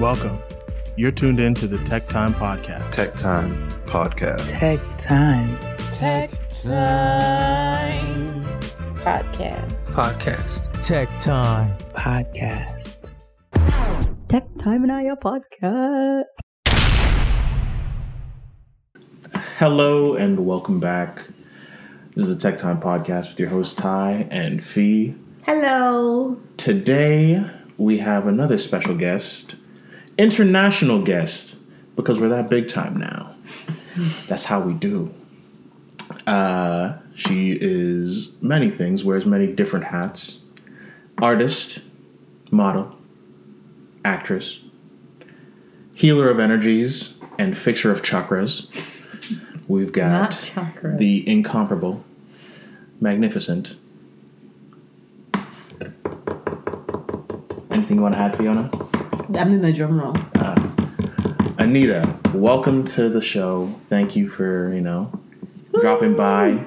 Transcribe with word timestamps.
Welcome. 0.00 0.42
You're 0.96 1.12
tuned 1.12 1.40
in 1.40 1.54
to 1.56 1.66
the 1.66 1.76
Tech 1.84 2.08
Time 2.08 2.32
Podcast. 2.32 2.90
Tech 2.90 3.14
Time 3.16 3.70
Podcast. 3.84 4.50
Tech 4.50 4.80
Time 4.96 5.58
Tech 5.92 6.30
Time 6.48 8.42
Podcast. 9.02 9.92
Podcast. 9.92 10.80
Tech 10.82 11.18
Time 11.18 11.76
Podcast. 11.92 13.12
Tech 14.28 14.46
Time 14.58 14.84
and 14.84 14.90
I 14.90 15.02
your 15.02 15.16
podcast. 15.18 16.24
Hello 19.58 20.14
and 20.14 20.46
welcome 20.46 20.80
back. 20.80 21.28
This 22.16 22.26
is 22.26 22.38
the 22.38 22.40
Tech 22.40 22.58
Time 22.58 22.80
Podcast 22.80 23.28
with 23.28 23.40
your 23.40 23.50
host 23.50 23.76
Ty 23.76 24.26
and 24.30 24.64
Fee. 24.64 25.14
Hello. 25.42 26.40
Today 26.56 27.44
we 27.76 27.98
have 27.98 28.26
another 28.26 28.56
special 28.56 28.94
guest, 28.94 29.56
international 30.20 31.00
guest, 31.02 31.56
because 31.96 32.20
we're 32.20 32.28
that 32.28 32.50
big 32.50 32.68
time 32.68 32.96
now. 32.98 33.34
That's 34.28 34.44
how 34.44 34.60
we 34.60 34.74
do. 34.74 35.12
Uh, 36.26 36.98
she 37.14 37.56
is 37.58 38.30
many 38.42 38.68
things, 38.70 39.02
wears 39.02 39.24
many 39.24 39.46
different 39.46 39.86
hats. 39.86 40.40
Artist, 41.22 41.82
model, 42.50 42.94
actress, 44.04 44.60
healer 45.94 46.30
of 46.30 46.38
energies, 46.38 47.18
and 47.38 47.56
fixer 47.56 47.90
of 47.90 48.02
chakras. 48.02 48.68
We've 49.68 49.92
got 49.92 50.52
the 50.84 51.28
incomparable, 51.28 52.04
magnificent. 53.00 53.76
Anything 57.70 57.96
you 57.96 58.02
want 58.02 58.14
to 58.14 58.20
add, 58.20 58.36
Fiona? 58.36 58.89
I'm 59.34 59.54
in 59.54 59.60
the 59.60 59.72
drum 59.72 60.00
roll. 60.00 60.16
Anita, 61.58 62.16
welcome 62.34 62.84
to 62.84 63.08
the 63.08 63.20
show. 63.20 63.72
Thank 63.88 64.16
you 64.16 64.28
for, 64.28 64.72
you 64.74 64.80
know, 64.80 65.12
dropping 65.78 66.16
by 66.16 66.64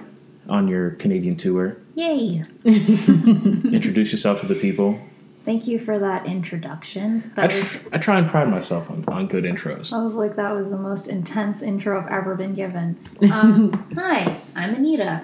on 0.47 0.67
your 0.67 0.91
Canadian 0.91 1.35
tour. 1.35 1.77
Yay! 1.95 2.43
Introduce 2.65 4.11
yourself 4.11 4.41
to 4.41 4.47
the 4.47 4.55
people. 4.55 4.99
Thank 5.45 5.67
you 5.67 5.77
for 5.77 5.99
that 5.99 6.25
introduction. 6.25 7.33
I, 7.35 7.47
tr- 7.47 7.57
was 7.57 7.89
I 7.91 7.97
try 7.97 8.17
and 8.17 8.29
pride 8.29 8.47
myself 8.47 8.89
on, 8.89 9.03
on 9.09 9.27
good 9.27 9.43
intros. 9.43 9.91
I 9.91 10.01
was 10.01 10.15
like 10.15 10.37
that 10.37 10.55
was 10.55 10.69
the 10.69 10.77
most 10.77 11.07
intense 11.07 11.61
intro 11.61 12.01
I've 12.01 12.09
ever 12.11 12.35
been 12.35 12.55
given. 12.55 12.97
Um, 13.31 13.87
hi, 13.95 14.39
I'm 14.55 14.75
Anita. 14.75 15.21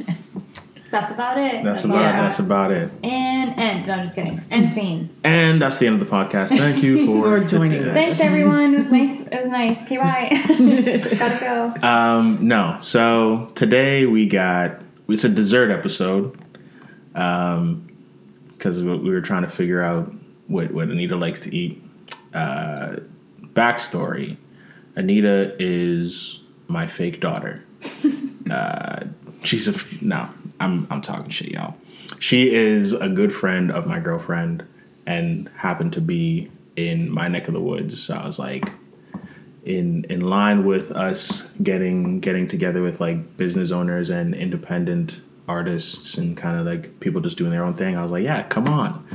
that's 1.01 1.13
about 1.13 1.39
it. 1.39 1.63
That's 1.63 1.85
all 1.85 1.91
about 1.91 2.15
I 2.15 2.23
that's 2.23 2.39
about 2.39 2.71
it. 2.71 2.91
And 3.05 3.61
end. 3.61 3.87
No, 3.87 3.95
I'm 3.95 4.05
just 4.05 4.15
kidding. 4.15 4.43
End 4.51 4.73
scene. 4.73 5.15
And 5.25 5.61
that's 5.61 5.79
the 5.79 5.87
end 5.87 6.01
of 6.01 6.09
the 6.09 6.15
podcast. 6.15 6.57
Thank 6.57 6.83
you 6.83 7.07
for 7.21 7.41
For 7.41 7.47
joining 7.47 7.83
this. 7.83 7.93
Thanks 7.93 8.21
everyone. 8.21 8.75
It 8.75 8.79
was 8.79 8.91
nice. 8.91 9.27
It 9.27 9.41
was 9.41 9.51
nice. 9.51 9.83
Okay, 9.85 9.99
bye. 9.99 10.31
Gotta 11.19 11.39
go. 11.39 11.87
Um, 11.87 12.39
no. 12.41 12.79
So 12.81 13.53
today 13.55 14.07
we 14.07 14.27
got 14.27 14.81
it's 15.09 15.25
a 15.25 15.29
dessert 15.29 15.71
episode. 15.71 16.39
Um, 17.15 17.83
because 18.53 18.83
we 18.83 19.11
were 19.11 19.21
trying 19.21 19.43
to 19.43 19.51
figure 19.51 19.83
out 19.83 20.11
what 20.47 20.73
what 20.73 20.89
Anita 20.89 21.17
likes 21.17 21.41
to 21.41 21.55
eat. 21.55 21.83
Uh, 22.33 22.97
backstory: 23.53 24.37
Anita 24.95 25.55
is 25.59 26.41
my 26.69 26.87
fake 26.87 27.21
daughter. 27.21 27.63
uh, 28.51 29.05
she's 29.43 29.69
a. 29.69 29.75
no. 30.03 30.29
I'm 30.61 30.87
I'm 30.91 31.01
talking 31.01 31.31
shit, 31.31 31.51
y'all. 31.51 31.77
She 32.21 32.55
is 32.55 32.93
a 32.93 33.09
good 33.09 33.35
friend 33.35 33.71
of 33.71 33.87
my 33.87 33.99
girlfriend, 33.99 34.67
and 35.07 35.51
happened 35.57 35.93
to 35.95 36.01
be 36.01 36.51
in 36.77 37.11
my 37.11 37.29
neck 37.29 37.49
of 37.49 37.55
the 37.55 37.61
woods. 37.61 38.03
So 38.03 38.15
I 38.15 38.27
was 38.27 38.39
like, 38.39 38.73
in 39.65 40.05
in 40.05 40.21
line 40.21 40.65
with 40.65 40.93
us 40.93 41.51
getting 41.63 42.21
getting 42.21 42.49
together 42.49 42.83
with 42.83 43.01
like 43.01 43.37
business 43.37 43.71
owners 43.71 44.11
and 44.11 44.35
independent 44.35 45.21
artists 45.49 46.19
and 46.19 46.37
kind 46.37 46.59
of 46.59 46.67
like 46.67 46.99
people 47.01 47.21
just 47.21 47.37
doing 47.37 47.51
their 47.51 47.65
own 47.65 47.75
thing. 47.75 47.97
I 47.97 48.03
was 48.03 48.13
like, 48.13 48.25
yeah, 48.25 48.43
come 48.45 48.67
on. 48.69 49.07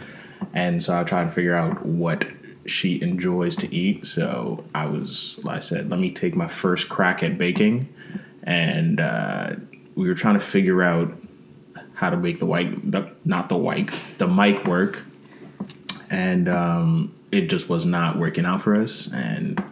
And 0.54 0.82
so 0.82 0.98
I 0.98 1.04
tried 1.04 1.26
to 1.26 1.32
figure 1.32 1.56
out 1.56 1.86
what 1.86 2.26
she 2.66 3.02
enjoys 3.02 3.56
to 3.58 3.74
eat. 3.74 4.06
So 4.06 4.64
I 4.74 4.86
was, 4.86 5.40
I 5.48 5.60
said, 5.60 5.90
let 5.90 6.00
me 6.00 6.12
take 6.12 6.36
my 6.36 6.48
first 6.48 6.90
crack 6.90 7.24
at 7.24 7.38
baking, 7.38 7.94
and 8.44 9.00
uh, 9.00 9.56
we 9.96 10.08
were 10.08 10.16
trying 10.16 10.36
to 10.36 10.42
figure 10.42 10.84
out 10.84 11.14
how 12.02 12.10
to 12.10 12.18
make 12.18 12.40
the 12.40 12.48
white, 12.48 12.92
the, 12.92 13.08
not 13.26 13.48
the 13.48 13.56
white, 13.56 13.92
the 14.18 14.28
mic 14.28 14.66
work, 14.66 15.04
and 16.10 16.50
um, 16.50 17.14
it 17.32 17.42
just 17.42 17.70
was 17.70 17.86
not 17.86 18.18
working 18.18 18.44
out 18.44 18.64
for 18.64 18.76
us. 18.76 19.08
And 19.14 19.64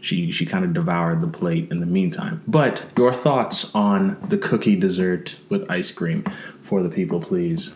she 0.00 0.32
she 0.32 0.46
kind 0.46 0.64
of 0.64 0.72
devoured 0.72 1.20
the 1.20 1.26
plate 1.26 1.70
in 1.70 1.80
the 1.80 1.86
meantime. 1.86 2.42
But 2.48 2.82
your 2.96 3.12
thoughts 3.12 3.74
on 3.74 4.16
the 4.30 4.38
cookie 4.38 4.76
dessert 4.76 5.38
with 5.50 5.70
ice 5.70 5.90
cream 5.90 6.24
for 6.62 6.82
the 6.82 6.88
people, 6.88 7.20
please. 7.20 7.74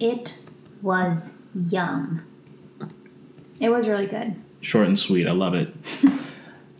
It 0.00 0.34
was 0.82 1.36
yum. 1.54 2.26
It 3.60 3.68
was 3.68 3.86
really 3.86 4.08
good. 4.08 4.34
Short 4.60 4.88
and 4.88 4.98
sweet. 4.98 5.28
I 5.28 5.30
love 5.30 5.54
it. 5.54 5.72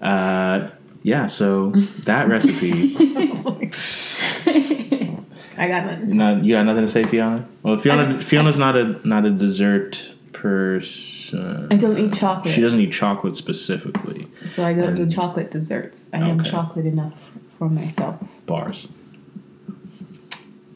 uh, 0.00 0.70
yeah. 1.04 1.28
So 1.28 1.70
that 1.70 2.28
recipe. 2.28 2.96
I 5.56 5.68
got 5.68 5.86
nothing. 5.86 6.16
Not, 6.16 6.42
you 6.44 6.54
got 6.54 6.64
nothing 6.64 6.82
to 6.86 6.90
say, 6.90 7.04
Fiona? 7.04 7.46
Well, 7.62 7.76
Fiona 7.78 8.20
Fiona's 8.22 8.58
not 8.58 8.76
a 8.76 9.06
not 9.06 9.24
a 9.24 9.30
dessert 9.30 10.12
person. 10.32 11.68
I 11.70 11.76
don't 11.76 11.96
eat 11.98 12.12
chocolate, 12.14 12.52
She 12.54 12.60
doesn't 12.60 12.80
eat 12.80 12.92
chocolate 12.92 13.36
specifically. 13.36 14.28
so 14.48 14.64
I 14.64 14.72
don't 14.74 14.94
do 14.94 15.06
chocolate 15.08 15.50
desserts. 15.50 16.10
I 16.12 16.18
am 16.18 16.40
Okay. 16.40 16.50
chocolate 16.50 16.86
enough 16.86 17.14
for 17.58 17.68
myself. 17.70 18.16
bars. 18.46 18.88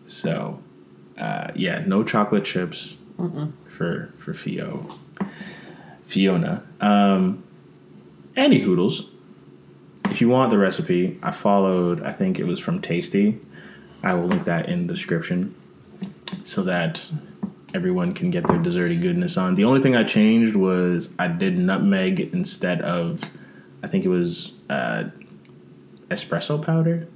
So, 0.07 0.59
uh, 1.19 1.49
yeah, 1.55 1.83
no 1.87 2.03
chocolate 2.03 2.45
chips 2.45 2.97
for 3.69 4.13
for 4.19 4.33
Fio, 4.35 4.99
Fiona. 6.07 6.63
Um, 6.81 7.43
any 8.37 8.59
hoodles. 8.61 9.11
If 10.07 10.21
you 10.23 10.29
want 10.31 10.51
the 10.51 10.59
recipe, 10.59 11.19
I 11.23 11.33
followed. 11.33 12.03
I 12.03 12.13
think 12.13 12.39
it 12.39 12.47
was 12.47 12.59
from 12.59 12.81
Tasty. 12.81 13.39
I 14.03 14.15
will 14.15 14.25
link 14.29 14.45
that 14.45 14.69
in 14.69 14.87
the 14.87 14.95
description 14.95 15.55
so 16.45 16.63
that 16.65 17.11
everyone 17.75 18.15
can 18.15 18.31
get 18.31 18.47
their 18.47 18.59
desserty 18.59 19.01
goodness 19.01 19.37
on. 19.37 19.55
The 19.55 19.65
only 19.65 19.81
thing 19.81 19.95
I 19.97 20.05
changed 20.05 20.57
was 20.57 21.11
I 21.19 21.29
did 21.29 21.59
nutmeg 21.59 22.21
instead 22.33 22.81
of, 22.83 23.21
I 23.83 23.89
think 23.89 24.05
it 24.05 24.09
was 24.09 24.53
uh, 24.71 25.05
espresso 26.09 26.65
powder 26.65 27.07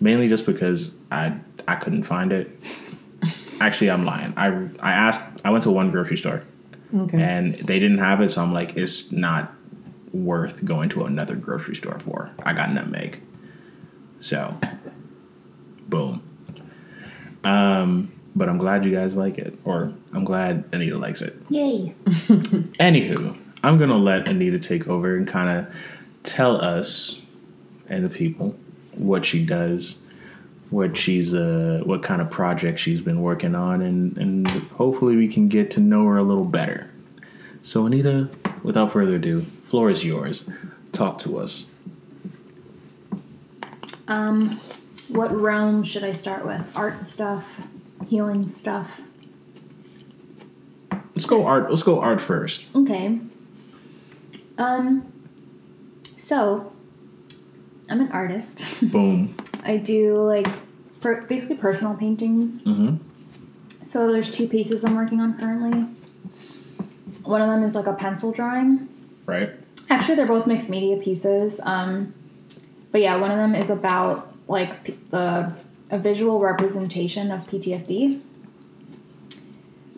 mainly 0.00 0.28
just 0.28 0.44
because 0.46 0.90
I 1.12 1.34
I 1.68 1.76
couldn't 1.76 2.02
find 2.02 2.32
it. 2.32 2.50
Actually, 3.60 3.90
I'm 3.92 4.04
lying. 4.04 4.34
I 4.36 4.48
I 4.80 4.92
asked. 4.92 5.22
I 5.44 5.50
went 5.50 5.62
to 5.64 5.70
one 5.70 5.90
grocery 5.92 6.16
store 6.16 6.42
Okay. 6.94 7.22
and 7.22 7.54
they 7.54 7.78
didn't 7.78 7.98
have 7.98 8.20
it, 8.20 8.30
so 8.30 8.42
I'm 8.42 8.52
like, 8.52 8.76
it's 8.76 9.10
not 9.12 9.52
worth 10.12 10.62
going 10.64 10.88
to 10.90 11.04
another 11.04 11.36
grocery 11.36 11.76
store 11.76 11.98
for. 12.00 12.30
I 12.42 12.52
got 12.52 12.72
nutmeg, 12.72 13.22
so 14.20 14.54
boom. 15.92 16.22
Um, 17.44 18.10
but 18.34 18.48
I'm 18.48 18.58
glad 18.58 18.84
you 18.84 18.90
guys 18.90 19.14
like 19.14 19.38
it, 19.38 19.56
or 19.64 19.92
I'm 20.14 20.24
glad 20.24 20.64
Anita 20.72 20.96
likes 20.96 21.20
it. 21.20 21.36
Yay. 21.50 21.94
Anywho, 22.06 23.36
I'm 23.62 23.78
gonna 23.78 23.98
let 23.98 24.26
Anita 24.26 24.58
take 24.58 24.88
over 24.88 25.16
and 25.16 25.28
kind 25.28 25.58
of 25.58 25.74
tell 26.22 26.56
us 26.56 27.20
and 27.88 28.04
the 28.04 28.08
people 28.08 28.56
what 28.94 29.24
she 29.24 29.44
does, 29.44 29.98
what 30.70 30.96
she's 30.96 31.34
uh, 31.34 31.82
what 31.84 32.02
kind 32.02 32.22
of 32.22 32.30
project 32.30 32.78
she's 32.78 33.02
been 33.02 33.20
working 33.20 33.54
on, 33.54 33.82
and 33.82 34.16
and 34.16 34.48
hopefully 34.48 35.14
we 35.14 35.28
can 35.28 35.48
get 35.48 35.70
to 35.72 35.80
know 35.80 36.06
her 36.06 36.16
a 36.16 36.22
little 36.22 36.46
better. 36.46 36.90
So 37.60 37.84
Anita, 37.86 38.30
without 38.62 38.90
further 38.90 39.16
ado, 39.16 39.42
floor 39.68 39.90
is 39.90 40.04
yours. 40.04 40.44
Talk 40.92 41.18
to 41.20 41.38
us. 41.38 41.66
Um, 44.08 44.60
what 45.12 45.34
realm 45.34 45.84
should 45.84 46.04
I 46.04 46.12
start 46.12 46.44
with? 46.44 46.62
Art 46.74 47.04
stuff, 47.04 47.60
healing 48.06 48.48
stuff. 48.48 49.00
Let's 51.14 51.26
go 51.26 51.44
art. 51.44 51.68
Let's 51.68 51.82
go 51.82 52.00
art 52.00 52.20
first. 52.20 52.64
Okay. 52.74 53.18
Um. 54.58 55.12
So, 56.16 56.72
I'm 57.90 58.00
an 58.00 58.12
artist. 58.12 58.64
Boom. 58.92 59.36
I 59.64 59.76
do 59.76 60.16
like 60.16 60.46
per- 61.00 61.22
basically 61.22 61.56
personal 61.56 61.94
paintings. 61.94 62.62
Mm-hmm. 62.62 62.96
So 63.84 64.10
there's 64.10 64.30
two 64.30 64.48
pieces 64.48 64.84
I'm 64.84 64.94
working 64.94 65.20
on 65.20 65.36
currently. 65.36 65.86
One 67.24 67.42
of 67.42 67.48
them 67.48 67.62
is 67.62 67.74
like 67.74 67.86
a 67.86 67.92
pencil 67.92 68.32
drawing. 68.32 68.88
Right. 69.26 69.50
Actually, 69.90 70.14
they're 70.14 70.26
both 70.26 70.46
mixed 70.46 70.70
media 70.70 70.96
pieces. 70.96 71.60
Um, 71.62 72.14
but 72.90 73.00
yeah, 73.00 73.16
one 73.16 73.30
of 73.30 73.36
them 73.36 73.54
is 73.54 73.70
about 73.70 74.31
like 74.52 74.84
p- 74.84 74.98
the 75.10 75.52
a 75.90 75.98
visual 75.98 76.38
representation 76.38 77.30
of 77.30 77.46
PTSD. 77.46 78.20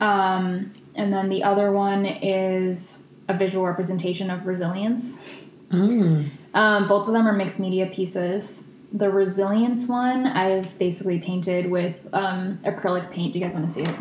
Um, 0.01 0.75
and 0.97 1.13
then 1.13 1.29
the 1.29 1.43
other 1.45 1.71
one 1.71 2.05
is 2.05 3.03
a 3.29 3.35
visual 3.35 3.65
representation 3.65 4.31
of 4.31 4.47
resilience. 4.47 5.23
Mm. 5.71 6.31
Um, 6.53 6.89
both 6.89 7.07
of 7.07 7.15
them 7.15 7.27
are 7.27 7.33
mixed 7.33 7.61
media 7.61 7.87
pieces. 7.87 8.67
The 8.93 9.11
resilience 9.11 9.89
one 9.89 10.27
I've 10.27 10.77
basically 10.79 11.19
painted 11.21 11.71
with 11.71 12.09
um, 12.13 12.59
acrylic 12.65 13.11
paint. 13.11 13.33
Do 13.33 13.39
you 13.39 13.45
guys 13.45 13.55
want 13.55 13.67
to 13.67 13.73
see 13.73 13.83
it? 13.83 13.95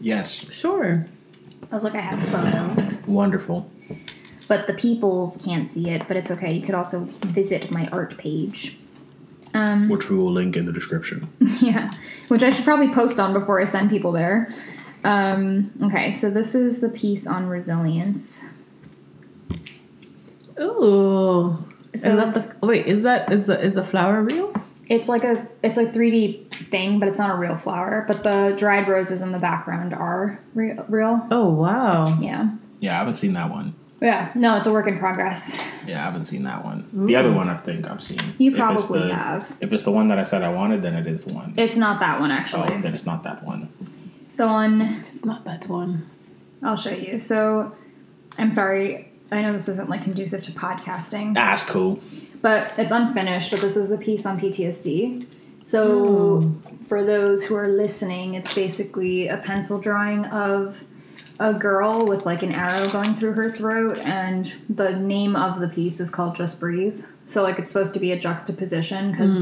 Yes. 0.00 0.32
Sure. 0.52 1.06
I 1.70 1.74
was 1.74 1.84
like, 1.84 1.94
I 1.94 2.00
have 2.00 2.22
photos, 2.28 3.02
Wonderful. 3.06 3.70
but 4.48 4.66
the 4.66 4.74
peoples 4.74 5.40
can't 5.44 5.66
see 5.68 5.90
it. 5.90 6.02
But 6.08 6.16
it's 6.16 6.30
okay. 6.30 6.52
You 6.52 6.62
could 6.62 6.74
also 6.74 7.08
visit 7.22 7.70
my 7.70 7.88
art 7.88 8.16
page. 8.16 8.76
Um, 9.54 9.88
Which 9.88 10.10
we 10.10 10.16
will 10.16 10.32
link 10.32 10.56
in 10.56 10.66
the 10.66 10.72
description. 10.72 11.28
yeah, 11.60 11.90
which 12.28 12.42
I 12.42 12.50
should 12.50 12.64
probably 12.64 12.92
post 12.92 13.18
on 13.18 13.32
before 13.32 13.60
I 13.60 13.64
send 13.64 13.90
people 13.90 14.12
there. 14.12 14.52
Um, 15.04 15.70
okay, 15.84 16.12
so 16.12 16.30
this 16.30 16.54
is 16.54 16.80
the 16.80 16.88
piece 16.88 17.26
on 17.26 17.46
resilience. 17.46 18.44
Ooh. 20.60 21.64
So 21.94 22.10
and 22.10 22.18
that's 22.18 22.48
the, 22.48 22.66
wait, 22.66 22.86
is 22.86 23.02
that 23.04 23.32
is 23.32 23.46
the 23.46 23.60
is 23.60 23.74
the 23.74 23.84
flower 23.84 24.22
real? 24.22 24.52
It's 24.88 25.08
like 25.08 25.24
a 25.24 25.46
it's 25.62 25.76
like 25.76 25.92
3D 25.92 26.50
thing, 26.50 26.98
but 26.98 27.08
it's 27.08 27.18
not 27.18 27.30
a 27.30 27.34
real 27.34 27.56
flower. 27.56 28.04
But 28.06 28.22
the 28.22 28.54
dried 28.58 28.88
roses 28.88 29.22
in 29.22 29.32
the 29.32 29.38
background 29.38 29.94
are 29.94 30.40
re- 30.54 30.78
real. 30.88 31.26
Oh 31.30 31.48
wow. 31.48 32.06
Yeah. 32.20 32.50
Yeah, 32.80 32.94
I 32.94 32.98
haven't 32.98 33.14
seen 33.14 33.32
that 33.34 33.50
one. 33.50 33.74
Yeah. 34.00 34.30
No, 34.34 34.56
it's 34.56 34.66
a 34.66 34.72
work 34.72 34.86
in 34.86 34.98
progress. 34.98 35.56
Yeah, 35.86 36.00
I 36.00 36.04
haven't 36.04 36.24
seen 36.24 36.44
that 36.44 36.64
one. 36.64 36.88
The 36.92 37.16
other 37.16 37.32
one 37.32 37.48
I 37.48 37.56
think 37.56 37.88
I've 37.88 38.02
seen. 38.02 38.20
You 38.38 38.52
If 38.52 38.56
probably 38.56 39.00
the- 39.00 39.14
have. 39.14 39.56
If 39.60 39.72
it's 39.72 39.82
the 39.82 39.90
one 39.90 40.08
that 40.08 40.18
I 40.18 40.24
said 40.24 40.42
I 40.42 40.50
wanted, 40.50 40.82
then 40.82 40.94
it 40.94 41.06
is 41.06 41.24
the 41.24 41.34
one. 41.34 41.54
It's 41.56 41.76
not 41.76 42.00
that 42.00 42.20
one, 42.20 42.30
actually. 42.30 42.74
Oh, 42.74 42.80
then 42.80 42.94
it's 42.94 43.06
not 43.06 43.24
that 43.24 43.42
one. 43.44 43.68
The 44.36 44.46
one 44.46 44.80
It's 44.80 45.24
not 45.24 45.44
that 45.46 45.68
one. 45.68 46.08
I'll 46.62 46.76
show 46.76 46.90
you. 46.90 47.18
So 47.18 47.74
I'm 48.38 48.52
sorry. 48.52 49.10
I 49.32 49.42
know 49.42 49.52
this 49.52 49.68
isn't 49.68 49.90
like 49.90 50.04
conducive 50.04 50.42
to 50.44 50.52
podcasting, 50.52 51.30
ah, 51.30 51.34
That's 51.34 51.62
cool. 51.64 52.00
but 52.40 52.72
it's 52.78 52.92
unfinished. 52.92 53.50
But 53.50 53.60
this 53.60 53.76
is 53.76 53.88
the 53.88 53.98
piece 53.98 54.24
on 54.24 54.40
PTSD. 54.40 55.26
So 55.64 56.40
hmm. 56.40 56.84
for 56.84 57.04
those 57.04 57.44
who 57.44 57.54
are 57.56 57.68
listening, 57.68 58.34
it's 58.34 58.54
basically 58.54 59.28
a 59.28 59.38
pencil 59.38 59.78
drawing 59.78 60.24
of 60.26 60.82
a 61.40 61.54
girl 61.54 62.06
with 62.06 62.26
like 62.26 62.42
an 62.42 62.52
arrow 62.52 62.88
going 62.90 63.14
through 63.14 63.32
her 63.32 63.50
throat, 63.52 63.98
and 63.98 64.52
the 64.68 64.90
name 64.96 65.36
of 65.36 65.60
the 65.60 65.68
piece 65.68 66.00
is 66.00 66.10
called 66.10 66.34
Just 66.36 66.58
Breathe. 66.60 67.02
So 67.26 67.42
like 67.42 67.58
it's 67.58 67.70
supposed 67.70 67.94
to 67.94 68.00
be 68.00 68.12
a 68.12 68.18
juxtaposition 68.18 69.12
because 69.12 69.36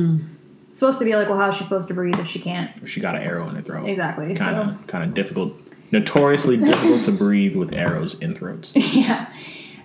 it's 0.71 0.79
supposed 0.81 0.99
to 0.99 1.05
be 1.05 1.15
like, 1.15 1.29
well, 1.29 1.39
how's 1.39 1.55
she 1.57 1.63
supposed 1.65 1.89
to 1.89 1.95
breathe 1.95 2.19
if 2.19 2.27
she 2.27 2.39
can't? 2.41 2.71
She 2.89 3.01
got 3.01 3.15
an 3.15 3.23
arrow 3.23 3.49
in 3.49 3.55
her 3.55 3.63
throat. 3.63 3.87
Exactly. 3.89 4.35
Kind 4.35 4.57
So 4.57 4.63
of, 4.73 4.87
kind 4.87 5.05
of 5.05 5.15
difficult. 5.15 5.53
Notoriously 5.93 6.57
difficult 6.57 7.05
to 7.05 7.13
breathe 7.13 7.55
with 7.55 7.77
arrows 7.77 8.19
in 8.19 8.35
throats. 8.35 8.73
yeah. 8.95 9.33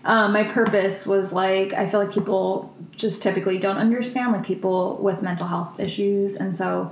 Um, 0.03 0.33
my 0.33 0.43
purpose 0.45 1.05
was 1.05 1.31
like 1.31 1.73
I 1.73 1.88
feel 1.88 1.99
like 2.03 2.11
people 2.11 2.75
just 2.97 3.21
typically 3.21 3.59
don't 3.59 3.77
understand 3.77 4.31
like 4.33 4.43
people 4.43 4.97
with 4.97 5.21
mental 5.21 5.45
health 5.45 5.79
issues, 5.79 6.35
and 6.38 6.55
so 6.55 6.91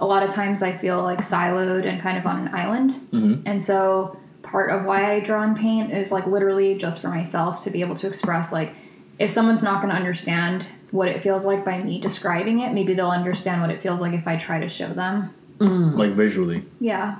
a 0.00 0.06
lot 0.06 0.24
of 0.24 0.30
times 0.30 0.60
I 0.62 0.72
feel 0.72 1.00
like 1.02 1.20
siloed 1.20 1.84
and 1.86 2.00
kind 2.02 2.18
of 2.18 2.26
on 2.26 2.48
an 2.48 2.54
island, 2.54 3.00
Mhm. 3.12 3.42
and 3.46 3.62
so 3.62 4.16
part 4.48 4.70
of 4.70 4.84
why 4.84 5.12
I 5.12 5.20
draw 5.20 5.42
and 5.42 5.56
paint 5.56 5.92
is 5.92 6.10
like 6.10 6.26
literally 6.26 6.76
just 6.76 7.00
for 7.02 7.08
myself 7.08 7.62
to 7.64 7.70
be 7.70 7.80
able 7.82 7.94
to 7.96 8.06
express 8.06 8.52
like 8.52 8.72
if 9.18 9.30
someone's 9.30 9.62
not 9.62 9.82
going 9.82 9.90
to 9.90 9.96
understand 9.96 10.68
what 10.90 11.08
it 11.08 11.20
feels 11.22 11.44
like 11.44 11.64
by 11.64 11.78
me 11.82 12.00
describing 12.00 12.60
it, 12.60 12.72
maybe 12.72 12.94
they'll 12.94 13.10
understand 13.10 13.60
what 13.60 13.70
it 13.70 13.80
feels 13.80 14.00
like 14.00 14.12
if 14.14 14.26
I 14.28 14.36
try 14.36 14.60
to 14.60 14.68
show 14.68 14.88
them. 14.92 15.34
Like 15.60 16.12
visually. 16.12 16.64
Yeah, 16.80 17.16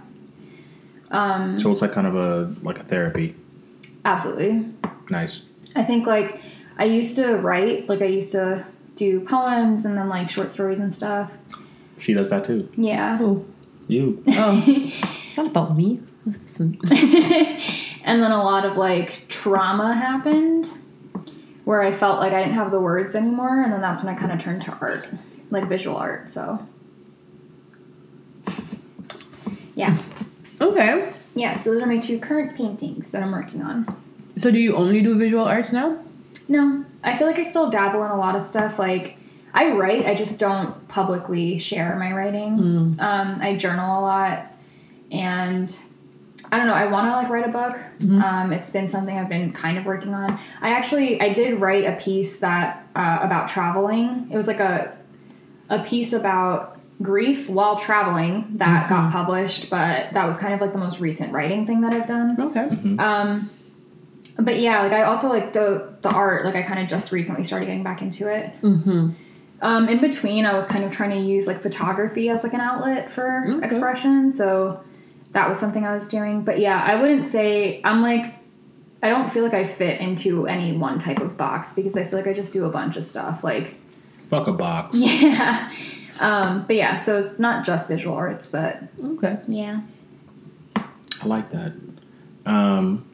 Um, 1.10 1.58
So 1.58 1.72
it's 1.72 1.82
like 1.82 1.92
kind 1.92 2.06
of 2.06 2.14
a 2.14 2.54
like 2.62 2.78
a 2.78 2.84
therapy. 2.84 3.34
absolutely. 4.04 4.64
Nice. 5.10 5.42
I 5.74 5.82
think 5.82 6.06
like 6.06 6.40
I 6.78 6.84
used 6.84 7.16
to 7.16 7.34
write, 7.36 7.88
like 7.88 8.00
I 8.00 8.06
used 8.06 8.30
to 8.32 8.64
do 8.94 9.20
poems 9.20 9.84
and 9.84 9.96
then 9.96 10.08
like 10.08 10.30
short 10.30 10.52
stories 10.52 10.78
and 10.80 10.92
stuff. 10.94 11.32
She 11.98 12.14
does 12.14 12.30
that 12.30 12.44
too. 12.44 12.68
Yeah. 12.76 13.18
Oh. 13.20 13.44
You. 13.88 14.22
Oh. 14.28 14.62
it's 14.66 15.36
not 15.36 15.46
about 15.48 15.76
me. 15.76 16.00
And 18.04 18.22
then 18.22 18.30
a 18.30 18.42
lot 18.42 18.64
of 18.64 18.76
like 18.78 19.28
trauma 19.28 19.94
happened 19.94 20.72
where 21.64 21.82
I 21.82 21.92
felt 21.92 22.20
like 22.20 22.32
I 22.32 22.40
didn't 22.40 22.54
have 22.54 22.70
the 22.70 22.80
words 22.80 23.14
anymore 23.14 23.62
and 23.62 23.70
then 23.70 23.82
that's 23.82 24.02
when 24.02 24.14
I 24.14 24.18
kind 24.18 24.32
of 24.32 24.38
turned 24.38 24.62
to 24.62 24.74
art, 24.80 25.06
like 25.50 25.68
visual 25.68 25.96
art. 25.96 26.30
So 26.30 26.66
Yeah. 29.74 29.96
Okay. 30.60 31.12
Yeah, 31.34 31.58
so 31.58 31.72
those 31.72 31.82
are 31.82 31.86
my 31.86 31.98
two 31.98 32.18
current 32.18 32.56
paintings 32.56 33.10
that 33.12 33.22
I'm 33.22 33.30
working 33.30 33.62
on. 33.62 33.86
So 34.38 34.50
do 34.50 34.58
you 34.58 34.74
only 34.74 35.02
do 35.02 35.16
visual 35.18 35.44
arts 35.44 35.72
now? 35.72 35.98
No, 36.48 36.84
I 37.04 37.16
feel 37.16 37.26
like 37.26 37.38
I 37.38 37.42
still 37.42 37.70
dabble 37.70 38.02
in 38.04 38.10
a 38.10 38.16
lot 38.16 38.34
of 38.34 38.42
stuff. 38.42 38.78
Like, 38.78 39.16
I 39.54 39.70
write, 39.72 40.06
I 40.06 40.14
just 40.14 40.40
don't 40.40 40.88
publicly 40.88 41.58
share 41.58 41.94
my 41.96 42.12
writing. 42.12 42.58
Um, 43.00 43.38
I 43.40 43.56
journal 43.56 44.00
a 44.00 44.02
lot, 44.02 44.46
and 45.12 45.78
I 46.50 46.56
don't 46.56 46.66
know. 46.66 46.74
I 46.74 46.86
want 46.86 47.06
to 47.06 47.12
like 47.12 47.28
write 47.28 47.46
a 47.46 47.52
book. 47.52 47.76
Um, 48.22 48.52
it's 48.52 48.70
been 48.70 48.88
something 48.88 49.16
I've 49.16 49.28
been 49.28 49.52
kind 49.52 49.76
of 49.78 49.84
working 49.84 50.14
on. 50.14 50.38
I 50.60 50.70
actually 50.70 51.20
I 51.20 51.32
did 51.32 51.60
write 51.60 51.84
a 51.84 51.96
piece 52.02 52.38
that 52.40 52.86
uh, 52.96 53.18
about 53.22 53.48
traveling. 53.48 54.28
It 54.32 54.36
was 54.36 54.46
like 54.46 54.60
a 54.60 54.96
a 55.68 55.82
piece 55.84 56.12
about 56.14 56.78
grief 57.02 57.48
while 57.48 57.76
traveling 57.78 58.46
that 58.56 58.88
got 58.88 59.12
published, 59.12 59.68
but 59.70 60.12
that 60.14 60.26
was 60.26 60.38
kind 60.38 60.54
of 60.54 60.60
like 60.60 60.72
the 60.72 60.78
most 60.78 60.98
recent 61.00 61.32
writing 61.32 61.66
thing 61.66 61.82
that 61.82 61.92
I've 61.92 62.06
done. 62.06 62.40
Okay. 62.40 62.96
Um, 62.98 63.50
but 64.38 64.58
yeah, 64.58 64.82
like 64.82 64.92
I 64.92 65.02
also 65.02 65.28
like 65.28 65.52
the 65.52 65.92
the 66.02 66.08
art. 66.10 66.44
Like 66.44 66.54
I 66.56 66.62
kind 66.62 66.80
of 66.80 66.88
just 66.88 67.12
recently 67.12 67.44
started 67.44 67.66
getting 67.66 67.82
back 67.82 68.00
into 68.02 68.26
it. 68.32 68.50
Mm-hmm. 68.62 69.10
Um, 69.60 69.88
in 69.88 70.00
between, 70.00 70.46
I 70.46 70.54
was 70.54 70.66
kind 70.66 70.84
of 70.84 70.92
trying 70.92 71.10
to 71.10 71.16
use 71.20 71.46
like 71.48 71.60
photography 71.60 72.28
as 72.30 72.44
like 72.44 72.54
an 72.54 72.60
outlet 72.60 73.10
for 73.10 73.44
Okay. 73.48 73.66
expression. 73.66 74.30
So 74.32 74.82
that 75.32 75.48
was 75.48 75.58
something 75.58 75.84
I 75.84 75.94
was 75.94 76.08
doing. 76.08 76.42
But 76.42 76.58
yeah, 76.58 76.82
I 76.82 77.00
wouldn't 77.00 77.24
say 77.24 77.80
I'm 77.84 78.02
like 78.02 78.34
I 79.02 79.08
don't 79.08 79.30
feel 79.32 79.44
like 79.44 79.54
I 79.54 79.64
fit 79.64 80.00
into 80.00 80.46
any 80.46 80.76
one 80.76 80.98
type 80.98 81.18
of 81.20 81.36
box 81.36 81.74
because 81.74 81.96
I 81.96 82.04
feel 82.04 82.18
like 82.18 82.26
I 82.28 82.32
just 82.32 82.52
do 82.52 82.64
a 82.64 82.70
bunch 82.70 82.96
of 82.96 83.04
stuff. 83.04 83.44
Like 83.44 83.74
Fuck 84.30 84.46
a 84.48 84.52
box. 84.52 84.94
yeah. 84.98 85.72
Um, 86.20 86.64
but 86.66 86.74
yeah, 86.76 86.96
so 86.96 87.18
it's 87.20 87.38
not 87.38 87.64
just 87.64 87.88
visual 87.88 88.14
arts, 88.16 88.48
but 88.48 88.82
Okay. 89.08 89.38
yeah. 89.46 89.80
I 90.76 91.26
like 91.26 91.50
that. 91.52 91.72
Um, 92.44 93.04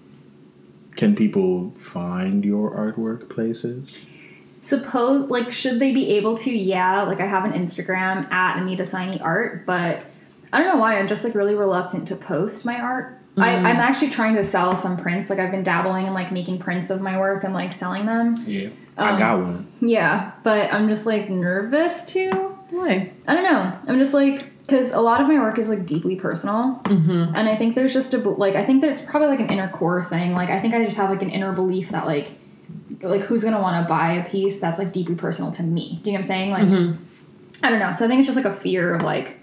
can 0.97 1.15
people 1.15 1.71
find 1.73 2.45
your 2.45 2.71
artwork 2.71 3.29
places? 3.29 3.91
Suppose 4.61 5.29
like 5.29 5.53
should 5.53 5.79
they 5.81 5.93
be 5.93 6.11
able 6.13 6.39
to? 6.39 6.51
Yeah, 6.51 7.03
like 7.03 7.21
I 7.21 7.27
have 7.27 7.45
an 7.45 7.53
Instagram 7.53 8.31
at 8.33 8.57
Anita 8.59 8.85
Siney 8.85 9.21
Art, 9.21 9.67
but 9.67 10.05
I 10.55 10.59
don't 10.59 10.69
know 10.75 10.81
why 10.81 10.99
I'm 10.99 11.09
just 11.09 11.25
like 11.25 11.35
really 11.35 11.55
reluctant 11.55 12.09
to 12.09 12.17
post 12.17 12.65
my 12.65 12.79
art. 12.81 13.21
I, 13.37 13.57
I'm 13.57 13.77
actually 13.79 14.11
trying 14.11 14.37
to 14.37 14.45
sell 14.45 14.77
some 14.77 14.97
prints. 14.97 15.29
Like 15.29 15.41
I've 15.41 15.51
been 15.51 15.65
dabbling 15.65 16.07
in 16.07 16.15
like 16.15 16.31
making 16.31 16.61
prints 16.61 16.89
of 16.91 17.01
my 17.01 17.19
work 17.19 17.43
and 17.43 17.53
like 17.53 17.73
selling 17.73 18.07
them. 18.07 18.37
Yeah. 18.47 18.69
Um, 18.97 19.17
I 19.17 19.19
got 19.19 19.39
one. 19.41 19.67
Yeah, 19.81 20.31
but 20.45 20.73
I'm 20.73 20.87
just 20.89 21.05
like 21.05 21.29
nervous 21.29 22.05
to. 22.13 22.31
Why? 22.71 23.13
I 23.27 23.35
don't 23.35 23.43
know. 23.43 23.79
I'm 23.89 23.99
just 23.99 24.15
like 24.15 24.47
because 24.61 24.93
a 24.93 25.01
lot 25.01 25.21
of 25.21 25.27
my 25.27 25.35
work 25.41 25.59
is 25.59 25.69
like 25.69 25.85
deeply 25.85 26.15
personal, 26.17 26.81
Mm-hmm. 26.85 27.35
and 27.35 27.49
I 27.49 27.57
think 27.57 27.75
there's 27.75 27.93
just 27.93 28.15
a 28.15 28.19
like 28.19 28.55
I 28.55 28.65
think 28.65 28.81
that 28.83 28.91
it's 28.91 29.01
probably 29.03 29.29
like 29.29 29.41
an 29.41 29.49
inner 29.51 29.69
core 29.69 30.05
thing. 30.05 30.33
Like 30.33 30.49
I 30.51 30.61
think 30.61 30.73
I 30.73 30.85
just 30.85 30.97
have 30.97 31.11
like 31.11 31.23
an 31.23 31.31
inner 31.31 31.53
belief 31.53 31.89
that 31.91 32.07
like 32.07 32.31
like 33.03 33.23
who's 33.23 33.43
gonna 33.43 33.61
want 33.61 33.85
to 33.85 33.89
buy 33.89 34.13
a 34.13 34.31
piece 34.31 34.61
that's 34.61 34.79
like 34.79 34.93
deeply 34.93 35.17
personal 35.17 35.51
to 35.53 35.63
me. 35.65 35.99
Do 36.05 36.11
you 36.11 36.17
know 36.17 36.21
what 36.21 36.25
I'm 36.25 36.27
saying? 36.29 36.51
Like 36.51 36.97
I 37.65 37.71
don't 37.71 37.81
know. 37.81 37.91
So 37.93 38.05
I 38.05 38.09
think 38.09 38.21
it's 38.21 38.29
just 38.29 38.37
like 38.37 38.47
a 38.47 38.55
fear 38.55 38.95
of 38.95 39.03
like 39.03 39.39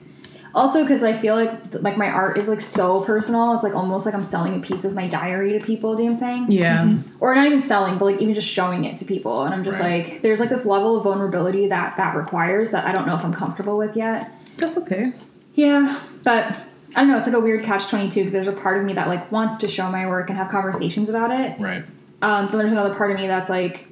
also 0.54 0.84
because 0.84 1.04
I 1.04 1.14
feel 1.14 1.36
like 1.36 1.52
like 1.82 1.98
my 1.98 2.08
art 2.08 2.38
is 2.38 2.48
like 2.50 2.62
so 2.62 3.02
personal. 3.02 3.54
It's 3.54 3.64
like 3.64 3.76
almost 3.76 4.06
like 4.06 4.16
I'm 4.16 4.24
selling 4.24 4.56
a 4.56 4.60
piece 4.60 4.84
of 4.86 4.94
my 4.94 5.08
diary 5.08 5.58
to 5.58 5.66
people. 5.66 5.96
Do 5.96 6.04
you 6.04 6.10
know 6.10 6.14
what 6.16 6.24
I'm 6.24 6.48
saying? 6.48 6.52
Yeah. 6.52 6.98
or 7.20 7.34
not 7.36 7.46
even 7.48 7.62
selling, 7.62 7.98
but 7.98 8.06
like 8.06 8.22
even 8.22 8.34
just 8.34 8.48
showing 8.48 8.86
it 8.86 8.98
to 8.98 9.06
people. 9.06 9.44
And 9.44 9.54
I'm 9.54 9.64
just 9.64 9.80
Right. 9.80 10.08
like, 10.12 10.22
there's 10.22 10.40
like 10.40 10.50
this 10.50 10.66
level 10.66 10.98
of 10.98 11.04
vulnerability 11.04 11.68
that 11.70 11.98
that 11.98 12.16
requires 12.16 12.72
that 12.72 12.86
I 12.86 12.92
don't 12.92 13.08
know 13.08 13.16
if 13.16 13.24
I'm 13.24 13.34
comfortable 13.34 13.78
with 13.78 13.96
yet. 13.96 14.32
That's 14.58 14.78
okay. 14.78 15.14
Yeah, 15.54 16.00
but 16.24 16.46
I 16.96 17.02
don't 17.02 17.08
know. 17.10 17.18
It's 17.18 17.28
like 17.28 17.36
a 17.36 17.40
weird 17.40 17.64
catch 17.64 17.88
twenty 17.88 18.10
two 18.10 18.22
because 18.22 18.34
there's 18.34 18.48
a 18.48 18.52
part 18.52 18.78
of 18.78 18.84
me 18.84 18.94
that 18.94 19.08
like 19.08 19.32
wants 19.32 19.58
to 19.58 19.68
show 19.68 19.90
my 19.90 20.08
work 20.08 20.30
and 20.30 20.38
have 20.38 20.50
conversations 20.50 21.10
about 21.10 21.32
it. 21.32 21.60
Right. 21.60 21.84
Um, 22.22 22.48
then 22.50 22.60
there's 22.60 22.72
another 22.72 22.94
part 22.94 23.12
of 23.12 23.18
me 23.18 23.28
that's 23.28 23.50
like 23.50 23.88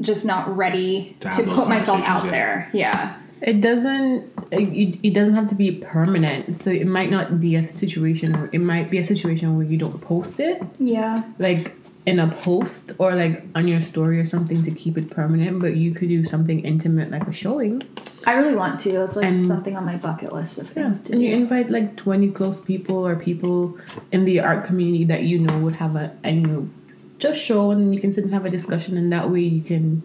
just 0.00 0.24
not 0.24 0.56
ready 0.56 1.16
To 1.20 1.28
to, 1.28 1.42
put 1.44 1.68
myself 1.68 2.04
out 2.06 2.24
yet. 2.24 2.30
there. 2.30 2.68
Yeah. 2.72 3.14
It 3.42 3.60
doesn't. 3.60 4.30
It, 4.52 4.98
it 5.02 5.14
doesn't 5.14 5.34
have 5.34 5.48
to 5.48 5.54
be 5.54 5.72
permanent. 5.72 6.54
So 6.56 6.70
it 6.70 6.86
might 6.86 7.10
not 7.10 7.40
be 7.40 7.56
a 7.56 7.68
situation. 7.68 8.32
Where, 8.32 8.48
it 8.52 8.60
might 8.60 8.90
be 8.90 8.98
a 8.98 9.04
situation 9.04 9.56
where 9.56 9.66
you 9.66 9.76
don't 9.76 10.00
post 10.00 10.38
it, 10.40 10.62
Yeah. 10.78 11.22
like 11.38 11.74
in 12.04 12.18
a 12.18 12.28
post 12.28 12.92
or 12.98 13.14
like 13.14 13.44
on 13.54 13.68
your 13.68 13.80
story 13.80 14.18
or 14.18 14.26
something 14.26 14.62
to 14.64 14.70
keep 14.72 14.96
it 14.98 15.10
permanent. 15.10 15.60
But 15.60 15.76
you 15.76 15.92
could 15.92 16.08
do 16.08 16.24
something 16.24 16.60
intimate, 16.64 17.10
like 17.10 17.26
a 17.26 17.32
showing. 17.32 17.82
I 18.26 18.34
really 18.34 18.54
want 18.54 18.78
to. 18.80 18.90
It's 19.04 19.16
like 19.16 19.26
And- 19.26 19.46
something 19.46 19.76
on 19.76 19.84
my 19.84 19.96
bucket 19.96 20.32
list 20.32 20.58
of 20.58 20.66
Yeah. 20.68 20.72
things 20.74 21.00
to 21.02 21.12
And 21.12 21.20
do. 21.20 21.26
you 21.26 21.34
invite 21.34 21.70
like 21.70 21.96
20 21.96 22.28
close 22.30 22.60
people 22.60 23.04
or 23.06 23.16
people 23.16 23.76
in 24.12 24.24
the 24.24 24.38
art 24.40 24.64
community 24.64 25.04
that 25.06 25.24
you 25.24 25.38
know 25.40 25.58
would 25.58 25.74
have 25.76 25.96
a, 25.96 26.12
and 26.22 26.46
you 26.46 26.70
just 27.18 27.40
show 27.40 27.70
and 27.72 27.92
you 27.94 28.00
can 28.00 28.12
sit 28.12 28.22
and 28.24 28.32
have 28.34 28.44
a 28.44 28.50
discussion 28.50 28.96
and 28.96 29.12
that 29.12 29.30
way 29.30 29.40
you 29.40 29.62
can 29.62 30.02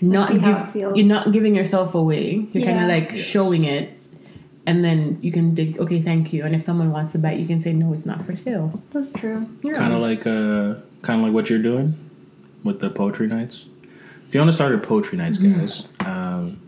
not 0.00 0.28
see 0.28 0.38
how 0.38 0.52
give, 0.52 0.68
it 0.68 0.72
feels. 0.72 0.96
you're 0.96 1.06
not 1.06 1.32
giving 1.32 1.54
yourself 1.54 1.94
away. 1.94 2.46
You're 2.52 2.64
kind 2.64 2.80
of 2.80 2.88
like 2.88 3.16
showing 3.16 3.64
it 3.64 3.94
and 4.66 4.84
then 4.84 5.18
you 5.20 5.30
can 5.30 5.54
dig, 5.54 5.78
okay, 5.78 6.00
thank 6.00 6.32
you. 6.32 6.44
And 6.44 6.54
if 6.54 6.62
someone 6.62 6.90
wants 6.90 7.12
to 7.12 7.18
buy 7.18 7.32
you 7.32 7.46
can 7.46 7.60
say, 7.60 7.72
no, 7.72 7.92
it's 7.92 8.06
not 8.06 8.24
for 8.24 8.34
sale. 8.34 8.82
That's 8.90 9.12
true. 9.12 9.46
Yeah. 9.62 9.74
Kind 9.74 9.92
of 9.92 10.00
like 10.00 10.26
uh, 10.26 10.80
kind 11.02 11.20
of 11.20 11.26
like 11.26 11.32
what 11.32 11.50
you're 11.50 11.58
doing 11.58 11.98
with 12.62 12.80
the 12.80 12.90
poetry 12.90 13.26
nights. 13.26 13.66
Fiona 14.30 14.52
started 14.52 14.82
poetry 14.82 15.18
nights, 15.18 15.38
guys. 15.38 15.86
Um, 16.00 16.60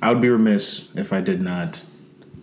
I 0.00 0.12
would 0.12 0.20
be 0.20 0.28
remiss 0.28 0.88
if 0.94 1.12
I 1.12 1.20
did 1.20 1.42
not 1.42 1.82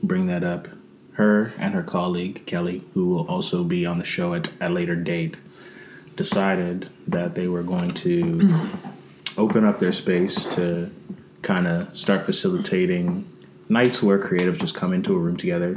bring 0.04 0.26
that 0.28 0.44
up. 0.44 0.68
Her 1.14 1.54
and 1.60 1.74
her 1.74 1.84
colleague 1.84 2.46
Kelly, 2.46 2.84
who 2.94 3.08
will 3.08 3.26
also 3.28 3.64
be 3.64 3.86
on 3.86 4.00
the 4.00 4.04
show 4.04 4.34
at 4.34 4.50
a 4.60 4.70
later 4.70 4.98
date, 4.98 5.38
decided 6.18 6.90
that 7.08 7.36
they 7.36 7.48
were 7.48 7.64
going 7.64 7.90
to 7.90 8.70
open 9.38 9.64
up 9.66 9.80
their 9.80 9.92
space 9.92 10.46
to 10.56 10.90
kind 11.42 11.68
of 11.68 11.98
start 11.98 12.26
facilitating 12.26 13.28
nights 13.70 14.02
where 14.02 14.20
creatives 14.20 14.60
just 14.60 14.76
come 14.76 14.94
into 14.94 15.14
a 15.14 15.18
room 15.18 15.38
together 15.38 15.76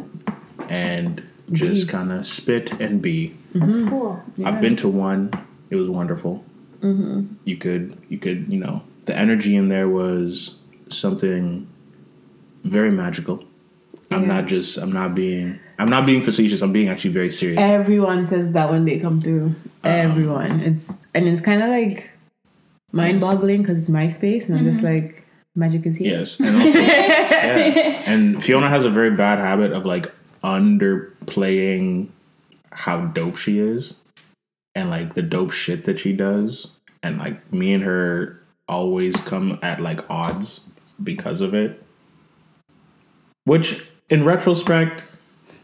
and 0.69 1.23
just 1.53 1.89
kind 1.89 2.13
of 2.13 2.27
spit 2.27 2.73
and 2.81 3.01
be. 3.03 3.35
That's 3.55 3.77
Mm-hmm. 3.79 3.89
cool. 3.89 4.23
I've 4.45 4.61
been 4.61 4.77
to 4.77 4.89
one. 4.89 5.31
It 5.71 5.77
was 5.77 5.89
wonderful. 5.89 6.45
Mm-hmm. 6.81 7.35
You 7.45 7.57
could, 7.57 7.97
you 8.09 8.19
could, 8.19 8.53
you 8.53 8.59
know, 8.61 8.83
the 9.07 9.17
energy 9.17 9.57
in 9.57 9.69
there 9.69 9.89
was 9.89 10.55
something 10.91 11.67
very 12.65 12.91
magical. 12.91 13.43
I'm 14.11 14.27
not 14.27 14.47
just, 14.47 14.79
I'm 14.79 14.93
not 14.93 15.15
being, 15.15 15.59
I'm 15.79 15.91
not 15.91 16.07
being 16.07 16.23
facetious. 16.23 16.63
I'm 16.63 16.73
being 16.73 16.89
actually 16.89 17.13
very 17.13 17.31
serious. 17.33 17.61
Everyone 17.61 18.25
says 18.25 18.53
that 18.53 18.71
when 18.71 18.85
they 18.85 18.99
come 18.99 19.21
through. 19.21 19.55
Everyone. 19.85 20.61
It's 20.61 20.93
and 21.15 21.27
it's 21.29 21.41
kind 21.41 21.63
of 21.63 21.69
like 21.71 22.09
mind 22.93 23.21
boggling 23.21 23.63
because 23.63 23.79
it's 23.79 23.89
my 23.89 24.09
space 24.09 24.49
and 24.49 24.59
I'm 24.59 24.65
just 24.65 24.83
mm-hmm. 24.83 25.07
like, 25.07 25.25
magic 25.59 25.85
is 25.87 25.97
here. 25.97 26.19
Yes, 26.21 26.39
and 26.41 26.57
also, 26.57 26.79
yeah. 26.79 28.03
and 28.07 28.43
Fiona 28.43 28.69
has 28.69 28.85
a 28.85 28.91
very 28.91 29.11
bad 29.11 29.39
habit 29.39 29.73
of 29.73 29.85
like 29.85 30.13
underplaying 30.43 32.09
how 32.71 33.01
dope 33.07 33.37
she 33.37 33.59
is, 33.59 33.95
and 34.75 34.89
like 34.89 35.15
the 35.15 35.23
dope 35.23 35.53
shit 35.53 35.85
that 35.85 35.99
she 35.99 36.13
does, 36.13 36.69
and 37.03 37.19
like 37.19 37.53
me 37.53 37.73
and 37.73 37.83
her 37.83 38.41
always 38.69 39.17
come 39.17 39.59
at 39.63 39.81
like 39.81 40.09
odds 40.09 40.61
because 41.03 41.41
of 41.41 41.55
it. 41.55 41.83
Which, 43.45 43.87
in 44.11 44.25
retrospect, 44.25 45.03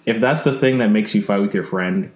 if 0.07 0.21
that's 0.21 0.43
the 0.43 0.59
thing 0.59 0.79
that 0.79 0.89
makes 0.89 1.15
you 1.15 1.23
fight 1.23 1.41
with 1.41 1.55
your 1.55 1.65
friend, 1.65 2.11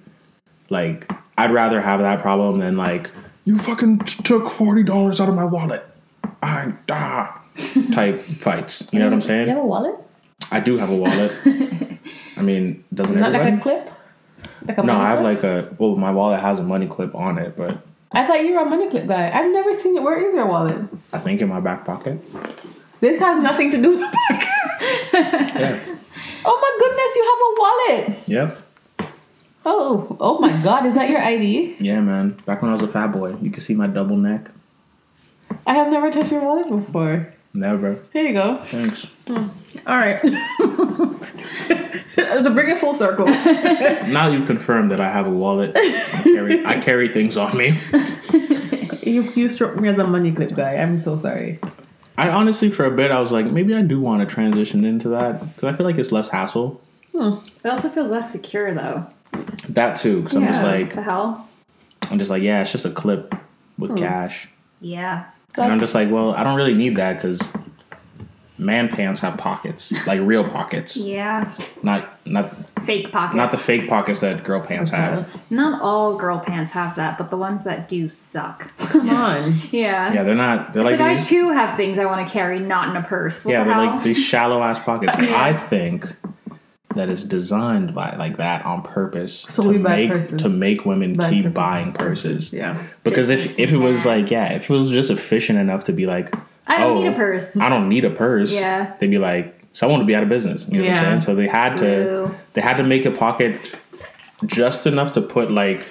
like 0.70 1.10
I'd 1.36 1.52
rather 1.52 1.80
have 1.80 2.00
that 2.00 2.20
problem 2.20 2.58
than 2.58 2.76
like 2.76 3.10
you 3.49 3.57
fucking 3.57 4.00
took 4.00 4.50
forty 4.50 4.83
dollars 4.83 5.23
out 5.23 5.28
of 5.31 5.35
my 5.35 5.45
wallet. 5.47 5.83
I 6.43 6.75
ah 6.90 7.40
type 7.93 8.23
fights. 8.40 8.87
You 8.93 8.99
know 8.99 9.07
what 9.07 9.14
I'm 9.14 9.21
saying? 9.23 9.49
You 9.49 9.55
have 9.55 9.64
a 9.64 9.67
wallet? 9.67 9.97
I 10.50 10.61
do 10.61 10.76
have 10.76 10.90
a 10.90 10.95
wallet. 10.95 11.33
I 12.37 12.43
mean, 12.43 12.85
doesn't 12.93 13.19
Not 13.19 13.35
everybody? 13.35 13.50
like 13.52 13.61
a 13.61 13.62
clip? 13.62 13.95
Like 14.67 14.78
a 14.78 14.83
no, 14.83 14.93
I 14.93 15.09
have 15.09 15.21
clip? 15.21 15.43
like 15.43 15.45
a 15.45 15.75
well, 15.78 15.97
my 15.97 16.11
wallet 16.11 16.40
has 16.40 16.59
a 16.59 16.62
money 16.62 16.87
clip 16.87 17.14
on 17.14 17.38
it, 17.38 17.57
but 17.57 17.81
I 18.12 18.26
thought 18.26 18.45
you 18.45 18.52
were 18.52 18.61
a 18.61 18.67
money 18.67 18.90
clip 18.90 19.07
guy. 19.09 19.31
I've 19.33 19.50
never 19.50 19.73
seen 19.73 19.97
it. 19.97 20.02
Where 20.02 20.21
is 20.23 20.35
your 20.35 20.47
wallet? 20.47 20.76
I 21.14 21.19
think 21.19 21.40
in 21.40 21.49
my 21.49 21.61
back 21.61 21.87
pocket. 21.87 22.23
This 23.00 23.19
has 23.19 23.43
nothing 23.43 23.71
to 23.71 23.81
do 23.81 23.90
with 23.97 24.00
the 24.11 24.17
podcast. 24.28 25.55
Yeah. 25.59 25.97
oh 26.45 26.57
my 26.64 26.73
goodness, 26.83 27.11
you 27.17 27.25
have 27.31 27.40
a 27.49 27.50
wallet. 27.62 28.28
Yep. 28.28 28.67
Oh, 29.70 30.16
oh 30.18 30.38
my 30.38 30.50
god, 30.62 30.87
is 30.87 30.94
that 30.94 31.10
your 31.10 31.20
ID? 31.20 31.76
Yeah, 31.78 32.00
man. 32.00 32.30
Back 32.46 32.62
when 32.62 32.70
I 32.70 32.72
was 32.72 32.82
a 32.82 32.88
fat 32.88 33.08
boy, 33.08 33.37
you 33.42 33.50
could 33.50 33.62
see 33.62 33.75
my 33.75 33.87
double 33.87 34.16
neck. 34.16 34.50
I 35.66 35.75
have 35.75 35.92
never 35.92 36.10
touched 36.10 36.32
your 36.32 36.40
wallet 36.40 36.70
before. 36.70 37.34
Never. 37.52 37.98
Here 38.14 38.26
you 38.26 38.32
go. 38.32 38.56
Thanks. 38.64 39.06
All 39.28 39.44
right. 39.87 40.18
to 42.16 42.50
bring 42.50 42.70
it 42.70 42.78
full 42.78 42.94
circle. 42.94 43.26
Now 44.08 44.28
you 44.28 44.42
confirm 44.46 44.88
that 44.88 45.00
I 45.00 45.10
have 45.10 45.26
a 45.26 45.30
wallet. 45.30 45.72
I 45.76 46.22
carry, 46.22 46.64
I 46.64 46.78
carry 46.78 47.08
things 47.08 47.37
on 47.37 47.54
me. 47.56 47.78
You, 49.02 49.22
you 49.34 49.48
struck 49.48 49.75
me 49.76 49.88
as 49.88 49.96
a 49.96 50.06
money 50.06 50.32
clip 50.32 50.54
guy. 50.54 50.75
I'm 50.76 51.00
so 51.00 51.16
sorry. 51.16 51.58
I 52.18 52.28
honestly, 52.28 52.70
for 52.70 52.84
a 52.84 52.90
bit, 52.90 53.10
I 53.10 53.20
was 53.20 53.32
like, 53.32 53.46
maybe 53.46 53.75
I 53.75 53.80
do 53.80 54.02
want 54.02 54.20
to 54.20 54.34
transition 54.34 54.84
into 54.84 55.08
that 55.08 55.40
because 55.40 55.72
I 55.72 55.75
feel 55.75 55.87
like 55.87 55.96
it's 55.96 56.12
less 56.12 56.28
hassle. 56.28 56.78
Hmm. 57.12 57.37
It 57.64 57.68
also 57.68 57.88
feels 57.88 58.10
less 58.10 58.30
secure 58.30 58.75
though. 58.75 59.06
That 59.70 59.97
too, 59.97 60.23
because 60.23 60.37
I'm 60.37 60.47
just 60.47 60.62
like, 60.62 60.94
the 60.94 61.02
hell? 61.02 61.49
I'm 62.11 62.18
just 62.18 62.30
like, 62.30 62.42
yeah, 62.42 62.62
it's 62.62 62.73
just 62.73 62.87
a 62.87 62.90
clip 62.90 63.35
with 63.78 63.90
hmm. 63.90 63.99
cash, 63.99 64.49
Yeah. 64.80 65.26
and 65.56 65.73
I'm 65.73 65.80
just 65.80 65.94
like, 65.94 66.11
well, 66.11 66.32
I 66.35 66.42
don't 66.42 66.56
really 66.56 66.75
need 66.75 66.97
that 66.97 67.14
because 67.14 67.40
man 68.58 68.88
pants 68.88 69.20
have 69.20 69.37
pockets, 69.37 69.92
like 70.06 70.20
real 70.23 70.49
pockets, 70.49 70.97
Yeah. 70.97 71.52
not 71.82 72.18
not 72.26 72.54
Fake 72.85 73.12
pockets. 73.12 73.37
not 73.37 73.50
the 73.50 73.58
fake 73.58 73.88
pockets 73.88 74.20
that 74.20 74.44
girl 74.44 74.61
pants 74.61 74.90
have. 74.90 75.37
Not 75.50 75.82
all 75.82 76.16
girl 76.16 76.38
pants 76.38 76.73
have 76.73 76.97
that, 76.97 77.18
but 77.18 77.28
the 77.30 77.37
ones 77.37 77.64
that 77.64 77.88
do 77.88 78.08
suck. 78.08 78.75
Come 78.78 79.11
on. 79.14 79.61
yeah. 79.70 80.12
Yeah, 80.12 80.23
they're 80.23 80.35
not. 80.35 80.73
They're 80.73 80.82
It's 80.82 80.92
like 80.92 81.00
like 81.00 81.18
I 81.18 81.23
too 81.23 81.50
have 81.50 81.76
things 81.76 81.99
I 81.99 82.06
want 82.06 82.26
to 82.26 82.32
carry 82.32 82.58
not 82.58 82.88
in 82.88 82.97
a 82.97 83.02
purse. 83.06 83.44
What 83.44 83.52
yeah, 83.52 83.58
the 83.58 83.64
they're 83.66 83.75
hell? 83.75 83.94
like 83.97 84.02
these 84.02 84.18
shallow 84.18 84.62
ass 84.62 84.78
pockets. 84.78 85.12
I 85.18 85.52
think 85.52 86.06
that 86.99 87.09
is 87.09 87.25
designed 87.25 87.95
by 87.95 88.11
like 88.17 88.37
that 88.37 88.64
on 88.67 88.83
purpose 88.83 89.40
So 89.49 89.62
to 89.62 89.69
we 89.71 89.78
buy 89.78 89.97
make 89.97 90.11
purses. 90.11 90.43
to 90.43 90.49
make 90.49 90.85
women 90.85 91.14
Buy 91.14 91.31
keep 91.31 91.45
purses. 91.45 91.55
buying 91.55 91.93
purses. 91.93 92.52
Yeah. 92.52 92.83
Because 93.05 93.28
This 93.28 93.45
if 93.45 93.50
makes 93.59 93.59
if 93.61 93.73
it 93.73 93.76
was 93.78 94.05
mad. 94.05 94.23
like 94.23 94.31
yeah, 94.31 94.52
if 94.52 94.69
it 94.69 94.73
was 94.73 94.90
just 94.90 95.11
efficient 95.11 95.59
enough 95.59 95.85
to 95.85 95.93
be 95.93 96.07
like 96.07 96.35
I 96.67 96.78
don't 96.78 96.99
oh, 96.99 97.00
need 97.00 97.07
a 97.09 97.14
oh, 97.14 97.17
purse. 97.17 97.57
I 97.57 97.69
don't 97.71 97.88
need 97.88 98.05
a 98.05 98.11
purse. 98.11 98.52
Yeah. 98.55 98.95
They'd 98.99 99.07
be 99.11 99.19
like 99.19 99.55
someone 99.73 99.99
would 100.00 100.07
be 100.07 100.14
out 100.14 100.23
of 100.25 100.28
business. 100.28 100.67
You 100.69 100.78
know 100.78 100.85
what 100.85 100.90
Yeah. 100.90 100.99
I'm 100.99 101.05
saying? 101.05 101.21
So 101.21 101.35
they 101.35 101.47
had 101.47 101.76
to 101.78 102.35
they 102.55 102.61
had 102.61 102.76
to 102.76 102.85
make 102.85 103.05
a 103.07 103.11
pocket 103.12 103.75
just 104.47 104.87
enough 104.87 105.12
to 105.12 105.21
put 105.23 105.50
like 105.50 105.87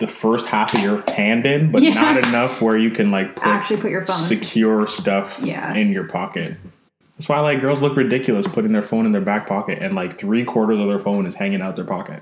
the 0.00 0.06
first 0.08 0.46
half 0.46 0.74
of 0.74 0.80
your 0.80 1.02
hand 1.12 1.46
in, 1.46 1.70
but 1.70 1.82
Yeah. 1.82 1.94
not 1.94 2.16
enough 2.26 2.60
where 2.60 2.76
you 2.76 2.90
can 2.90 3.10
like 3.10 3.36
put 3.36 3.46
Actually 3.46 3.80
put 3.80 3.90
your 3.90 4.04
phone. 4.04 4.16
secure 4.16 4.86
stuff 4.86 5.38
Yeah. 5.42 5.72
in 5.74 5.90
your 5.92 6.04
pocket. 6.04 6.56
That's 7.22 7.28
why 7.28 7.38
like 7.38 7.60
girls 7.60 7.80
look 7.80 7.96
ridiculous 7.96 8.48
putting 8.48 8.72
their 8.72 8.82
phone 8.82 9.06
in 9.06 9.12
their 9.12 9.20
back 9.20 9.46
pocket 9.46 9.78
and 9.80 9.94
like 9.94 10.18
three 10.18 10.42
quarters 10.44 10.80
of 10.80 10.88
their 10.88 10.98
phone 10.98 11.24
is 11.24 11.36
hanging 11.36 11.62
out 11.62 11.76
their 11.76 11.84
pocket. 11.84 12.20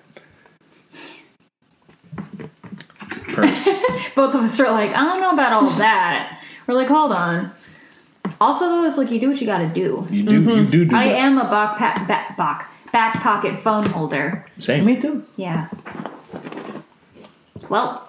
Purse. 3.33 3.65
Both 4.15 4.35
of 4.35 4.43
us 4.43 4.61
are 4.61 4.71
like, 4.71 4.91
I 4.91 5.11
don't 5.11 5.23
know 5.23 5.31
about 5.31 5.55
all 5.55 5.71
that. 5.79 6.43
We're 6.67 6.75
like, 6.75 6.89
hold 6.89 7.13
on. 7.13 7.51
Also, 8.43 8.67
though, 8.69 8.85
it's 8.85 8.99
like 8.99 9.11
you 9.11 9.19
do 9.19 9.31
what 9.31 9.41
you 9.41 9.47
got 9.47 9.61
to 9.61 9.69
do. 9.69 10.07
You 10.11 10.23
do 10.23 10.33
you 10.35 10.41
mm-hmm. 10.41 10.71
do 10.71 10.85
do 10.85 10.95
I 10.95 11.07
that. 11.09 11.19
am 11.19 11.39
a 11.39 11.45
back, 11.45 11.79
pa- 11.79 12.05
back, 12.07 12.37
back, 12.37 12.71
back 12.93 13.23
pocket 13.23 13.59
phone 13.59 13.87
holder. 13.87 14.45
Same. 14.59 14.85
Me 14.85 14.97
too. 15.01 15.25
Yeah. 15.37 15.69
Well, 17.71 18.07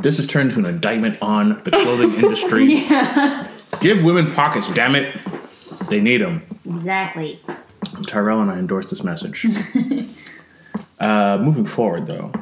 This 0.00 0.18
has 0.18 0.26
turned 0.26 0.50
into 0.50 0.60
an 0.60 0.74
indictment 0.74 1.16
on 1.22 1.62
the 1.64 1.70
clothing 1.70 2.12
industry. 2.22 2.74
yeah. 2.74 3.50
Give 3.80 4.02
women 4.04 4.32
pockets, 4.32 4.70
damn 4.72 4.94
it. 4.94 5.16
They 5.88 6.00
need 6.00 6.20
them. 6.20 6.42
Exactly. 6.66 7.40
Tyrell 8.06 8.40
and 8.42 8.50
I 8.50 8.58
endorse 8.58 8.90
this 8.90 9.02
message. 9.02 9.46
uh, 11.00 11.38
moving 11.42 11.64
forward, 11.64 12.06
though, 12.06 12.32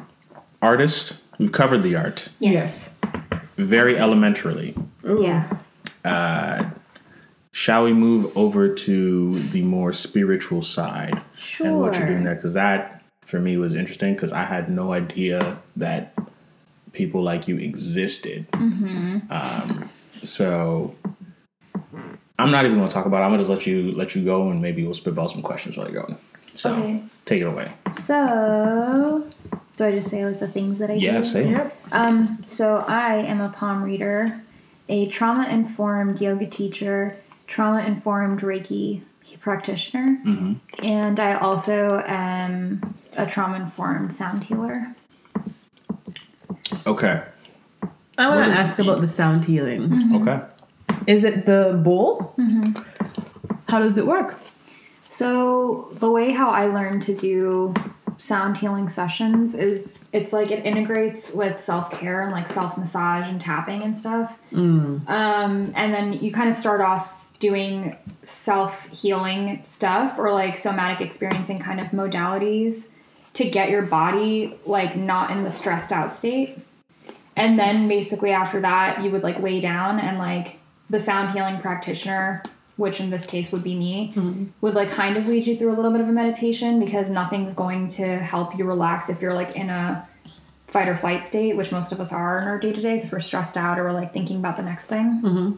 artist. 0.61 1.17
We've 1.37 1.51
covered 1.51 1.83
the 1.83 1.95
art 1.95 2.29
Yes. 2.39 2.89
very 3.57 3.95
elementarily. 3.95 4.75
Yeah. 5.03 5.49
Shall 7.51 7.83
we 7.85 7.93
move 7.93 8.35
over 8.37 8.73
to 8.73 9.33
the 9.49 9.63
more 9.63 9.91
spiritual 9.91 10.61
side 10.61 11.23
Sure. 11.35 11.67
and 11.67 11.79
what 11.79 11.97
you're 11.97 12.07
doing 12.07 12.23
there? 12.23 12.35
Because 12.35 12.53
that, 12.53 13.01
for 13.25 13.39
me, 13.39 13.57
was 13.57 13.73
interesting 13.73 14.13
because 14.13 14.31
I 14.31 14.43
had 14.43 14.69
no 14.69 14.93
idea 14.93 15.57
that 15.77 16.13
people 16.93 17.21
like 17.23 17.47
you 17.47 17.57
existed. 17.57 18.45
Um, 18.53 19.89
so 20.21 20.95
I'm 22.39 22.51
not 22.51 22.65
even 22.65 22.77
going 22.77 22.87
to 22.87 22.93
talk 22.93 23.05
about. 23.05 23.21
it. 23.21 23.25
I'm 23.25 23.29
going 23.31 23.39
to 23.39 23.47
just 23.47 23.49
let 23.49 23.65
you 23.67 23.91
let 23.91 24.15
you 24.15 24.23
go, 24.23 24.49
and 24.49 24.61
maybe 24.61 24.83
we'll 24.85 24.93
spitball 24.93 25.29
some 25.29 25.41
questions 25.41 25.77
while 25.77 25.87
you 25.87 25.93
go. 25.93 26.15
So 26.45 26.73
Okay. 26.73 27.03
take 27.25 27.41
it 27.41 27.45
away. 27.45 27.71
So, 27.91 29.27
do 29.77 29.85
I 29.85 29.91
just 29.91 30.09
say 30.09 30.25
like 30.25 30.39
the 30.39 30.47
things 30.47 30.79
that 30.79 30.89
I 30.89 30.95
do? 30.99 31.05
Yeah, 31.05 31.21
say 31.21 31.45
it. 31.45 31.51
Yep. 31.51 31.77
Um, 31.91 32.41
so 32.45 32.83
I 32.87 33.15
am 33.17 33.39
a 33.41 33.49
palm 33.49 33.83
reader, 33.83 34.41
a 34.89 35.07
trauma 35.07 35.47
informed 35.47 36.19
yoga 36.21 36.47
teacher, 36.47 37.15
trauma 37.47 37.81
informed 37.83 38.41
Reiki 38.41 39.01
practitioner, 39.41 40.17
Mm-hmm. 40.25 40.53
and 40.85 41.19
I 41.19 41.35
also 41.35 42.03
am 42.05 42.95
a 43.13 43.25
trauma 43.27 43.57
informed 43.57 44.11
sound 44.11 44.43
healer. 44.43 44.95
Okay. 46.87 47.21
I 48.17 48.27
want 48.27 48.45
to 48.45 48.51
ask 48.59 48.79
about 48.79 49.01
the 49.01 49.07
sound 49.07 49.45
healing. 49.45 49.81
Mm-hmm. 49.89 50.15
Okay. 50.27 50.41
Is 51.09 51.23
it 51.23 51.47
the 51.47 51.81
bowl? 51.83 52.35
Mm-hmm. 52.37 52.79
How 53.67 53.79
does 53.79 53.97
it 53.97 54.05
work? 54.05 54.39
So 55.09 55.89
the 55.93 56.09
way 56.09 56.31
how 56.31 56.51
I 56.51 56.67
learned 56.67 57.01
to 57.03 57.15
do 57.15 57.73
sound 58.17 58.57
healing 58.59 58.87
sessions 58.89 59.55
is 59.55 59.97
it's 60.13 60.33
like 60.33 60.51
it 60.51 60.63
integrates 60.65 61.33
with 61.33 61.59
self 61.59 61.89
care 61.89 62.21
and 62.21 62.31
like 62.31 62.47
self 62.47 62.77
massage 62.77 63.27
and 63.27 63.41
tapping 63.41 63.81
and 63.81 63.97
stuff. 63.97 64.37
Um, 65.07 65.73
and 65.75 65.91
then 65.91 66.13
you 66.13 66.31
kind 66.31 66.47
of 66.47 66.53
start 66.53 66.79
off 66.79 67.25
doing 67.39 67.97
self 68.21 68.87
healing 68.89 69.61
stuff 69.63 70.19
or 70.19 70.31
like 70.31 70.57
somatic 70.57 71.01
experiencing 71.01 71.57
kind 71.57 71.79
of 71.79 71.87
modalities 71.87 72.89
to 73.33 73.49
get 73.49 73.71
your 73.71 73.81
body 73.81 74.59
like 74.67 74.95
not 74.95 75.31
in 75.31 75.41
the 75.41 75.49
stressed 75.49 75.91
out 75.91 76.15
state. 76.15 76.59
And 77.35 77.57
then 77.57 77.87
basically 77.87 78.31
after 78.31 78.61
that, 78.61 79.01
you 79.01 79.09
would 79.09 79.23
like 79.23 79.39
lay 79.39 79.59
down 79.59 79.99
and 79.99 80.19
like 80.19 80.58
the 80.89 80.99
sound 80.99 81.31
healing 81.31 81.59
practitioner, 81.59 82.43
which 82.77 82.99
in 82.99 83.09
this 83.09 83.25
case 83.25 83.51
would 83.51 83.63
be 83.63 83.75
me, 83.75 84.13
mm-hmm. 84.15 84.45
would 84.61 84.73
like 84.73 84.91
kind 84.91 85.17
of 85.17 85.27
lead 85.27 85.45
you 85.45 85.57
through 85.57 85.73
a 85.73 85.75
little 85.75 85.91
bit 85.91 86.01
of 86.01 86.09
a 86.09 86.11
meditation 86.11 86.79
because 86.79 87.09
nothing's 87.09 87.53
going 87.53 87.87
to 87.89 88.17
help 88.17 88.57
you 88.57 88.65
relax 88.65 89.09
if 89.09 89.21
you're 89.21 89.33
like 89.33 89.55
in 89.55 89.69
a 89.69 90.07
fight 90.67 90.87
or 90.87 90.95
flight 90.95 91.25
state, 91.27 91.57
which 91.57 91.71
most 91.71 91.91
of 91.91 91.99
us 91.99 92.13
are 92.13 92.39
in 92.41 92.47
our 92.47 92.59
day 92.59 92.71
to 92.71 92.81
day 92.81 92.95
because 92.95 93.11
we're 93.11 93.19
stressed 93.19 93.57
out 93.57 93.79
or 93.79 93.83
we're 93.83 93.91
like 93.91 94.13
thinking 94.13 94.37
about 94.37 94.55
the 94.55 94.63
next 94.63 94.85
thing. 94.85 95.21
Mm-hmm. 95.23 95.51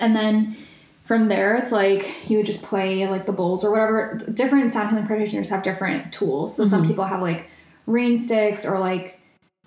And 0.00 0.16
then 0.16 0.56
from 1.04 1.28
there, 1.28 1.56
it's 1.56 1.72
like 1.72 2.28
you 2.28 2.38
would 2.38 2.46
just 2.46 2.62
play 2.62 3.06
like 3.06 3.26
the 3.26 3.32
bowls 3.32 3.64
or 3.64 3.70
whatever. 3.70 4.20
Different 4.32 4.72
sound 4.72 4.90
healing 4.90 5.06
practitioners 5.06 5.48
have 5.50 5.62
different 5.62 6.12
tools. 6.12 6.56
So 6.56 6.66
some 6.66 6.80
mm-hmm. 6.80 6.90
people 6.90 7.04
have 7.04 7.22
like 7.22 7.46
rain 7.86 8.20
sticks 8.20 8.64
or 8.64 8.78
like 8.78 9.18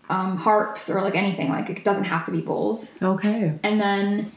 um, 0.10 0.38
harps 0.38 0.90
or 0.90 1.02
like 1.02 1.16
anything. 1.16 1.50
Like 1.50 1.70
it 1.70 1.84
doesn't 1.84 2.04
have 2.04 2.26
to 2.26 2.32
be 2.32 2.42
bowls. 2.42 3.02
Okay. 3.02 3.58
And 3.64 3.80
then 3.80 4.32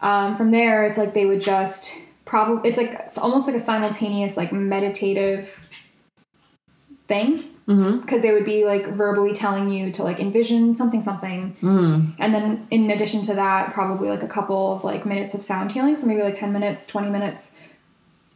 um, 0.00 0.36
from 0.36 0.50
there, 0.50 0.86
it's 0.86 0.98
like 0.98 1.14
they 1.14 1.26
would 1.26 1.40
just 1.40 1.94
probably, 2.24 2.68
it's 2.68 2.78
like 2.78 2.90
it's 2.92 3.18
almost 3.18 3.46
like 3.46 3.56
a 3.56 3.60
simultaneous, 3.60 4.36
like 4.36 4.52
meditative 4.52 5.66
thing. 7.08 7.42
Because 8.00 8.22
they 8.22 8.32
would 8.32 8.46
be 8.46 8.64
like 8.64 8.86
verbally 8.94 9.34
telling 9.34 9.68
you 9.68 9.92
to 9.92 10.02
like 10.02 10.20
envision 10.20 10.74
something, 10.74 11.02
something. 11.02 11.54
And 12.18 12.34
then 12.34 12.66
in 12.70 12.90
addition 12.90 13.22
to 13.24 13.34
that, 13.34 13.74
probably 13.74 14.08
like 14.08 14.22
a 14.22 14.28
couple 14.28 14.72
of 14.74 14.84
like 14.84 15.04
minutes 15.04 15.34
of 15.34 15.42
sound 15.42 15.72
healing. 15.72 15.94
So 15.94 16.06
maybe 16.06 16.22
like 16.22 16.34
10 16.34 16.50
minutes, 16.52 16.86
20 16.86 17.10
minutes, 17.10 17.54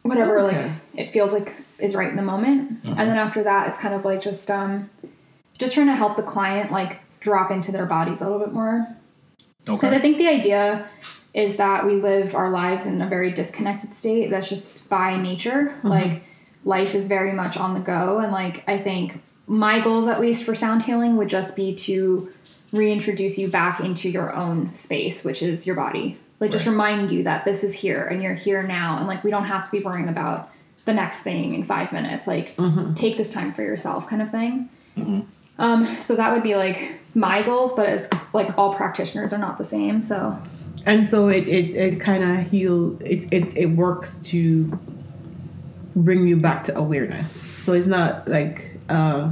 whatever 0.03 0.39
Okay. 0.41 0.57
like 0.57 0.71
it 0.93 1.13
feels 1.13 1.33
like 1.33 1.55
is 1.79 1.95
right 1.95 2.09
in 2.09 2.15
the 2.15 2.21
moment. 2.21 2.79
And 2.83 3.09
then 3.09 3.17
after 3.17 3.41
that, 3.43 3.67
it's 3.69 3.77
kind 3.79 3.95
of 3.95 4.05
like 4.05 4.21
just, 4.21 4.51
um, 4.51 4.89
just 5.57 5.73
trying 5.73 5.87
to 5.87 5.95
help 5.95 6.15
the 6.15 6.23
client 6.23 6.71
like 6.71 6.99
drop 7.19 7.49
into 7.49 7.71
their 7.71 7.85
bodies 7.87 8.21
a 8.21 8.25
little 8.25 8.39
bit 8.39 8.53
more. 8.53 8.87
Because 9.65 9.93
I 9.93 9.99
think 9.99 10.17
the 10.19 10.27
idea 10.27 10.87
is 11.33 11.57
that 11.57 11.85
we 11.85 11.93
live 11.93 12.35
our 12.35 12.49
lives 12.49 12.85
in 12.85 13.01
a 13.01 13.07
very 13.07 13.31
disconnected 13.31 13.95
state. 13.95 14.29
That's 14.29 14.49
just 14.49 14.87
by 14.89 15.17
nature. 15.17 15.73
Mm-hmm. 15.77 15.87
Like 15.87 16.23
life 16.63 16.95
is 16.95 17.07
very 17.07 17.33
much 17.33 17.57
on 17.57 17.73
the 17.73 17.79
go. 17.79 18.19
And 18.19 18.31
like 18.31 18.63
I 18.67 18.77
think 18.77 19.21
my 19.47 19.81
goals, 19.81 20.07
at 20.07 20.21
least 20.21 20.43
for 20.43 20.55
sound 20.55 20.83
healing, 20.83 21.17
would 21.17 21.29
just 21.29 21.55
be 21.55 21.75
to 21.75 22.31
reintroduce 22.71 23.37
you 23.37 23.49
back 23.49 23.79
into 23.79 24.09
your 24.09 24.33
own 24.35 24.73
space, 24.73 25.23
which 25.23 25.41
is 25.41 25.65
your 25.65 25.75
body. 25.75 26.17
Like 26.39 26.51
just 26.51 26.65
remind 26.65 27.11
you 27.11 27.23
that 27.23 27.45
this 27.45 27.63
is 27.63 27.73
here 27.73 28.03
and 28.05 28.21
you're 28.21 28.33
here 28.33 28.63
now. 28.63 28.97
And 28.97 29.07
like 29.07 29.23
we 29.23 29.31
don't 29.31 29.45
have 29.45 29.65
to 29.65 29.71
be 29.71 29.79
worrying 29.79 30.09
about 30.09 30.51
the 30.85 30.93
next 30.93 31.21
thing 31.21 31.53
in 31.53 31.63
five 31.63 31.93
minutes. 31.93 32.27
Like 32.27 32.55
mm-hmm. 32.57 32.93
take 32.93 33.17
this 33.17 33.31
time 33.31 33.53
for 33.53 33.63
yourself, 33.63 34.07
kind 34.07 34.21
of 34.21 34.29
thing. 34.29 34.69
Mm-hmm. 34.97 35.21
Um, 35.59 36.01
so 36.01 36.15
that 36.15 36.33
would 36.33 36.43
be 36.43 36.55
like 36.55 36.99
my 37.15 37.43
goals, 37.43 37.73
but 37.73 37.87
as 37.87 38.09
like 38.33 38.57
all 38.57 38.75
practitioners 38.75 39.33
are 39.33 39.37
not 39.37 39.57
the 39.57 39.63
same. 39.63 40.01
So 40.01 40.37
And 40.85 41.05
so 41.07 41.29
it 41.29 41.47
it, 41.47 41.75
it 41.75 41.99
kind 41.99 42.23
of 42.23 42.49
heal. 42.49 42.97
It, 43.01 43.31
it 43.31 43.55
it 43.55 43.65
works 43.67 44.17
to 44.27 44.79
bring 45.95 46.27
you 46.27 46.37
back 46.37 46.63
to 46.65 46.77
awareness. 46.77 47.31
So 47.31 47.73
it's 47.73 47.87
not 47.87 48.27
like 48.27 48.77
uh, 48.89 49.31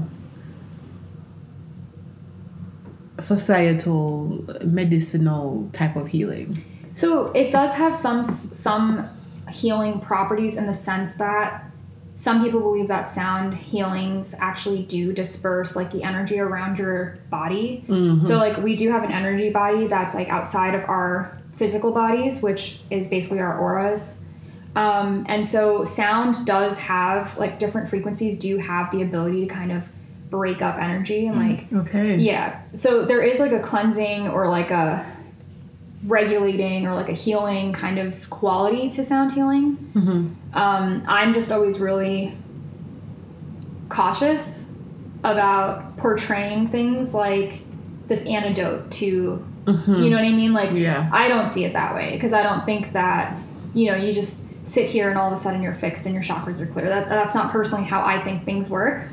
societal 3.20 4.46
medicinal 4.64 5.70
type 5.74 5.96
of 5.96 6.08
healing. 6.08 6.58
So 6.94 7.32
it 7.32 7.52
does 7.52 7.74
have 7.76 7.96
some 7.96 8.24
some 8.24 9.10
healing 9.50 10.00
properties 10.00 10.58
in 10.58 10.68
the 10.68 10.74
sense 10.74 11.14
that 11.16 11.71
some 12.22 12.44
people 12.44 12.60
believe 12.60 12.88
that 12.88 13.10
sound 13.10 13.52
healings 13.56 14.36
actually 14.38 14.84
do 14.84 15.12
disperse 15.12 15.76
like 15.76 15.90
the 15.90 16.04
energy 16.04 16.38
around 16.40 16.78
your 16.78 17.18
body. 17.32 17.84
So 18.24 18.38
like 18.38 18.58
we 18.58 18.76
do 18.76 18.92
have 18.92 19.04
an 19.04 19.12
energy 19.12 19.50
body 19.50 19.88
that's 19.88 20.14
like 20.14 20.30
outside 20.30 20.76
of 20.76 20.88
our 20.88 21.36
physical 21.56 21.92
bodies, 21.92 22.44
which 22.44 22.80
is 22.92 23.08
basically 23.08 23.40
our 23.40 23.58
auras. 23.58 24.22
Um, 24.76 25.26
and 25.30 25.48
so 25.50 25.84
sound 25.84 26.46
does 26.46 26.78
have 26.78 27.36
like 27.40 27.58
different 27.58 27.90
frequencies 27.90 28.38
do 28.38 28.58
have 28.58 28.92
the 28.92 29.02
ability 29.02 29.48
to 29.48 29.52
kind 29.52 29.72
of 29.72 29.90
break 30.30 30.62
up 30.62 30.78
energy 30.78 31.26
and 31.26 31.38
like 31.40 31.74
Okay. 31.74 32.18
yeah. 32.18 32.62
So 32.76 33.04
there 33.04 33.24
is 33.24 33.40
like 33.40 33.52
a 33.52 33.60
cleansing 33.62 34.28
or 34.28 34.48
like 34.48 34.70
a 34.70 35.12
regulating 36.06 36.88
or 36.88 36.96
like 36.96 37.10
a 37.10 37.14
healing 37.14 37.74
kind 37.74 38.00
of 38.00 38.30
quality 38.30 38.90
to 38.90 39.06
sound 39.06 39.32
healing. 39.32 39.78
Um, 40.54 41.04
I'm 41.08 41.34
just 41.34 41.52
always 41.52 41.80
really 41.80 42.36
cautious 43.90 44.66
about 45.24 45.98
portraying 45.98 46.70
things 46.70 47.14
like 47.14 47.60
this 48.08 48.26
antidote 48.26 48.90
to, 48.92 49.06
you 49.68 50.10
know 50.10 50.16
what 50.16 50.26
I 50.26 50.32
mean? 50.32 50.54
Like, 50.54 50.72
Yeah. 50.72 51.10
I 51.14 51.28
don't 51.28 51.50
see 51.50 51.66
it 51.66 51.74
that 51.74 51.94
way 51.94 52.14
because 52.14 52.34
I 52.34 52.42
don't 52.44 52.66
think 52.66 52.94
that, 52.94 53.38
you 53.74 53.92
know, 53.92 53.98
you 53.98 54.12
just 54.14 54.48
sit 54.68 54.88
here 54.88 55.10
and 55.10 55.18
all 55.20 55.28
of 55.28 55.34
a 55.34 55.38
sudden 55.38 55.62
you're 55.62 55.74
fixed 55.76 56.06
and 56.06 56.16
your 56.16 56.24
chakras 56.24 56.60
are 56.60 56.66
clear. 56.66 56.88
That, 56.90 57.10
that's 57.10 57.36
not 57.36 57.52
personally 57.52 57.84
how 57.86 58.04
I 58.04 58.20
think 58.24 58.44
things 58.44 58.70
work. 58.70 59.08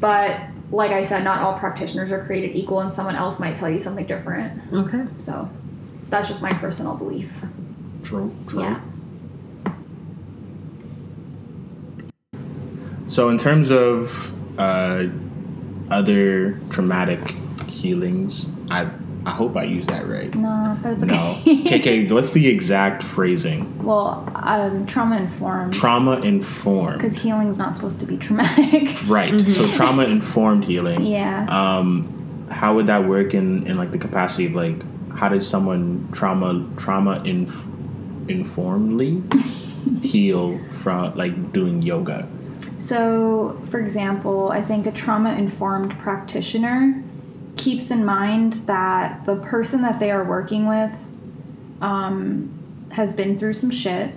But 0.00 0.40
like 0.70 0.90
I 0.90 1.02
said, 1.04 1.22
not 1.24 1.40
all 1.40 1.58
practitioners 1.58 2.10
are 2.12 2.22
created 2.24 2.54
equal, 2.54 2.80
and 2.80 2.92
someone 2.92 3.16
else 3.16 3.40
might 3.40 3.56
tell 3.56 3.70
you 3.70 3.80
something 3.80 4.06
different. 4.06 4.60
Okay. 4.72 5.04
So 5.18 5.48
that's 6.10 6.28
just 6.28 6.42
my 6.42 6.52
personal 6.52 6.94
belief. 6.94 7.32
True. 8.02 8.34
True. 8.46 8.60
Yeah. 8.62 8.80
So, 13.06 13.30
in 13.30 13.38
terms 13.38 13.70
of 13.70 14.32
uh, 14.58 15.06
other 15.90 16.60
traumatic 16.70 17.30
healings, 17.66 18.46
I 18.70 18.88
I 19.24 19.30
hope 19.30 19.56
I 19.56 19.64
use 19.64 19.86
that 19.86 20.06
right. 20.06 20.34
No, 20.34 20.78
but 20.82 20.92
it's 20.92 21.04
okay. 21.04 21.12
No. 21.46 21.70
KK, 21.70 22.12
what's 22.12 22.32
the 22.32 22.48
exact 22.48 23.02
phrasing? 23.02 23.82
well, 23.84 24.30
um, 24.34 24.86
trauma 24.86 25.16
informed. 25.16 25.74
Trauma 25.74 26.20
informed. 26.20 26.98
Because 26.98 27.16
healing's 27.18 27.58
not 27.58 27.74
supposed 27.74 28.00
to 28.00 28.06
be 28.06 28.16
traumatic. 28.16 28.88
Right. 29.08 29.40
So, 29.50 29.70
trauma 29.72 30.04
informed 30.04 30.64
healing. 30.64 31.02
yeah. 31.02 31.46
Um, 31.48 32.46
how 32.50 32.74
would 32.74 32.86
that 32.86 33.06
work 33.06 33.34
in, 33.34 33.66
in 33.66 33.76
like 33.76 33.90
the 33.92 33.98
capacity 33.98 34.46
of 34.46 34.52
like 34.52 34.76
how 35.18 35.28
does 35.28 35.46
someone 35.46 36.08
trauma 36.12 36.64
trauma 36.76 37.20
inf- 37.24 37.66
informedly 38.28 39.20
heal 40.02 40.60
from 40.74 41.12
like 41.16 41.52
doing 41.52 41.82
yoga? 41.82 42.28
So, 42.78 43.60
for 43.70 43.80
example, 43.80 44.52
I 44.52 44.62
think 44.62 44.86
a 44.86 44.92
trauma 44.92 45.32
informed 45.32 45.98
practitioner 45.98 47.02
keeps 47.56 47.90
in 47.90 48.04
mind 48.04 48.52
that 48.66 49.26
the 49.26 49.36
person 49.36 49.82
that 49.82 49.98
they 49.98 50.12
are 50.12 50.24
working 50.24 50.68
with 50.68 50.96
um, 51.80 52.54
has 52.92 53.12
been 53.12 53.36
through 53.38 53.54
some 53.54 53.72
shit. 53.72 54.14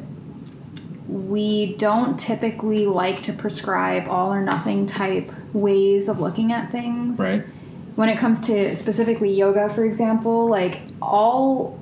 We 1.08 1.76
don't 1.78 2.18
typically 2.20 2.86
like 2.86 3.24
to 3.24 3.34
prescribe 3.34 4.08
all 4.08 4.32
or 4.32 4.42
nothing 4.42 4.86
type 4.86 5.32
ways 5.52 6.08
of 6.08 6.20
looking 6.20 6.52
at 6.52 6.72
things. 6.72 7.18
Right. 7.18 7.44
When 7.96 8.10
it 8.10 8.18
comes 8.18 8.40
to 8.48 8.76
specifically 8.76 9.34
yoga, 9.34 9.70
for 9.74 9.86
example, 9.86 10.48
like 10.48 10.82
all 11.02 11.80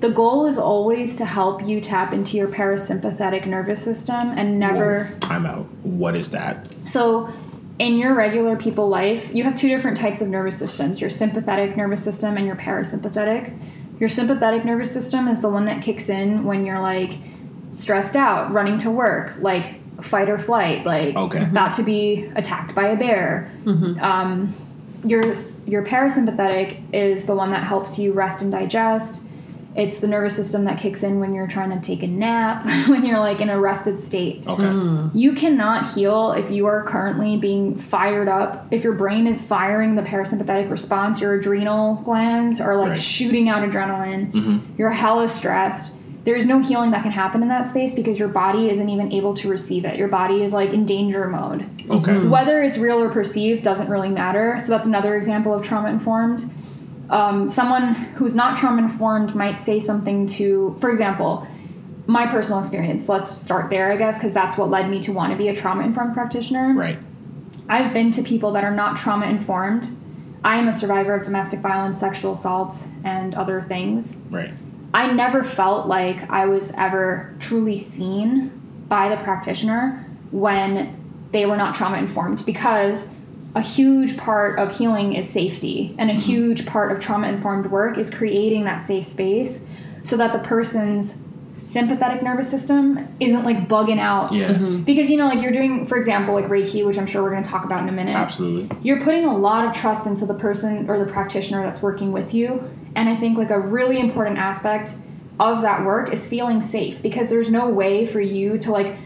the 0.00 0.10
goal 0.10 0.44
is 0.46 0.58
always 0.58 1.16
to 1.16 1.24
help 1.24 1.66
you 1.66 1.80
tap 1.80 2.12
into 2.12 2.36
your 2.36 2.48
parasympathetic 2.48 3.46
nervous 3.46 3.82
system 3.82 4.30
and 4.36 4.58
never 4.58 5.16
Time 5.20 5.46
out. 5.46 5.66
What 5.84 6.16
is 6.16 6.30
that? 6.32 6.74
so, 6.86 7.32
in 7.78 7.98
your 7.98 8.14
regular 8.14 8.56
people 8.56 8.88
life, 8.88 9.34
you 9.34 9.44
have 9.44 9.54
two 9.54 9.68
different 9.68 9.98
types 9.98 10.20
of 10.22 10.28
nervous 10.28 10.58
systems 10.58 11.00
your 11.00 11.10
sympathetic 11.10 11.76
nervous 11.76 12.02
system 12.02 12.36
and 12.38 12.46
your 12.46 12.56
parasympathetic. 12.56 13.52
Your 14.00 14.08
sympathetic 14.08 14.64
nervous 14.64 14.90
system 14.92 15.28
is 15.28 15.40
the 15.40 15.48
one 15.48 15.64
that 15.66 15.82
kicks 15.82 16.08
in 16.08 16.44
when 16.44 16.64
you're 16.66 16.80
like 16.80 17.12
stressed 17.72 18.16
out, 18.16 18.50
running 18.52 18.78
to 18.78 18.90
work, 18.90 19.34
like 19.40 19.80
fight 20.02 20.28
or 20.28 20.38
flight, 20.38 20.84
like 20.86 21.16
Okay. 21.16 21.42
about 21.42 21.72
to 21.74 21.82
be 21.82 22.30
attacked 22.34 22.74
by 22.74 22.88
a 22.88 22.96
bear. 22.96 23.50
Um, 24.00 24.54
your 25.06 25.22
your 25.66 25.84
parasympathetic 25.84 26.80
is 26.92 27.26
the 27.26 27.34
one 27.34 27.50
that 27.52 27.64
helps 27.64 27.98
you 27.98 28.12
rest 28.12 28.42
and 28.42 28.50
digest. 28.52 29.22
It's 29.74 30.00
the 30.00 30.06
nervous 30.08 30.34
system 30.34 30.64
that 30.64 30.78
kicks 30.78 31.02
in 31.02 31.20
when 31.20 31.34
you're 31.34 31.46
trying 31.46 31.68
to 31.68 31.78
take 31.86 32.02
a 32.02 32.06
nap, 32.06 32.64
when 32.88 33.04
you're 33.04 33.18
like 33.18 33.42
in 33.42 33.50
a 33.50 33.60
rested 33.60 34.00
state. 34.00 34.42
Okay. 34.46 35.10
You 35.12 35.34
cannot 35.34 35.92
heal 35.92 36.32
if 36.32 36.50
you 36.50 36.64
are 36.64 36.82
currently 36.84 37.36
being 37.36 37.76
fired 37.78 38.26
up. 38.26 38.68
If 38.70 38.82
your 38.84 38.94
brain 38.94 39.26
is 39.26 39.42
firing 39.46 39.94
the 39.94 40.00
parasympathetic 40.00 40.70
response, 40.70 41.20
your 41.20 41.34
adrenal 41.34 41.96
glands 42.04 42.58
are 42.58 42.74
like 42.76 42.90
Right. 42.92 42.98
shooting 43.00 43.50
out 43.50 43.68
adrenaline. 43.68 44.32
Mhm. 44.32 44.60
You're 44.78 44.88
hella 44.90 45.28
stressed. 45.28 45.92
There's 46.26 46.44
no 46.44 46.58
healing 46.58 46.90
that 46.90 47.04
can 47.04 47.12
happen 47.12 47.40
in 47.40 47.48
that 47.48 47.68
space 47.68 47.94
because 47.94 48.18
your 48.18 48.26
body 48.26 48.68
isn't 48.68 48.88
even 48.88 49.12
able 49.12 49.32
to 49.32 49.48
receive 49.48 49.84
it. 49.84 49.96
Your 49.96 50.08
body 50.08 50.42
is 50.42 50.52
like 50.52 50.70
in 50.70 50.84
danger 50.84 51.28
mode. 51.28 51.64
Okay. 51.88 52.18
Whether 52.26 52.64
it's 52.64 52.76
real 52.76 53.00
or 53.00 53.08
perceived 53.08 53.62
doesn't 53.62 53.88
really 53.88 54.08
matter. 54.08 54.58
So 54.60 54.72
that's 54.72 54.88
another 54.88 55.16
example 55.16 55.54
of 55.54 55.64
trauma 55.64 55.88
informed. 55.88 56.50
Um, 57.10 57.48
someone 57.48 57.94
who's 58.16 58.34
not 58.34 58.58
trauma 58.58 58.82
informed 58.82 59.36
might 59.36 59.60
say 59.60 59.78
something 59.78 60.26
to, 60.26 60.76
for 60.80 60.90
example, 60.90 61.46
my 62.08 62.26
personal 62.26 62.58
experience. 62.58 63.08
Let's 63.08 63.30
start 63.30 63.70
there, 63.70 63.92
I 63.92 63.96
guess, 63.96 64.18
because 64.18 64.34
that's 64.34 64.58
what 64.58 64.68
led 64.68 64.90
me 64.90 65.00
to 65.02 65.12
want 65.12 65.30
to 65.30 65.38
be 65.38 65.48
a 65.48 65.54
trauma 65.54 65.84
informed 65.84 66.14
practitioner. 66.14 66.74
Right. 66.74 66.98
I've 67.68 67.92
been 67.92 68.10
to 68.10 68.22
people 68.24 68.50
that 68.52 68.64
are 68.64 68.74
not 68.74 68.96
trauma 68.96 69.26
informed. 69.26 69.86
I 70.42 70.56
am 70.56 70.66
a 70.66 70.72
survivor 70.72 71.14
of 71.14 71.22
domestic 71.22 71.60
violence, 71.60 72.00
sexual 72.00 72.32
assault, 72.32 72.84
and 73.04 73.36
other 73.36 73.62
things. 73.62 74.16
Right. 74.28 74.50
I 74.96 75.12
never 75.12 75.44
felt 75.44 75.86
like 75.88 76.30
I 76.30 76.46
was 76.46 76.72
ever 76.72 77.34
truly 77.38 77.78
seen 77.78 78.48
by 78.88 79.10
the 79.10 79.22
practitioner 79.22 80.02
when 80.30 80.96
they 81.32 81.44
were 81.44 81.58
not 81.58 81.74
trauma 81.74 81.98
informed 81.98 82.46
because 82.46 83.10
a 83.54 83.60
huge 83.60 84.16
part 84.16 84.58
of 84.58 84.74
healing 84.74 85.12
is 85.12 85.28
safety 85.28 85.94
and 85.98 86.08
a 86.08 86.14
mm-hmm. 86.14 86.22
huge 86.22 86.64
part 86.64 86.92
of 86.92 86.98
trauma 86.98 87.28
informed 87.28 87.66
work 87.66 87.98
is 87.98 88.08
creating 88.08 88.64
that 88.64 88.82
safe 88.82 89.04
space 89.04 89.66
so 90.02 90.16
that 90.16 90.32
the 90.32 90.38
person's 90.38 91.22
sympathetic 91.60 92.22
nervous 92.22 92.50
system 92.50 93.06
isn't 93.20 93.42
like 93.44 93.68
bugging 93.68 93.98
out 93.98 94.32
Yeah. 94.32 94.52
Mm-hmm. 94.52 94.84
because 94.84 95.10
you 95.10 95.18
know 95.18 95.26
like 95.26 95.42
you're 95.42 95.52
doing 95.52 95.86
for 95.86 95.98
example 95.98 96.34
like 96.34 96.46
reiki 96.46 96.86
which 96.86 96.98
i'm 96.98 97.06
sure 97.06 97.22
we're 97.22 97.30
going 97.30 97.42
to 97.42 97.48
talk 97.48 97.64
about 97.64 97.82
in 97.82 97.88
a 97.88 97.92
minute 97.92 98.16
Absolutely. 98.16 98.76
you're 98.82 99.00
putting 99.00 99.24
a 99.24 99.36
lot 99.36 99.66
of 99.66 99.74
trust 99.74 100.06
into 100.06 100.26
the 100.26 100.34
person 100.34 100.88
or 100.88 100.98
the 100.98 101.10
practitioner 101.10 101.62
that's 101.62 101.82
working 101.82 102.12
with 102.12 102.32
you. 102.34 102.62
And 102.96 103.08
I 103.08 103.16
think 103.16 103.38
like 103.38 103.50
a 103.50 103.60
really 103.60 104.00
important 104.00 104.38
aspect 104.38 104.94
of 105.38 105.62
that 105.62 105.84
work 105.84 106.12
is 106.12 106.26
feeling 106.26 106.62
safe 106.62 107.02
because 107.02 107.28
there's 107.28 107.50
no 107.50 107.68
way 107.68 108.06
for 108.06 108.20
you 108.20 108.58
to 108.58 108.72
like 108.72 108.96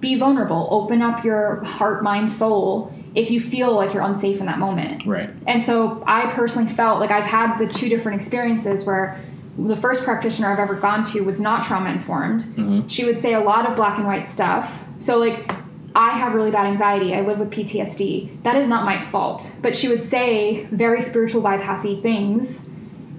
be 0.00 0.18
vulnerable, 0.18 0.68
open 0.70 1.00
up 1.00 1.24
your 1.24 1.64
heart, 1.64 2.02
mind, 2.02 2.30
soul 2.30 2.92
if 3.14 3.30
you 3.30 3.40
feel 3.40 3.72
like 3.72 3.94
you're 3.94 4.02
unsafe 4.02 4.40
in 4.40 4.46
that 4.46 4.58
moment. 4.58 5.06
Right. 5.06 5.30
And 5.46 5.62
so 5.62 6.02
I 6.06 6.26
personally 6.32 6.70
felt 6.70 7.00
like 7.00 7.10
I've 7.10 7.24
had 7.24 7.56
the 7.56 7.66
two 7.66 7.88
different 7.88 8.20
experiences 8.20 8.84
where 8.84 9.18
the 9.56 9.76
first 9.76 10.04
practitioner 10.04 10.52
I've 10.52 10.58
ever 10.58 10.74
gone 10.74 11.02
to 11.04 11.22
was 11.22 11.40
not 11.40 11.64
trauma 11.64 11.90
informed. 11.90 12.42
Mm-hmm. 12.42 12.88
She 12.88 13.04
would 13.06 13.18
say 13.18 13.32
a 13.32 13.40
lot 13.40 13.64
of 13.64 13.74
black 13.74 13.96
and 13.96 14.06
white 14.06 14.28
stuff. 14.28 14.84
So, 14.98 15.18
like, 15.18 15.50
I 15.94 16.10
have 16.10 16.34
really 16.34 16.50
bad 16.50 16.66
anxiety. 16.66 17.14
I 17.14 17.22
live 17.22 17.38
with 17.38 17.50
PTSD. 17.50 18.42
That 18.42 18.56
is 18.56 18.68
not 18.68 18.84
my 18.84 19.00
fault. 19.00 19.56
But 19.62 19.74
she 19.74 19.88
would 19.88 20.02
say 20.02 20.64
very 20.64 21.00
spiritual 21.00 21.40
bypassy 21.40 22.02
things 22.02 22.68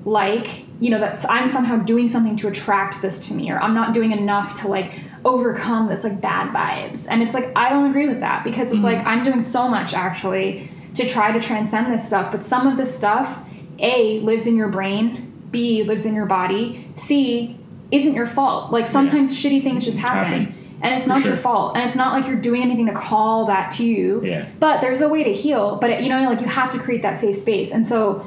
like, 0.08 0.64
you 0.80 0.90
know, 0.90 1.00
that's 1.00 1.30
I'm 1.30 1.50
somehow 1.50 1.78
doing 1.80 2.08
something 2.08 2.38
to 2.38 2.48
attract 2.48 3.02
this 3.02 3.28
to 3.28 3.34
me, 3.34 3.52
or 3.52 3.60
I'm 3.60 3.76
not 3.76 3.94
doing 3.94 4.14
enough 4.14 4.54
to 4.62 4.70
like 4.70 4.94
overcome 5.26 5.90
this 5.90 6.06
like 6.06 6.22
bad 6.22 6.54
vibes. 6.54 7.08
And 7.10 7.22
it's 7.22 7.34
like, 7.34 7.52
I 7.58 7.70
don't 7.70 7.90
agree 7.90 8.08
with 8.08 8.22
that 8.22 8.46
because 8.46 8.72
it's 8.72 8.86
mm-hmm. 8.86 8.98
like 8.98 9.06
I'm 9.06 9.24
doing 9.24 9.42
so 9.42 9.68
much 9.68 9.94
actually 9.94 10.70
to 10.94 11.08
try 11.08 11.34
to 11.34 11.42
transcend 11.42 11.92
this 11.92 12.08
stuff. 12.08 12.32
But 12.32 12.46
some 12.46 12.68
of 12.68 12.78
this 12.78 12.96
stuff, 12.96 13.38
A, 13.80 14.22
lives 14.22 14.48
in 14.48 14.56
your 14.56 14.70
brain, 14.70 15.34
B, 15.52 15.84
lives 15.84 16.06
in 16.06 16.16
your 16.16 16.26
body, 16.26 16.90
C, 16.96 17.60
isn't 17.92 18.14
your 18.14 18.28
fault. 18.28 18.72
Like 18.72 18.88
sometimes 18.88 19.36
shitty 19.38 19.62
things 19.62 19.84
just 19.84 20.00
happen. 20.00 20.46
Happen. 20.46 20.80
And 20.84 20.94
it's 20.94 21.04
For 21.04 21.10
not 21.10 21.22
sure. 21.22 21.32
your 21.32 21.38
fault. 21.38 21.76
And 21.76 21.86
it's 21.86 21.98
not 21.98 22.14
like 22.14 22.28
you're 22.28 22.40
doing 22.40 22.62
anything 22.62 22.86
to 22.86 22.94
call 22.94 23.48
that 23.48 23.72
to 23.72 23.86
you. 23.86 24.24
Yeah. 24.24 24.48
But 24.60 24.80
there's 24.80 25.02
a 25.02 25.10
way 25.10 25.24
to 25.24 25.34
heal. 25.34 25.76
But, 25.78 26.02
you 26.02 26.08
know, 26.08 26.22
like 26.30 26.40
you 26.40 26.48
have 26.48 26.70
to 26.72 26.80
create 26.80 27.02
that 27.02 27.20
safe 27.20 27.36
space. 27.36 27.72
And 27.72 27.86
so 27.86 28.26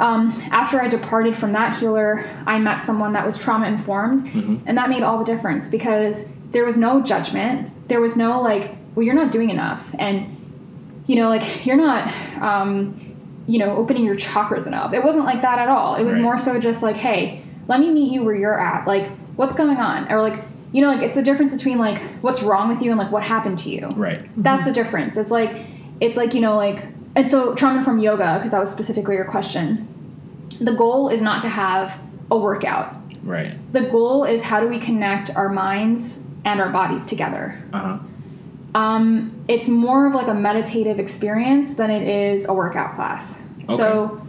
um, 0.00 0.32
after 0.50 0.80
I 0.80 0.88
departed 0.88 1.36
from 1.36 1.52
that 1.52 1.78
healer, 1.78 2.24
I 2.46 2.58
met 2.58 2.82
someone 2.82 3.12
that 3.12 3.24
was 3.24 3.38
trauma 3.38 3.66
informed, 3.66 4.20
Mm-hmm. 4.22 4.56
and 4.66 4.76
that 4.78 4.88
made 4.88 5.02
all 5.02 5.18
the 5.18 5.24
difference 5.24 5.68
because 5.68 6.28
there 6.50 6.64
was 6.64 6.76
no 6.76 7.00
judgment. 7.02 7.70
There 7.88 8.00
was 8.00 8.16
no 8.16 8.40
like, 8.40 8.72
well, 8.94 9.04
you're 9.04 9.14
not 9.14 9.30
doing 9.32 9.50
enough, 9.50 9.94
and 9.98 10.30
you 11.06 11.16
know, 11.16 11.28
like 11.28 11.66
you're 11.66 11.76
not, 11.76 12.08
um, 12.42 13.14
you 13.46 13.58
know, 13.58 13.76
opening 13.76 14.04
your 14.04 14.16
chakras 14.16 14.66
enough. 14.66 14.92
It 14.94 15.04
wasn't 15.04 15.26
like 15.26 15.42
that 15.42 15.58
at 15.58 15.68
all. 15.68 15.96
It 15.96 16.04
was 16.04 16.14
Right. 16.14 16.22
more 16.22 16.38
so 16.38 16.58
just 16.58 16.82
like, 16.82 16.96
hey, 16.96 17.42
let 17.68 17.78
me 17.80 17.90
meet 17.90 18.10
you 18.10 18.24
where 18.24 18.34
you're 18.34 18.58
at. 18.58 18.86
Like, 18.86 19.10
what's 19.36 19.54
going 19.54 19.76
on, 19.76 20.10
or 20.10 20.22
like, 20.22 20.40
you 20.72 20.80
know, 20.80 20.88
like 20.88 21.02
it's 21.02 21.14
the 21.14 21.22
difference 21.22 21.54
between 21.54 21.78
like 21.78 22.00
what's 22.22 22.42
wrong 22.42 22.68
with 22.68 22.80
you 22.82 22.90
and 22.90 22.98
like 22.98 23.12
what 23.12 23.22
happened 23.22 23.58
to 23.58 23.68
you. 23.70 23.88
Right. 23.94 24.28
That's 24.42 24.64
the 24.64 24.72
difference. 24.72 25.16
It's 25.16 25.30
like 25.30 25.56
it's 26.00 26.16
like 26.16 26.34
you 26.34 26.40
know 26.40 26.56
like 26.56 26.86
and 27.16 27.30
so 27.30 27.54
trauma 27.54 27.84
from 27.84 27.98
yoga 27.98 28.34
because 28.38 28.50
that 28.50 28.60
was 28.60 28.70
specifically 28.70 29.14
your 29.14 29.24
question. 29.24 29.88
The 30.60 30.74
goal 30.74 31.08
is 31.08 31.22
not 31.22 31.40
to 31.42 31.48
have 31.48 32.00
a 32.30 32.36
workout. 32.36 32.96
Right. 33.22 33.54
The 33.72 33.82
goal 33.90 34.24
is 34.24 34.42
how 34.42 34.60
do 34.60 34.68
we 34.68 34.78
connect 34.78 35.34
our 35.36 35.48
minds 35.48 36.26
and 36.44 36.60
our 36.60 36.70
bodies 36.70 37.06
together. 37.06 37.62
Uh 37.72 37.78
huh. 37.78 37.98
Um, 38.74 39.44
it's 39.46 39.68
more 39.68 40.08
of 40.08 40.14
like 40.14 40.26
a 40.26 40.34
meditative 40.34 40.98
experience 40.98 41.74
than 41.74 41.90
it 41.90 42.02
is 42.02 42.48
a 42.48 42.52
workout 42.52 42.96
class. 42.96 43.42
Okay. 43.64 43.76
So 43.76 44.20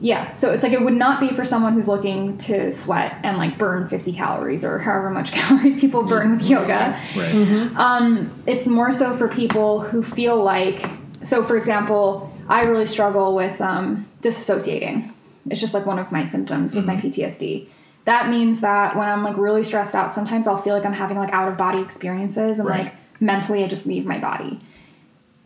yeah, 0.00 0.32
so 0.32 0.52
it's 0.52 0.62
like 0.62 0.72
it 0.72 0.82
would 0.82 0.94
not 0.94 1.18
be 1.18 1.30
for 1.30 1.44
someone 1.44 1.72
who's 1.72 1.88
looking 1.88 2.36
to 2.38 2.70
sweat 2.70 3.16
and 3.22 3.38
like 3.38 3.56
burn 3.56 3.88
50 3.88 4.12
calories 4.12 4.64
or 4.64 4.78
however 4.78 5.08
much 5.08 5.32
calories 5.32 5.80
people 5.80 6.02
burn 6.02 6.32
with 6.32 6.42
yoga. 6.48 7.00
Right. 7.16 7.34
Um, 7.76 8.42
it's 8.46 8.66
more 8.66 8.92
so 8.92 9.16
for 9.16 9.28
people 9.28 9.80
who 9.80 10.02
feel 10.02 10.42
like, 10.42 10.84
so 11.24 11.42
for 11.42 11.56
example, 11.56 12.32
I 12.48 12.62
really 12.64 12.86
struggle 12.86 13.34
with 13.34 13.60
um, 13.60 14.06
disassociating. 14.22 15.12
It's 15.50 15.60
just 15.60 15.74
like 15.74 15.86
one 15.86 15.98
of 15.98 16.12
my 16.12 16.24
symptoms 16.24 16.74
with 16.74 16.86
my 16.86 16.96
PTSD. 16.96 17.68
That 18.04 18.28
means 18.28 18.60
that 18.60 18.96
when 18.96 19.08
I'm 19.08 19.24
like 19.24 19.36
really 19.36 19.64
stressed 19.64 19.94
out, 19.94 20.12
sometimes 20.14 20.46
I'll 20.46 20.60
feel 20.60 20.74
like 20.74 20.84
I'm 20.84 20.92
having 20.92 21.16
like 21.16 21.32
out 21.32 21.48
of 21.48 21.56
body 21.56 21.80
experiences 21.80 22.58
and 22.58 22.68
Right. 22.68 22.84
like 22.84 22.94
mentally 23.20 23.64
I 23.64 23.66
just 23.68 23.86
leave 23.86 24.04
my 24.06 24.18
body. 24.18 24.60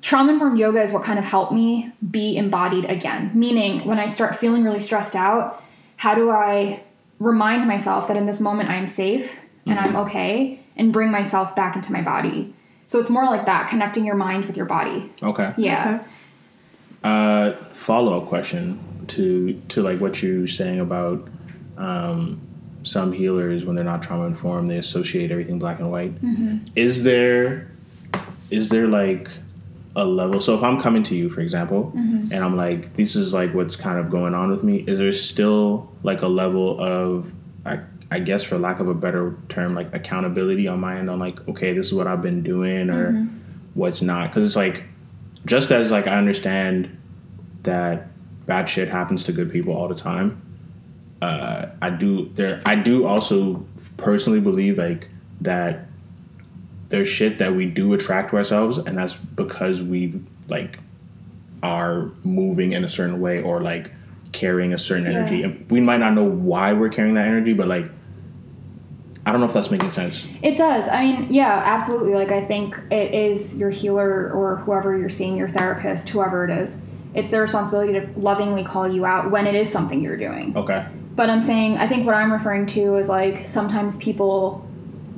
Trauma 0.02 0.32
informed 0.32 0.58
yoga 0.58 0.80
is 0.80 0.92
what 0.92 1.02
kind 1.02 1.18
of 1.18 1.24
helped 1.24 1.52
me 1.52 1.92
be 2.10 2.36
embodied 2.36 2.84
again. 2.84 3.32
Meaning, 3.34 3.84
when 3.86 3.98
I 3.98 4.06
start 4.06 4.36
feeling 4.36 4.62
really 4.62 4.78
stressed 4.80 5.16
out, 5.16 5.62
how 5.96 6.14
do 6.14 6.30
I 6.30 6.82
remind 7.18 7.66
myself 7.66 8.06
that 8.06 8.16
in 8.16 8.26
this 8.26 8.40
moment 8.40 8.70
I 8.70 8.76
am 8.76 8.86
safe 8.86 9.40
and 9.66 9.78
I'm 9.78 9.96
okay 9.96 10.60
and 10.76 10.92
bring 10.92 11.10
myself 11.10 11.56
back 11.56 11.74
into 11.74 11.92
my 11.92 12.00
body? 12.02 12.54
So 12.88 12.98
it's 12.98 13.10
more 13.10 13.26
like 13.26 13.44
that, 13.44 13.68
connecting 13.68 14.04
your 14.06 14.14
mind 14.14 14.46
with 14.46 14.56
your 14.56 14.66
body. 14.66 15.12
Okay. 15.22 15.52
Yeah. 15.58 16.02
Uh, 17.04 17.52
follow 17.72 18.20
up 18.20 18.28
question 18.28 18.80
to 19.08 19.52
to 19.68 19.82
like 19.82 20.00
what 20.00 20.22
you're 20.22 20.48
saying 20.48 20.80
about 20.80 21.28
um, 21.76 22.40
some 22.82 23.12
healers 23.12 23.64
when 23.66 23.76
they're 23.76 23.84
not 23.84 24.02
trauma 24.02 24.24
informed 24.24 24.68
they 24.68 24.78
associate 24.78 25.30
everything 25.30 25.58
black 25.58 25.78
and 25.78 25.92
white. 25.92 26.12
Is 26.74 27.02
there 27.02 27.70
is 28.50 28.70
there 28.70 28.88
like 28.88 29.28
a 29.94 30.06
level? 30.06 30.40
So 30.40 30.56
if 30.56 30.62
I'm 30.62 30.80
coming 30.80 31.02
to 31.04 31.14
you, 31.14 31.28
for 31.28 31.42
example, 31.42 31.92
and 32.32 32.42
I'm 32.42 32.56
like, 32.56 32.94
this 32.94 33.14
is 33.16 33.34
like 33.34 33.52
what's 33.52 33.76
kind 33.76 33.98
of 33.98 34.08
going 34.08 34.34
on 34.34 34.50
with 34.50 34.64
me. 34.64 34.78
Is 34.86 34.98
there 34.98 35.12
still 35.12 35.92
like 36.02 36.22
a 36.22 36.28
level 36.28 36.80
of 36.80 37.30
I, 37.66 37.80
I 38.10 38.20
guess 38.20 38.42
for 38.42 38.58
lack 38.58 38.80
of 38.80 38.88
a 38.88 38.94
better 38.94 39.34
term, 39.48 39.74
like 39.74 39.94
accountability 39.94 40.66
on 40.66 40.80
my 40.80 40.98
end 40.98 41.10
on 41.10 41.18
like, 41.18 41.46
okay, 41.48 41.74
this 41.74 41.88
is 41.88 41.94
what 41.94 42.06
I've 42.06 42.22
been 42.22 42.42
doing 42.42 42.88
or 42.90 43.26
what's 43.74 44.00
not? 44.00 44.30
Because 44.30 44.44
it's 44.44 44.56
like 44.56 44.84
just 45.44 45.70
as 45.70 45.90
like 45.90 46.06
I 46.06 46.16
understand 46.16 46.96
that 47.64 48.08
bad 48.46 48.68
shit 48.68 48.88
happens 48.88 49.24
to 49.24 49.32
good 49.32 49.52
people 49.52 49.74
all 49.74 49.88
the 49.88 49.94
time. 49.94 50.40
Uh, 51.20 51.66
I 51.82 51.90
do 51.90 52.30
there. 52.34 52.62
I 52.64 52.76
do 52.76 53.04
also 53.04 53.66
personally 53.98 54.40
believe 54.40 54.78
like 54.78 55.08
that 55.42 55.86
there's 56.88 57.08
shit 57.08 57.38
that 57.38 57.54
we 57.54 57.66
do 57.66 57.92
attract 57.92 58.30
to 58.30 58.36
ourselves, 58.38 58.78
and 58.78 58.96
that's 58.96 59.14
because 59.14 59.82
we 59.82 60.18
like 60.48 60.78
are 61.62 62.10
moving 62.24 62.72
in 62.72 62.84
a 62.84 62.88
certain 62.88 63.20
way 63.20 63.42
or 63.42 63.60
like 63.60 63.92
carrying 64.32 64.72
a 64.72 64.78
certain 64.78 65.04
Yeah. 65.04 65.18
energy, 65.18 65.42
and 65.42 65.70
we 65.70 65.80
might 65.80 65.98
not 66.00 66.14
know 66.14 66.24
why 66.24 66.72
we're 66.72 66.88
carrying 66.88 67.14
that 67.16 67.26
energy, 67.26 67.52
but 67.52 67.68
like 67.68 67.90
I 69.28 69.32
don't 69.32 69.42
know 69.42 69.46
if 69.46 69.52
that's 69.52 69.70
making 69.70 69.90
sense. 69.90 70.26
It 70.42 70.56
does. 70.56 70.88
I 70.88 71.04
mean, 71.04 71.26
yeah, 71.28 71.62
absolutely. 71.66 72.14
Like, 72.14 72.30
I 72.30 72.42
think 72.42 72.74
it 72.90 73.12
is 73.14 73.58
your 73.58 73.68
healer 73.68 74.32
or 74.32 74.56
whoever 74.56 74.96
you're 74.96 75.10
seeing, 75.10 75.36
your 75.36 75.50
therapist, 75.50 76.08
whoever 76.08 76.44
it 76.44 76.50
is. 76.50 76.80
It's 77.14 77.30
their 77.30 77.42
responsibility 77.42 77.92
to 77.92 78.08
lovingly 78.18 78.64
call 78.64 78.88
you 78.90 79.04
out 79.04 79.30
when 79.30 79.46
it 79.46 79.54
is 79.54 79.68
something 79.70 80.00
you're 80.00 80.16
doing. 80.16 80.56
Okay. 80.56 80.86
But 81.14 81.28
I'm 81.28 81.42
saying, 81.42 81.76
I 81.76 81.86
think 81.86 82.06
what 82.06 82.14
I'm 82.14 82.32
referring 82.32 82.64
to 82.68 82.96
is 82.96 83.10
like 83.10 83.46
sometimes 83.46 83.98
people, 83.98 84.66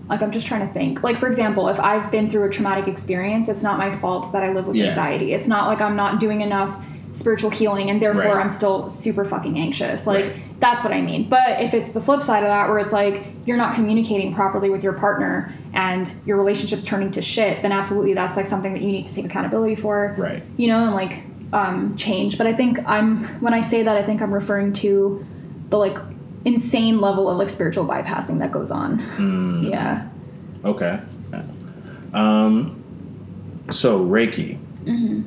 like, 0.08 0.22
I'm 0.22 0.32
just 0.32 0.48
trying 0.48 0.66
to 0.66 0.72
think. 0.74 1.04
Like, 1.04 1.16
for 1.16 1.28
example, 1.28 1.68
if 1.68 1.78
I've 1.78 2.10
been 2.10 2.28
through 2.28 2.44
a 2.44 2.50
traumatic 2.50 2.88
experience, 2.88 3.48
it's 3.48 3.62
not 3.62 3.78
my 3.78 3.94
fault 3.94 4.32
that 4.32 4.42
I 4.42 4.52
live 4.52 4.66
with 4.66 4.74
Yeah. 4.74 4.86
anxiety. 4.88 5.34
It's 5.34 5.46
not 5.46 5.68
like 5.68 5.80
I'm 5.80 5.94
not 5.94 6.18
doing 6.18 6.40
enough 6.40 6.84
spiritual 7.12 7.50
healing 7.50 7.90
and 7.90 8.00
therefore 8.00 8.22
Right. 8.34 8.36
I'm 8.36 8.48
still 8.48 8.88
super 8.88 9.24
fucking 9.24 9.58
anxious. 9.58 10.06
Like, 10.06 10.24
Right. 10.26 10.32
that's 10.60 10.84
what 10.84 10.92
I 10.92 11.00
mean. 11.00 11.28
But 11.28 11.60
if 11.60 11.74
it's 11.74 11.90
the 11.90 12.00
flip 12.00 12.22
side 12.22 12.42
of 12.44 12.48
that, 12.48 12.68
where 12.68 12.78
it's 12.78 12.92
like 12.92 13.26
you're 13.46 13.56
not 13.56 13.74
communicating 13.74 14.32
properly 14.34 14.70
with 14.70 14.84
your 14.84 14.92
partner 14.92 15.52
and 15.72 16.12
your 16.24 16.36
relationship's 16.36 16.84
turning 16.84 17.10
to 17.12 17.22
shit, 17.22 17.62
then 17.62 17.72
absolutely 17.72 18.14
that's 18.14 18.36
like 18.36 18.46
something 18.46 18.72
that 18.72 18.82
you 18.82 18.92
need 18.92 19.04
to 19.04 19.14
take 19.14 19.24
accountability 19.24 19.74
for 19.74 20.14
Right. 20.18 20.42
you 20.56 20.68
know, 20.68 20.78
and 20.84 20.94
like 20.94 21.24
um, 21.52 21.96
change. 21.96 22.38
But 22.38 22.46
I 22.46 22.52
think 22.52 22.78
I'm 22.86 23.24
when 23.40 23.54
I 23.54 23.60
say 23.62 23.82
that, 23.82 23.96
I 23.96 24.04
think 24.04 24.22
I'm 24.22 24.32
referring 24.32 24.72
to 24.74 25.26
the 25.70 25.78
like 25.78 25.98
insane 26.44 27.00
level 27.00 27.28
of 27.28 27.38
like 27.38 27.48
spiritual 27.48 27.84
bypassing 27.86 28.38
that 28.38 28.52
goes 28.52 28.70
on. 28.70 28.98
Hmm. 29.00 29.64
Yeah. 29.64 30.06
Okay. 30.64 31.00
Um, 32.12 32.82
so 33.70 34.00
Reiki. 34.04 34.58
Mm-hmm. 34.84 35.22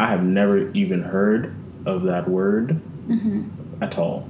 I 0.00 0.06
have 0.06 0.24
never 0.24 0.70
even 0.72 1.02
heard 1.02 1.54
of 1.84 2.04
that 2.04 2.26
word 2.28 2.80
Mm-hmm. 3.08 3.82
at 3.82 3.98
all. 3.98 4.26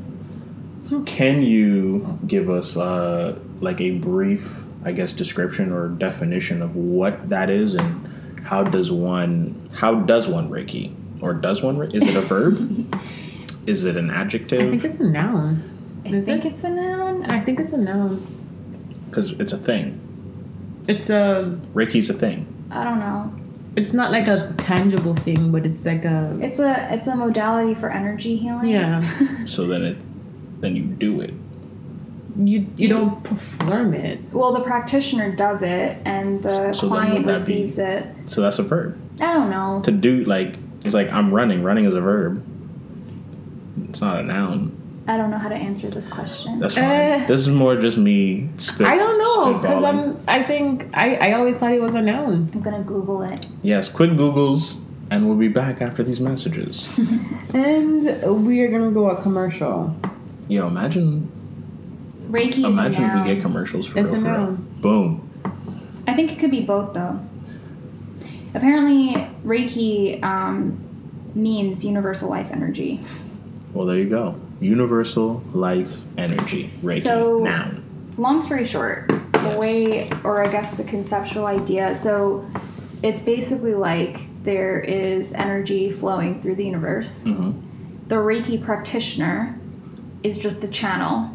Can 1.04 1.42
you 1.42 2.18
give 2.26 2.48
us 2.48 2.76
uh, 2.78 3.38
like 3.60 3.78
a 3.80 3.90
brief, 3.90 4.50
I 4.84 4.92
guess, 4.92 5.12
description 5.12 5.70
or 5.70 5.88
definition 5.90 6.62
of 6.62 6.74
what 6.74 7.28
that 7.28 7.50
is 7.50 7.74
and 7.74 8.40
how 8.42 8.64
does 8.64 8.90
one 8.90 9.68
how 9.74 9.94
does 9.96 10.26
one 10.28 10.48
Reiki 10.48 10.94
or 11.22 11.34
does 11.34 11.62
one? 11.62 11.76
Re- 11.78 11.90
Is 11.92 12.08
it 12.08 12.16
a 12.16 12.22
verb? 12.22 12.56
is 13.66 13.84
it 13.84 13.96
an 13.98 14.08
adjective? 14.10 14.60
I 14.62 14.70
think 14.70 14.84
it's 14.84 14.98
a 14.98 15.04
noun. 15.04 16.00
I 16.06 16.08
Is 16.08 16.24
think 16.26 16.46
it? 16.46 16.52
it's 16.52 16.64
a 16.64 16.70
noun. 16.70 17.26
I 17.26 17.40
think 17.40 17.60
it's 17.60 17.72
a 17.72 17.76
noun. 17.78 18.26
Because 19.06 19.32
it's 19.32 19.52
a 19.52 19.58
thing. 19.58 20.00
It's 20.88 21.10
a. 21.10 21.60
Reiki's 21.74 22.08
a 22.08 22.14
thing. 22.14 22.46
I 22.70 22.82
don't 22.82 22.98
know. 22.98 23.32
It's 23.80 23.92
not 23.92 24.10
like 24.12 24.28
a 24.28 24.52
tangible 24.58 25.14
thing, 25.14 25.50
but 25.50 25.64
it's 25.66 25.84
like 25.84 26.04
a. 26.04 26.38
It's 26.40 26.58
a 26.58 26.92
it's 26.94 27.06
a 27.06 27.14
modality 27.16 27.74
for 27.74 27.90
energy 27.90 28.36
healing. 28.36 28.68
Yeah. 28.68 29.02
So 29.46 29.66
then 29.66 29.82
it 29.84 29.96
then 30.60 30.76
you 30.76 30.82
do 30.84 31.20
it. 31.20 31.34
You 32.36 32.66
you 32.76 32.88
don't 32.88 33.22
perform 33.24 33.94
it. 33.94 34.20
Well, 34.32 34.52
the 34.52 34.60
practitioner 34.60 35.34
does 35.34 35.62
it, 35.62 35.98
and 36.04 36.42
the 36.42 36.72
So 36.72 36.88
client 36.88 37.14
would 37.14 37.26
that 37.26 37.46
be- 37.46 37.52
receives 37.54 37.78
it. 37.78 38.06
So 38.26 38.40
that's 38.40 38.58
a 38.58 38.62
verb. 38.62 38.96
I 39.20 39.32
don't 39.34 39.50
know. 39.50 39.82
To 39.84 39.90
do 39.90 40.24
like 40.24 40.56
it's 40.84 40.94
like 40.94 41.10
I'm 41.12 41.32
running. 41.34 41.62
Running 41.62 41.84
is 41.86 41.94
a 41.94 42.00
verb. 42.00 42.44
It's 43.88 44.00
not 44.00 44.20
a 44.20 44.22
noun. 44.22 44.76
I 45.10 45.16
don't 45.16 45.32
know 45.32 45.38
how 45.38 45.48
to 45.48 45.56
answer 45.56 45.90
this 45.90 46.06
question. 46.06 46.60
That's 46.60 46.74
fine. 46.74 46.84
Eh. 46.84 47.26
this 47.26 47.40
is 47.40 47.48
more 47.48 47.74
just 47.74 47.98
me. 47.98 48.48
Spit, 48.58 48.86
I 48.86 48.94
don't 48.96 49.18
know 49.18 49.58
because. 49.58 49.82
I'm. 49.82 50.24
I 50.28 50.40
think 50.44 50.86
I 50.94 51.16
I 51.16 51.32
always 51.32 51.56
thought 51.56 51.72
it 51.72 51.82
was 51.82 51.96
a 51.96 52.00
noun. 52.00 52.48
I'm 52.54 52.60
gonna 52.60 52.84
Google 52.84 53.22
it. 53.22 53.44
Yes, 53.62 53.88
quick 53.88 54.10
Googles, 54.12 54.84
and 55.10 55.26
we'll 55.26 55.36
be 55.36 55.48
back 55.48 55.82
after 55.82 56.04
these 56.04 56.20
messages. 56.20 56.88
And 57.52 58.46
we 58.46 58.60
are 58.60 58.68
gonna 58.70 58.92
go 58.92 59.10
a 59.10 59.20
commercial. 59.20 59.96
Yo, 60.46 60.68
imagine, 60.68 61.28
Reiki 62.30 62.62
imagine 62.64 63.02
if 63.02 63.26
we 63.26 63.34
get 63.34 63.42
commercials 63.42 63.88
for 63.88 63.98
It's 63.98 64.10
real. 64.12 64.20
a 64.20 64.22
for 64.22 64.30
real. 64.30 64.38
noun. 64.38 64.74
Boom. 64.80 65.30
I 66.06 66.14
think 66.14 66.30
it 66.30 66.38
could 66.38 66.52
be 66.52 66.62
both 66.62 66.94
though. 66.94 67.18
Apparently, 68.54 69.26
Reiki 69.44 70.22
um, 70.22 70.78
means 71.34 71.84
universal 71.84 72.30
life 72.30 72.52
energy. 72.52 73.00
Well, 73.74 73.86
there 73.86 73.98
you 73.98 74.08
go. 74.08 74.36
Universal 74.60 75.42
life 75.52 75.90
energy. 76.18 76.70
Reiki. 76.82 77.00
So- 77.02 77.40
noun. 77.44 77.84
Long 78.18 78.42
story 78.42 78.64
short, 78.66 79.08
the 79.08 79.40
Yes. 79.42 79.58
way, 79.58 80.10
or 80.24 80.44
I 80.44 80.50
guess 80.52 80.72
the 80.72 80.84
conceptual 80.84 81.46
idea, 81.46 81.94
so 81.94 82.44
it's 83.02 83.22
basically 83.22 83.74
like 83.74 84.18
there 84.44 84.78
is 84.80 85.32
energy 85.32 85.90
flowing 85.92 86.40
through 86.42 86.56
the 86.56 86.64
universe. 86.64 87.24
hmm 87.24 87.52
The 88.08 88.16
Reiki 88.16 88.62
practitioner 88.62 89.54
is 90.22 90.36
just 90.36 90.60
the 90.60 90.68
channel. 90.68 91.30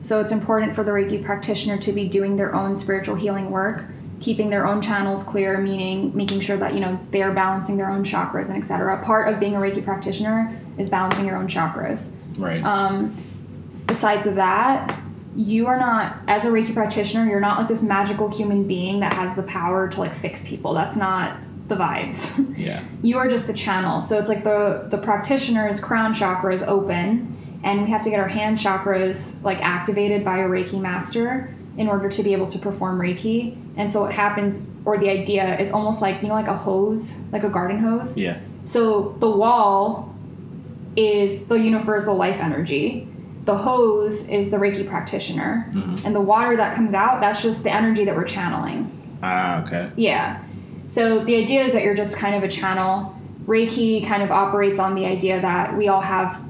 So 0.00 0.20
it's 0.20 0.32
important 0.32 0.74
for 0.74 0.82
the 0.82 0.90
Reiki 0.90 1.22
practitioner 1.22 1.76
to 1.78 1.92
be 1.92 2.08
doing 2.08 2.36
their 2.36 2.54
own 2.54 2.74
spiritual 2.76 3.14
healing 3.14 3.50
work, 3.50 3.84
keeping 4.20 4.50
their 4.50 4.66
own 4.66 4.80
channels 4.80 5.22
clear, 5.22 5.58
meaning 5.58 6.10
making 6.14 6.40
sure 6.40 6.56
that, 6.56 6.74
you 6.74 6.80
know, 6.80 6.98
they 7.12 7.22
are 7.22 7.32
balancing 7.32 7.76
their 7.76 7.90
own 7.90 8.02
chakras 8.04 8.48
and 8.48 8.56
etc. 8.56 8.96
Part 9.04 9.28
of 9.28 9.38
being 9.38 9.54
a 9.54 9.58
Reiki 9.58 9.84
practitioner 9.84 10.50
is 10.78 10.88
balancing 10.88 11.26
your 11.26 11.36
own 11.36 11.46
chakras. 11.46 12.10
Right. 12.38 12.62
Um, 12.62 13.16
besides 13.86 14.24
that, 14.24 15.00
you 15.36 15.66
are 15.66 15.78
not 15.78 16.16
as 16.28 16.44
a 16.44 16.48
Reiki 16.48 16.72
practitioner, 16.72 17.28
you're 17.28 17.40
not 17.40 17.58
like 17.58 17.68
this 17.68 17.82
magical 17.82 18.30
human 18.30 18.66
being 18.66 19.00
that 19.00 19.12
has 19.12 19.34
the 19.34 19.42
power 19.44 19.88
to 19.88 20.00
like 20.00 20.14
fix 20.14 20.46
people. 20.46 20.74
That's 20.74 20.96
not 20.96 21.38
the 21.68 21.74
vibes. 21.74 22.54
yeah. 22.58 22.82
you 23.02 23.18
are 23.18 23.28
just 23.28 23.46
the 23.46 23.54
channel. 23.54 24.00
So 24.00 24.18
it's 24.18 24.28
like 24.28 24.44
the 24.44 24.86
the 24.90 24.98
practitioner's 24.98 25.80
crown 25.80 26.14
chakra 26.14 26.54
is 26.54 26.62
open, 26.62 27.36
and 27.64 27.82
we 27.82 27.90
have 27.90 28.02
to 28.02 28.10
get 28.10 28.20
our 28.20 28.28
hand 28.28 28.58
chakras 28.58 29.42
like 29.42 29.58
activated 29.60 30.24
by 30.24 30.38
a 30.38 30.48
Reiki 30.48 30.80
master 30.80 31.54
in 31.76 31.88
order 31.88 32.08
to 32.08 32.22
be 32.22 32.32
able 32.32 32.46
to 32.46 32.58
perform 32.58 33.00
Reiki. 33.00 33.60
And 33.76 33.90
so 33.90 34.02
what 34.02 34.12
happens, 34.12 34.70
or 34.84 34.98
the 34.98 35.10
idea 35.10 35.58
is 35.58 35.72
almost 35.72 36.00
like 36.00 36.22
you 36.22 36.28
know, 36.28 36.34
like 36.34 36.46
a 36.46 36.56
hose, 36.56 37.18
like 37.32 37.42
a 37.42 37.50
garden 37.50 37.78
hose. 37.78 38.16
Yeah. 38.16 38.38
So 38.64 39.16
the 39.18 39.30
wall 39.30 40.13
is 40.96 41.44
the 41.46 41.56
universal 41.56 42.14
life 42.16 42.40
energy. 42.40 43.08
The 43.44 43.56
hose 43.56 44.28
is 44.28 44.50
the 44.50 44.56
Reiki 44.56 44.88
practitioner, 44.88 45.68
Mhm. 45.74 46.04
and 46.04 46.14
the 46.14 46.20
water 46.20 46.56
that 46.56 46.74
comes 46.74 46.94
out, 46.94 47.20
that's 47.20 47.42
just 47.42 47.62
the 47.62 47.72
energy 47.72 48.04
that 48.04 48.16
we're 48.16 48.24
channeling. 48.24 48.90
Ah, 49.22 49.62
okay. 49.62 49.90
Yeah. 49.96 50.38
So 50.88 51.24
the 51.24 51.36
idea 51.36 51.62
is 51.64 51.72
that 51.72 51.82
you're 51.82 51.94
just 51.94 52.16
kind 52.16 52.34
of 52.34 52.42
a 52.42 52.48
channel. 52.48 53.14
Reiki 53.46 54.06
kind 54.06 54.22
of 54.22 54.30
operates 54.30 54.78
on 54.78 54.94
the 54.94 55.04
idea 55.04 55.40
that 55.40 55.76
we 55.76 55.88
all 55.88 56.00
have 56.00 56.40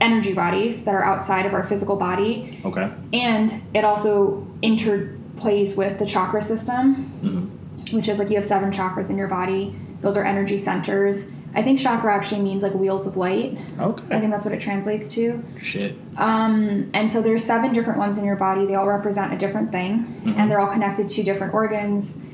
energy 0.00 0.32
bodies 0.34 0.84
that 0.84 0.94
are 0.94 1.04
outside 1.04 1.46
of 1.46 1.54
our 1.54 1.62
physical 1.62 1.96
body, 1.96 2.58
Okay. 2.64 2.90
and 3.12 3.54
it 3.72 3.84
also 3.84 4.46
interplays 4.62 5.76
with 5.76 5.98
the 5.98 6.04
chakra 6.06 6.42
system, 6.42 7.10
Mhm. 7.24 7.94
which 7.94 8.08
is 8.08 8.18
like 8.18 8.28
you 8.28 8.36
have 8.36 8.44
seven 8.44 8.70
chakras 8.70 9.10
in 9.10 9.16
your 9.16 9.28
body. 9.28 9.74
Those 10.00 10.16
are 10.16 10.24
energy 10.24 10.58
centers. 10.58 11.30
I 11.54 11.62
think 11.62 11.78
chakra 11.78 12.14
actually 12.14 12.40
means 12.40 12.62
like 12.62 12.74
wheels 12.74 13.06
of 13.06 13.16
light. 13.16 13.58
Okay. 13.78 14.16
I 14.16 14.20
think 14.20 14.32
that's 14.32 14.44
what 14.44 14.54
it 14.54 14.60
translates 14.60 15.08
to. 15.10 15.42
Shit. 15.60 15.96
Um, 16.16 16.90
and 16.94 17.12
so 17.12 17.20
there's 17.20 17.44
seven 17.44 17.72
different 17.74 17.98
ones 17.98 18.16
in 18.18 18.24
your 18.24 18.36
body. 18.36 18.64
They 18.64 18.74
all 18.74 18.86
represent 18.86 19.32
a 19.34 19.36
different 19.36 19.70
thing, 19.70 20.22
and 20.36 20.50
they're 20.50 20.60
all 20.60 20.72
connected 20.72 21.08
to 21.10 21.22
different 21.22 21.52
organs, 21.52 22.24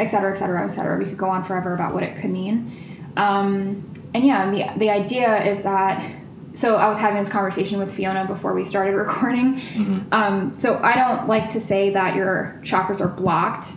et 0.00 0.08
cetera, 0.08 0.30
et 0.32 0.34
cetera, 0.36 0.62
et 0.64 0.68
cetera. 0.68 0.98
We 0.98 1.06
could 1.06 1.18
go 1.18 1.28
on 1.30 1.44
forever 1.44 1.74
about 1.74 1.94
what 1.94 2.02
it 2.02 2.20
could 2.20 2.30
mean. 2.30 2.72
Um, 3.16 3.90
and 4.14 4.24
yeah, 4.24 4.50
the 4.50 4.78
the 4.78 4.90
idea 4.90 5.44
is 5.44 5.62
that. 5.62 6.16
So 6.54 6.76
I 6.76 6.88
was 6.88 6.98
having 6.98 7.18
this 7.22 7.28
conversation 7.28 7.78
with 7.78 7.94
Fiona 7.94 8.26
before 8.26 8.52
we 8.52 8.64
started 8.64 8.94
recording. 8.96 9.62
Um, 10.10 10.58
so 10.58 10.80
I 10.82 10.96
don't 10.96 11.28
like 11.28 11.50
to 11.50 11.60
say 11.60 11.90
that 11.90 12.16
your 12.16 12.58
chakras 12.64 13.00
are 13.00 13.08
blocked. 13.08 13.68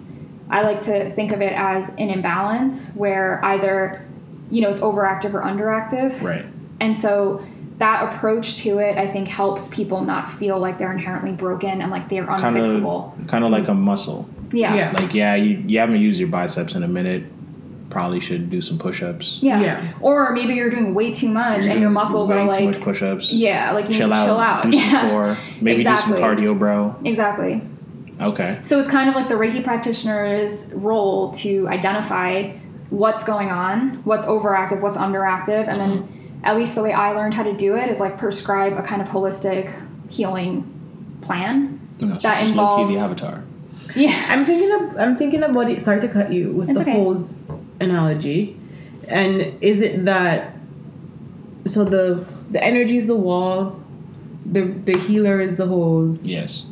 I 0.50 0.64
like 0.64 0.80
to 0.82 1.10
think 1.10 1.32
of 1.32 1.42
it 1.42 1.54
as 1.54 1.90
an 1.90 2.10
imbalance 2.10 2.94
where 2.96 3.44
either, 3.46 4.06
you 4.52 4.62
know, 4.62 4.70
it's 4.70 4.80
overactive 4.82 5.34
or 5.34 5.42
underactive. 5.42 6.22
Right. 6.22 6.46
And 6.80 6.98
so 6.98 7.44
that 7.78 8.14
approach 8.14 8.58
to 8.58 8.78
it, 8.80 8.98
I 8.98 9.08
think, 9.08 9.28
helps 9.28 9.68
people 9.70 10.02
not 10.02 10.30
feel 10.30 10.60
like 10.60 10.78
they're 10.78 10.92
inherently 10.92 11.32
broken 11.32 11.82
and 11.82 11.90
like 11.90 12.10
they're 12.10 12.26
Kind 12.26 12.58
unfixable. 12.58 13.28
kind 13.28 13.44
of 13.44 13.50
like 13.52 13.68
a 13.70 13.74
muscle. 13.74 14.30
yeah. 14.52 14.76
Yeah. 14.76 14.92
Like, 14.92 15.14
yeah, 15.16 15.34
you, 15.36 15.64
you 15.68 15.80
haven't 15.80 16.00
used 16.00 16.20
your 16.20 16.30
biceps 16.30 16.76
in 16.76 16.84
a 16.84 16.88
minute. 16.88 17.24
Probably 17.90 18.20
should 18.22 18.50
do 18.50 18.62
some 18.62 18.78
push-ups. 18.78 19.40
Yeah. 19.42 19.62
Yeah. 19.62 19.94
Or 20.00 20.32
maybe 20.32 20.54
you're 20.54 20.70
doing 20.70 20.94
way 20.94 21.12
too 21.12 21.28
much 21.30 21.66
and 21.66 21.82
your 21.82 21.90
muscles 21.90 22.30
way 22.30 22.38
are 22.38 22.42
too 22.44 22.48
like, 22.48 22.64
much 22.66 22.80
push-ups. 22.82 23.34
yeah, 23.34 23.72
like 23.74 23.88
you 23.88 23.94
chill 23.96 24.08
need 24.08 24.14
to 24.14 24.20
out, 24.22 24.26
chill 24.28 24.40
out. 24.40 24.64
do 24.64 24.72
some 24.78 24.90
yeah. 24.92 25.10
core, 25.10 25.38
maybe 25.60 25.82
Exactly. 25.82 26.14
do 26.14 26.20
some 26.20 26.38
cardio, 26.38 26.58
bro. 26.58 26.96
Exactly. 27.04 27.62
Okay. 28.22 28.60
So 28.62 28.80
it's 28.80 28.88
kind 28.90 29.10
of 29.10 29.16
like 29.16 29.28
the 29.28 29.36
Reiki 29.36 29.64
practitioner's 29.64 30.72
role 30.74 31.32
to 31.34 31.68
identify 31.68 32.52
what's 32.92 33.24
going 33.24 33.50
on, 33.50 34.04
what's 34.04 34.26
overactive, 34.28 34.82
what's 34.82 34.98
underactive, 34.98 35.68
and 35.68 35.80
then 35.80 36.04
mm-hmm. 36.04 36.46
at 36.46 36.56
least 36.56 36.76
the 36.76 36.84
way 36.84 36.92
I 36.94 37.14
learned 37.14 37.34
how 37.34 37.44
to 37.44 37.54
do 37.54 37.76
it 37.76 37.90
is 37.90 38.00
like 38.00 38.20
prescribe 38.20 38.74
a 38.74 38.84
kind 38.84 39.02
of 39.02 39.08
holistic 39.08 39.74
healing 40.12 40.68
plan. 41.22 41.80
No, 42.00 42.18
That 42.18 42.40
she's 42.42 42.52
involves- 42.52 42.94
the 42.94 43.02
avatar. 43.02 43.44
Yeah. 43.96 44.26
I'm 44.30 44.46
thinking 44.46 44.72
of 44.72 44.98
I'm 44.98 45.16
thinking 45.18 45.44
about 45.44 45.70
it. 45.70 45.82
Sorry 45.82 46.00
to 46.02 46.08
cut 46.08 46.32
you 46.32 46.52
with 46.52 46.70
It's 46.70 46.80
the 46.80 46.84
okay. 46.86 47.04
hose 47.04 47.44
analogy. 47.80 48.58
And 49.08 49.58
is 49.62 49.82
it 49.82 50.06
that 50.06 50.54
so 51.68 51.84
the 51.84 52.26
the 52.52 52.64
energy 52.64 52.98
is 52.98 53.08
the 53.08 53.16
wall, 53.16 53.82
the 54.46 54.62
the 54.62 54.98
healer 54.98 55.40
is 55.42 55.58
the 55.58 55.66
hose, 55.66 56.26
Yes. 56.26 56.66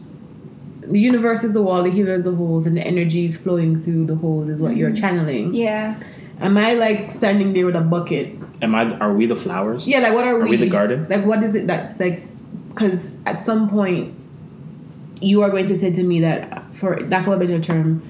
The 0.90 1.00
universe 1.00 1.44
is 1.44 1.54
the 1.54 1.62
wall, 1.62 1.84
the 1.84 1.92
healer 1.92 2.16
is 2.16 2.24
the 2.24 2.34
holes, 2.34 2.66
and 2.66 2.76
the 2.76 2.86
energy 2.86 3.26
is 3.26 3.38
flowing 3.38 3.82
through 3.84 4.06
the 4.06 4.16
holes 4.16 4.50
is 4.50 4.62
what 4.62 4.76
you're 4.76 4.96
channeling. 4.96 5.54
Yeah. 5.54 6.02
Am 6.42 6.58
I 6.58 6.74
like 6.74 7.12
standing 7.12 7.54
there 7.54 7.66
with 7.66 7.76
a 7.76 7.82
bucket? 7.82 8.36
Am 8.62 8.74
I? 8.74 8.98
Are 9.00 9.14
we 9.14 9.26
the 9.26 9.36
flowers? 9.36 9.88
Yeah, 9.88 10.00
like 10.00 10.14
what 10.14 10.26
are, 10.26 10.42
Are 10.42 10.48
we 10.48 10.56
the 10.56 10.70
garden? 10.70 11.06
Like 11.10 11.26
what 11.26 11.44
is 11.44 11.56
it 11.56 11.68
that 11.68 12.00
like? 12.00 12.24
Because 12.70 13.18
at 13.26 13.44
some 13.44 13.70
point, 13.70 14.14
you 15.22 15.42
are 15.42 15.50
going 15.50 15.68
to 15.68 15.78
say 15.78 15.92
to 15.92 16.04
me 16.04 16.22
that, 16.22 16.74
for 16.74 17.00
lack 17.08 17.28
of 17.28 17.34
a 17.34 17.38
better 17.38 17.60
term, 17.60 18.02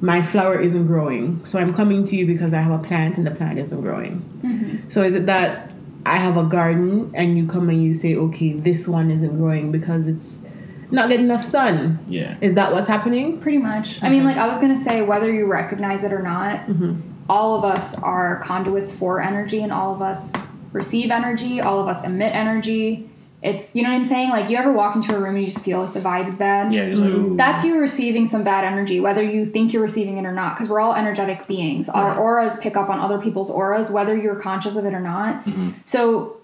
my 0.00 0.22
flower 0.22 0.60
isn't 0.60 0.86
growing. 0.86 1.44
So 1.44 1.58
I'm 1.58 1.74
coming 1.74 2.04
to 2.04 2.16
you 2.16 2.26
because 2.26 2.52
I 2.52 2.60
have 2.60 2.72
a 2.72 2.84
plant 2.84 3.16
and 3.16 3.26
the 3.26 3.30
plant 3.30 3.58
isn't 3.58 3.80
growing. 3.80 4.20
Mm-hmm. 4.42 4.90
So 4.90 5.02
is 5.02 5.14
it 5.14 5.26
that 5.26 5.70
I 6.06 6.16
have 6.16 6.36
a 6.36 6.44
garden 6.44 7.10
and 7.14 7.36
you 7.36 7.46
come 7.46 7.68
and 7.68 7.82
you 7.82 7.94
say, 7.94 8.14
okay, 8.16 8.52
this 8.52 8.86
one 8.86 9.10
isn't 9.10 9.36
growing 9.36 9.72
because 9.72 10.08
it's 10.08 10.44
not 10.90 11.08
getting 11.08 11.26
enough 11.26 11.44
sun? 11.44 11.98
Yeah. 12.08 12.36
Is 12.40 12.54
that 12.54 12.72
what's 12.72 12.86
happening? 12.88 13.38
Pretty 13.40 13.58
much. 13.58 14.02
I 14.02 14.08
mean, 14.08 14.24
like, 14.24 14.36
I 14.36 14.46
was 14.46 14.58
going 14.58 14.74
to 14.76 14.82
say, 14.82 15.02
whether 15.02 15.32
you 15.32 15.46
recognize 15.46 16.04
it 16.04 16.12
or 16.12 16.22
not, 16.22 16.66
Mm-hmm. 16.66 17.00
all 17.28 17.56
of 17.58 17.64
us 17.64 17.98
are 18.02 18.36
conduits 18.42 18.92
for 18.94 19.20
energy, 19.20 19.62
and 19.62 19.72
all 19.72 19.94
of 19.94 20.00
us 20.02 20.32
receive 20.72 21.10
energy, 21.10 21.60
all 21.60 21.80
of 21.80 21.88
us 21.88 22.04
emit 22.04 22.34
energy. 22.34 23.08
it's 23.40 23.72
you 23.74 23.82
know 23.84 23.88
what 23.90 23.94
I'm 23.96 24.04
saying? 24.04 24.30
Like 24.30 24.50
you 24.50 24.56
ever 24.56 24.72
walk 24.72 24.96
into 24.96 25.14
a 25.14 25.18
room 25.18 25.36
and 25.36 25.44
you 25.44 25.50
just 25.50 25.64
feel 25.64 25.84
like 25.84 25.94
the 25.94 26.00
vibe 26.00 26.26
is 26.28 26.36
bad? 26.38 26.72
Yeah, 26.74 26.88
just 26.88 27.00
like 27.00 27.10
ooh. 27.10 27.36
That's 27.36 27.62
you 27.64 27.78
receiving 27.78 28.26
some 28.26 28.42
bad 28.42 28.64
energy, 28.64 28.98
whether 28.98 29.22
you 29.22 29.46
think 29.46 29.72
you're 29.72 29.82
receiving 29.82 30.18
it 30.18 30.24
or 30.26 30.32
not, 30.32 30.56
because 30.56 30.68
we're 30.68 30.80
all 30.80 30.94
energetic 30.94 31.46
beings. 31.46 31.88
Our 31.88 32.10
Right. 32.10 32.18
auras 32.18 32.56
pick 32.58 32.76
up 32.76 32.88
on 32.90 32.98
other 32.98 33.18
people's 33.20 33.48
auras, 33.50 33.90
whether 33.90 34.16
you're 34.16 34.34
conscious 34.40 34.74
of 34.76 34.84
it 34.86 34.92
or 34.92 34.98
not. 35.00 35.44
Mm-hmm. 35.44 35.70
So, 35.84 36.37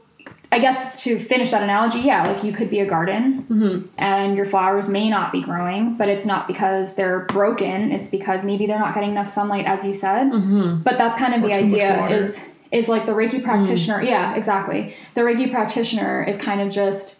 I 0.54 0.60
guess 0.60 1.02
to 1.02 1.18
finish 1.18 1.50
that 1.50 1.64
analogy, 1.64 1.98
yeah, 1.98 2.28
like 2.28 2.44
you 2.44 2.52
could 2.52 2.70
be 2.70 2.78
a 2.78 2.86
garden 2.86 3.44
mm-hmm. 3.50 3.88
and 3.98 4.36
your 4.36 4.44
flowers 4.44 4.88
may 4.88 5.10
not 5.10 5.32
be 5.32 5.42
growing, 5.42 5.96
but 5.96 6.08
it's 6.08 6.24
not 6.24 6.46
because 6.46 6.94
they're 6.94 7.24
broken. 7.24 7.90
It's 7.90 8.08
because 8.08 8.44
maybe 8.44 8.64
they're 8.66 8.78
not 8.78 8.94
getting 8.94 9.10
enough 9.10 9.26
sunlight, 9.26 9.66
as 9.66 9.84
you 9.84 9.92
said. 9.92 10.30
Mm-hmm. 10.30 10.82
But 10.82 10.96
that's 10.96 11.16
kind 11.16 11.34
of 11.34 11.42
Or 11.42 11.48
the 11.48 11.54
idea 11.54 12.06
is 12.06 12.40
is 12.70 12.88
like 12.88 13.04
the 13.04 13.10
Reiki 13.10 13.40
mm. 13.40 13.42
practitioner. 13.42 14.00
Yeah, 14.00 14.36
exactly. 14.36 14.94
The 15.14 15.22
Reiki 15.22 15.50
practitioner 15.50 16.22
is 16.22 16.36
kind 16.36 16.60
of 16.60 16.70
just 16.72 17.18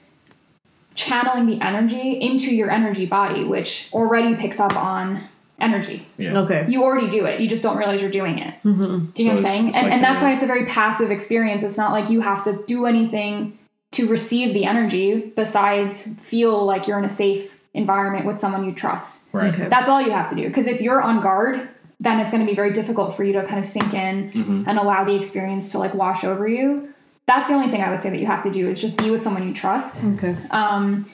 channeling 0.94 1.46
the 1.46 1.60
energy 1.60 2.20
into 2.20 2.54
your 2.54 2.70
energy 2.70 3.04
body, 3.04 3.42
which 3.42 3.88
already 3.92 4.36
picks 4.36 4.60
up 4.60 4.76
on 4.76 5.24
energy. 5.60 6.06
yeah. 6.18 6.38
Okay. 6.40 6.66
You 6.68 6.82
already 6.84 7.08
do 7.08 7.24
it. 7.26 7.40
You 7.40 7.48
just 7.48 7.62
don't 7.62 7.76
realize 7.76 8.00
you're 8.00 8.10
doing 8.10 8.38
it. 8.38 8.54
Do 8.62 8.68
you 8.70 8.76
know 8.76 8.84
what 8.84 9.12
I'm 9.30 9.38
saying? 9.38 9.64
And, 9.66 9.74
like 9.74 9.92
and 9.92 10.04
that's 10.04 10.20
a- 10.20 10.22
why 10.22 10.32
it's 10.34 10.42
a 10.42 10.46
very 10.46 10.66
passive 10.66 11.10
experience. 11.10 11.62
It's 11.62 11.76
not 11.78 11.92
like 11.92 12.10
you 12.10 12.20
have 12.20 12.44
to 12.44 12.62
do 12.66 12.86
anything 12.86 13.58
to 13.92 14.08
receive 14.08 14.52
the 14.54 14.64
energy 14.64 15.32
besides 15.36 16.14
feel 16.18 16.64
like 16.64 16.86
you're 16.88 16.98
in 16.98 17.04
a 17.04 17.10
safe 17.10 17.60
environment 17.74 18.26
with 18.26 18.38
someone 18.40 18.64
you 18.64 18.72
trust. 18.74 19.22
Right. 19.32 19.54
Okay. 19.54 19.68
That's 19.68 19.88
all 19.88 20.00
you 20.02 20.10
have 20.10 20.28
to 20.30 20.36
do. 20.36 20.48
Because 20.48 20.66
if 20.66 20.80
you're 20.80 21.00
on 21.00 21.20
guard, 21.20 21.68
then 22.00 22.18
it's 22.20 22.30
going 22.32 22.44
to 22.44 22.48
be 22.50 22.56
very 22.56 22.72
difficult 22.72 23.16
for 23.16 23.22
you 23.24 23.32
to 23.34 23.44
kind 23.46 23.60
of 23.60 23.66
sink 23.66 23.94
in 23.94 24.30
Mm-hmm. 24.32 24.64
and 24.68 24.78
allow 24.78 25.04
the 25.04 25.14
experience 25.14 25.70
to 25.72 25.78
like 25.78 25.94
wash 25.94 26.24
over 26.24 26.46
you. 26.48 26.92
That's 27.26 27.48
the 27.48 27.54
only 27.54 27.68
thing 27.70 27.80
I 27.82 27.90
would 27.90 28.02
say 28.02 28.10
that 28.10 28.18
you 28.20 28.26
have 28.26 28.42
to 28.42 28.50
do 28.50 28.68
is 28.68 28.80
just 28.80 28.96
be 28.98 29.10
with 29.10 29.22
someone 29.22 29.46
you 29.46 29.54
trust. 29.54 30.04
Okay. 30.04 30.36
Um, 30.50 31.08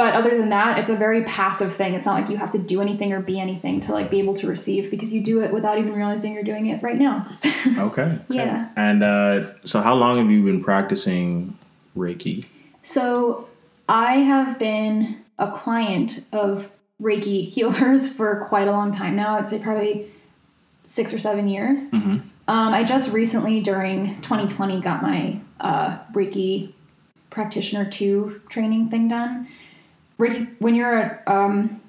but 0.00 0.14
other 0.14 0.34
than 0.34 0.48
that, 0.48 0.78
it's 0.78 0.88
a 0.88 0.96
very 0.96 1.24
passive 1.24 1.74
thing. 1.74 1.92
It's 1.92 2.06
not 2.06 2.18
like 2.18 2.30
you 2.30 2.38
have 2.38 2.52
to 2.52 2.58
do 2.58 2.80
anything 2.80 3.12
or 3.12 3.20
be 3.20 3.38
anything 3.38 3.80
to 3.80 3.92
like 3.92 4.10
be 4.10 4.18
able 4.18 4.32
to 4.32 4.46
receive 4.46 4.90
because 4.90 5.12
you 5.12 5.22
do 5.22 5.42
it 5.42 5.52
without 5.52 5.76
even 5.76 5.92
realizing 5.92 6.32
you're 6.32 6.42
doing 6.42 6.68
it 6.68 6.82
right 6.82 6.96
now. 6.96 7.28
Okay. 7.66 8.02
okay. 8.02 8.18
Yeah. 8.30 8.70
And 8.76 9.04
uh, 9.04 9.52
so, 9.66 9.82
how 9.82 9.94
long 9.94 10.16
have 10.16 10.30
you 10.30 10.42
been 10.42 10.64
practicing 10.64 11.58
Reiki? 11.94 12.46
so 12.80 13.46
I 13.90 14.20
have 14.20 14.58
been 14.58 15.22
a 15.38 15.52
client 15.52 16.24
of 16.32 16.70
Reiki 17.02 17.46
healers 17.50 18.08
for 18.16 18.46
quite 18.48 18.68
a 18.68 18.72
long 18.72 18.92
time 18.92 19.16
now. 19.16 19.34
I'd 19.34 19.50
say 19.50 19.58
probably 19.58 20.10
six 20.86 21.12
or 21.12 21.18
seven 21.18 21.46
years. 21.46 21.92
Um, 21.92 22.32
I 22.48 22.84
just 22.84 23.10
recently, 23.10 23.60
during 23.60 24.18
2020, 24.22 24.80
got 24.80 25.02
my 25.02 25.38
uh, 25.60 25.98
Reiki 26.14 26.72
practitioner 27.28 27.84
two 27.84 28.40
training 28.48 28.88
thing 28.88 29.08
done. 29.08 29.46
Reiki, 30.20 30.48
when 30.60 30.74
you're 30.74 30.92
a, 30.92 31.22
um, 31.26 31.80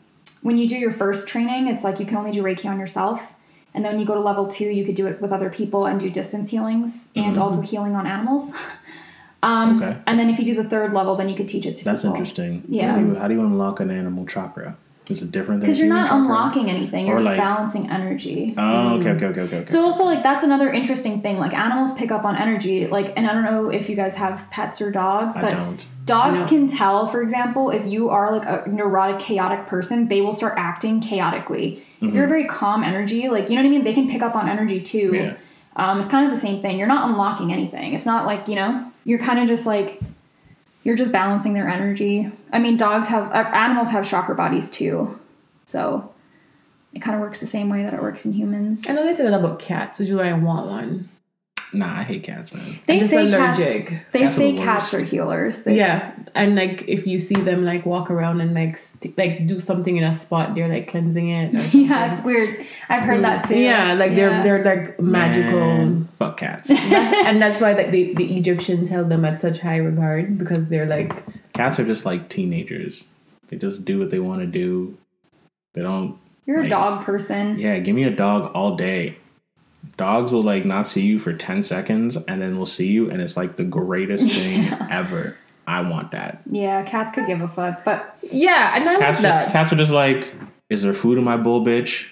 when 0.41 0.58
you 0.58 0.67
do 0.67 0.76
your 0.76 0.94
first 0.94 1.28
training, 1.28 1.67
it's 1.67 1.84
like 1.84 2.00
you 2.00 2.06
can 2.06 2.17
only 2.17 2.32
do 2.32 2.41
Reiki 2.41 2.65
on 2.65 2.80
yourself. 2.80 3.34
And 3.74 3.86
then 3.86 3.94
when 3.94 4.00
you 4.00 4.06
go 4.06 4.15
to 4.15 4.20
level 4.22 4.48
two, 4.48 4.65
you 4.65 4.84
could 4.86 4.96
do 4.96 5.08
it 5.08 5.22
with 5.22 5.32
other 5.32 5.50
people 5.50 5.86
and 5.86 6.00
do 6.00 6.10
distance 6.10 6.50
healings 6.50 7.12
and 7.15 7.38
also 7.38 7.62
healing 7.62 7.96
on 7.96 8.08
animals. 8.08 8.54
Um, 9.44 9.82
Okay. 9.82 9.98
And 10.06 10.20
then 10.20 10.30
if 10.30 10.38
you 10.38 10.46
do 10.46 10.54
the 10.62 10.70
third 10.70 10.94
level, 10.94 11.15
then 11.15 11.28
you 11.28 11.36
could 11.36 11.48
teach 11.48 11.65
it 11.65 11.74
to 11.74 11.84
That's 11.84 12.04
people. 12.04 12.13
interesting. 12.15 12.63
Yeah. 12.70 12.91
How 12.91 13.00
do, 13.00 13.08
you, 13.08 13.15
how 13.15 13.28
do 13.28 13.34
you 13.34 13.41
unlock 13.41 13.80
an 13.80 13.89
animal 13.89 14.28
chakra? 14.28 14.78
Is 15.12 15.21
it 15.21 15.32
different 15.32 15.62
than 15.62 15.67
Because 15.67 15.78
you're 15.78 15.88
human 15.88 16.04
not 16.04 16.10
chakra? 16.10 16.21
unlocking 16.24 16.69
anything, 16.69 17.06
you're 17.08 17.17
Or 17.17 17.19
just 17.19 17.30
like- 17.30 17.38
balancing 17.38 17.89
energy. 17.91 18.54
Oh, 18.58 18.97
okay, 19.00 19.10
okay, 19.12 19.26
okay, 19.28 19.41
okay. 19.41 19.58
okay. 19.58 19.65
So 19.67 19.84
also 19.84 20.04
like 20.06 20.24
that's 20.24 20.43
another 20.43 20.69
interesting 20.71 21.21
thing. 21.21 21.38
Like 21.38 21.54
animals 21.54 21.93
pick 21.93 22.12
up 22.12 22.24
on 22.26 22.36
energy. 22.36 22.88
Like 22.88 23.13
and 23.17 23.28
I 23.28 23.34
don't 23.34 23.43
know 23.43 23.69
if 23.69 23.89
you 23.89 23.95
guys 23.95 24.15
have 24.15 24.50
pets 24.50 24.82
or 24.82 24.91
dogs, 24.91 25.36
I 25.38 25.41
but 25.41 25.54
don't. 25.56 25.86
dogs 26.06 26.41
No. 26.41 26.47
can 26.47 26.67
tell, 26.67 27.08
for 27.08 27.21
example, 27.21 27.69
if 27.71 27.86
you 27.86 28.10
are 28.10 28.32
like 28.36 28.45
a 28.47 28.69
neurotic, 28.69 29.19
chaotic 29.19 29.67
person, 29.67 30.08
they 30.08 30.21
will 30.21 30.34
start 30.34 30.54
acting 30.58 31.02
chaotically. 31.02 31.84
If 32.02 32.13
you're 32.15 32.26
a 32.26 32.28
very 32.28 32.47
calm 32.47 32.84
energy, 32.84 33.30
like 33.30 33.50
you 33.50 33.56
know 33.56 33.62
what 33.62 33.67
I 33.67 33.71
mean, 33.71 33.84
they 33.84 33.93
can 33.93 34.10
pick 34.10 34.21
up 34.24 34.36
on 34.36 34.50
energy 34.50 34.82
too. 34.82 35.12
Mm-hmm. 35.12 35.15
Yeah. 35.15 35.34
Um, 35.76 36.00
it's 36.00 36.10
kind 36.10 36.26
of 36.26 36.32
the 36.34 36.39
same 36.39 36.62
thing. 36.62 36.78
You're 36.80 36.88
not 36.88 37.08
unlocking 37.10 37.54
anything. 37.54 37.93
It's 37.93 38.06
not 38.06 38.26
like 38.26 38.47
you 38.47 38.56
know 38.56 38.91
you're 39.06 39.19
kind 39.19 39.39
of 39.39 39.47
just 39.47 39.65
like 39.65 40.00
you're 40.84 40.96
just 40.96 41.12
balancing 41.12 41.54
their 41.54 41.67
energy. 41.67 42.32
I 42.52 42.60
mean, 42.60 42.78
dogs 42.78 43.08
have 43.08 43.32
uh, 43.32 43.50
animals 43.54 43.89
have 43.89 44.08
chakra 44.08 44.36
bodies 44.36 44.70
too, 44.70 45.20
so 45.65 46.12
it 46.94 47.02
kind 47.02 47.15
of 47.15 47.22
works 47.22 47.39
the 47.39 47.48
same 47.48 47.70
way 47.70 47.84
that 47.84 47.94
it 47.94 48.02
works 48.02 48.26
in 48.26 48.34
humans. 48.34 48.88
I 48.88 48.94
know 48.94 49.04
they 49.04 49.13
said 49.13 49.28
that 49.28 49.39
about 49.39 49.60
cats, 49.60 50.00
which 50.00 50.10
is 50.10 50.15
why 50.15 50.30
I 50.30 50.34
want 50.34 50.67
one. 50.67 51.10
Nah, 51.73 51.99
I 51.99 52.03
hate 52.03 52.23
cats, 52.23 52.53
man. 52.53 52.79
They 52.86 52.99
just 52.99 53.12
say 53.12 53.21
allergic. 53.27 53.88
cats. 53.88 54.03
They 54.12 54.19
Cats 54.19 54.34
are 54.34 54.38
say 54.38 54.51
the 54.51 54.57
cats 54.63 54.84
worst. 54.91 54.93
are 54.93 55.05
healers. 55.05 55.63
They, 55.63 55.77
Yeah, 55.77 56.12
and 56.36 56.55
like 56.55 56.84
if 56.88 57.07
you 57.07 57.17
see 57.17 57.36
them 57.36 57.63
like 57.63 57.86
walk 57.86 58.12
around 58.12 58.41
and 58.41 58.53
like 58.53 58.77
st- 58.77 59.17
like 59.17 59.47
do 59.47 59.60
something 59.60 59.95
in 59.95 60.03
a 60.03 60.13
spot, 60.13 60.53
they're 60.53 60.67
like 60.67 60.89
cleansing 60.89 61.29
it. 61.29 61.73
Yeah, 61.73 62.12
it's 62.12 62.25
weird. 62.25 62.65
I've 62.89 63.03
heard 63.03 63.23
that 63.23 63.45
too. 63.45 63.57
Yeah, 63.57 63.93
like 63.93 64.12
Yeah. 64.12 64.43
they're 64.43 64.62
they're 64.63 64.86
like 64.88 64.99
magical, 64.99 65.60
Man, 65.60 66.10
fuck 66.19 66.38
cats. 66.38 66.69
and 66.71 67.41
that's 67.41 67.62
why 67.62 67.71
like 67.73 67.91
the, 67.91 68.13
the 68.15 68.38
Egyptians 68.38 68.89
held 68.89 69.07
them 69.10 69.23
at 69.23 69.39
such 69.39 69.60
high 69.60 69.77
regard 69.77 70.38
because 70.38 70.67
they're 70.67 70.88
like 70.88 71.23
cats 71.53 71.79
are 71.79 71.86
just 71.86 72.05
like 72.05 72.27
teenagers. 72.27 73.07
They 73.47 73.55
just 73.57 73.86
do 73.86 73.97
what 73.99 74.10
they 74.10 74.19
want 74.19 74.41
to 74.41 74.47
do. 74.47 74.97
They 75.73 75.81
don't. 75.81 76.17
You're 76.45 76.63
a 76.63 76.69
dog 76.69 77.05
person. 77.05 77.57
Yeah, 77.60 77.79
give 77.79 77.95
me 77.95 78.03
a 78.03 78.12
dog 78.12 78.51
all 78.55 78.75
day. 78.75 79.15
Dogs 79.98 80.32
will 80.34 80.44
like 80.44 80.65
not 80.65 80.88
see 80.88 81.02
you 81.02 81.20
for 81.20 81.34
10 81.34 81.63
seconds 81.63 82.15
and 82.28 82.41
then 82.41 82.56
we'll 82.58 82.65
see 82.65 82.88
you 82.88 83.10
and 83.10 83.22
it's 83.22 83.38
like 83.38 83.58
the 83.58 83.63
greatest 83.63 84.32
thing 84.34 84.65
ever. 84.91 85.38
I 85.67 85.82
want 85.82 86.12
that. 86.12 86.41
Yeah, 86.50 86.84
cats 86.84 87.13
could 87.13 87.28
give 87.28 87.39
a 87.41 87.48
fuck, 87.48 87.86
but 87.86 88.17
yeah, 88.24 88.76
and 88.76 88.89
I 88.89 88.98
Cats, 89.00 89.17
like 89.17 89.22
that. 89.24 89.41
just, 89.44 89.54
cats 89.54 89.74
are 89.74 89.76
just 89.76 89.91
like, 89.91 90.32
is 90.70 90.82
there 90.82 90.94
food 90.94 91.17
in 91.17 91.24
my 91.24 91.38
bowl, 91.38 91.63
bitch? 91.63 92.08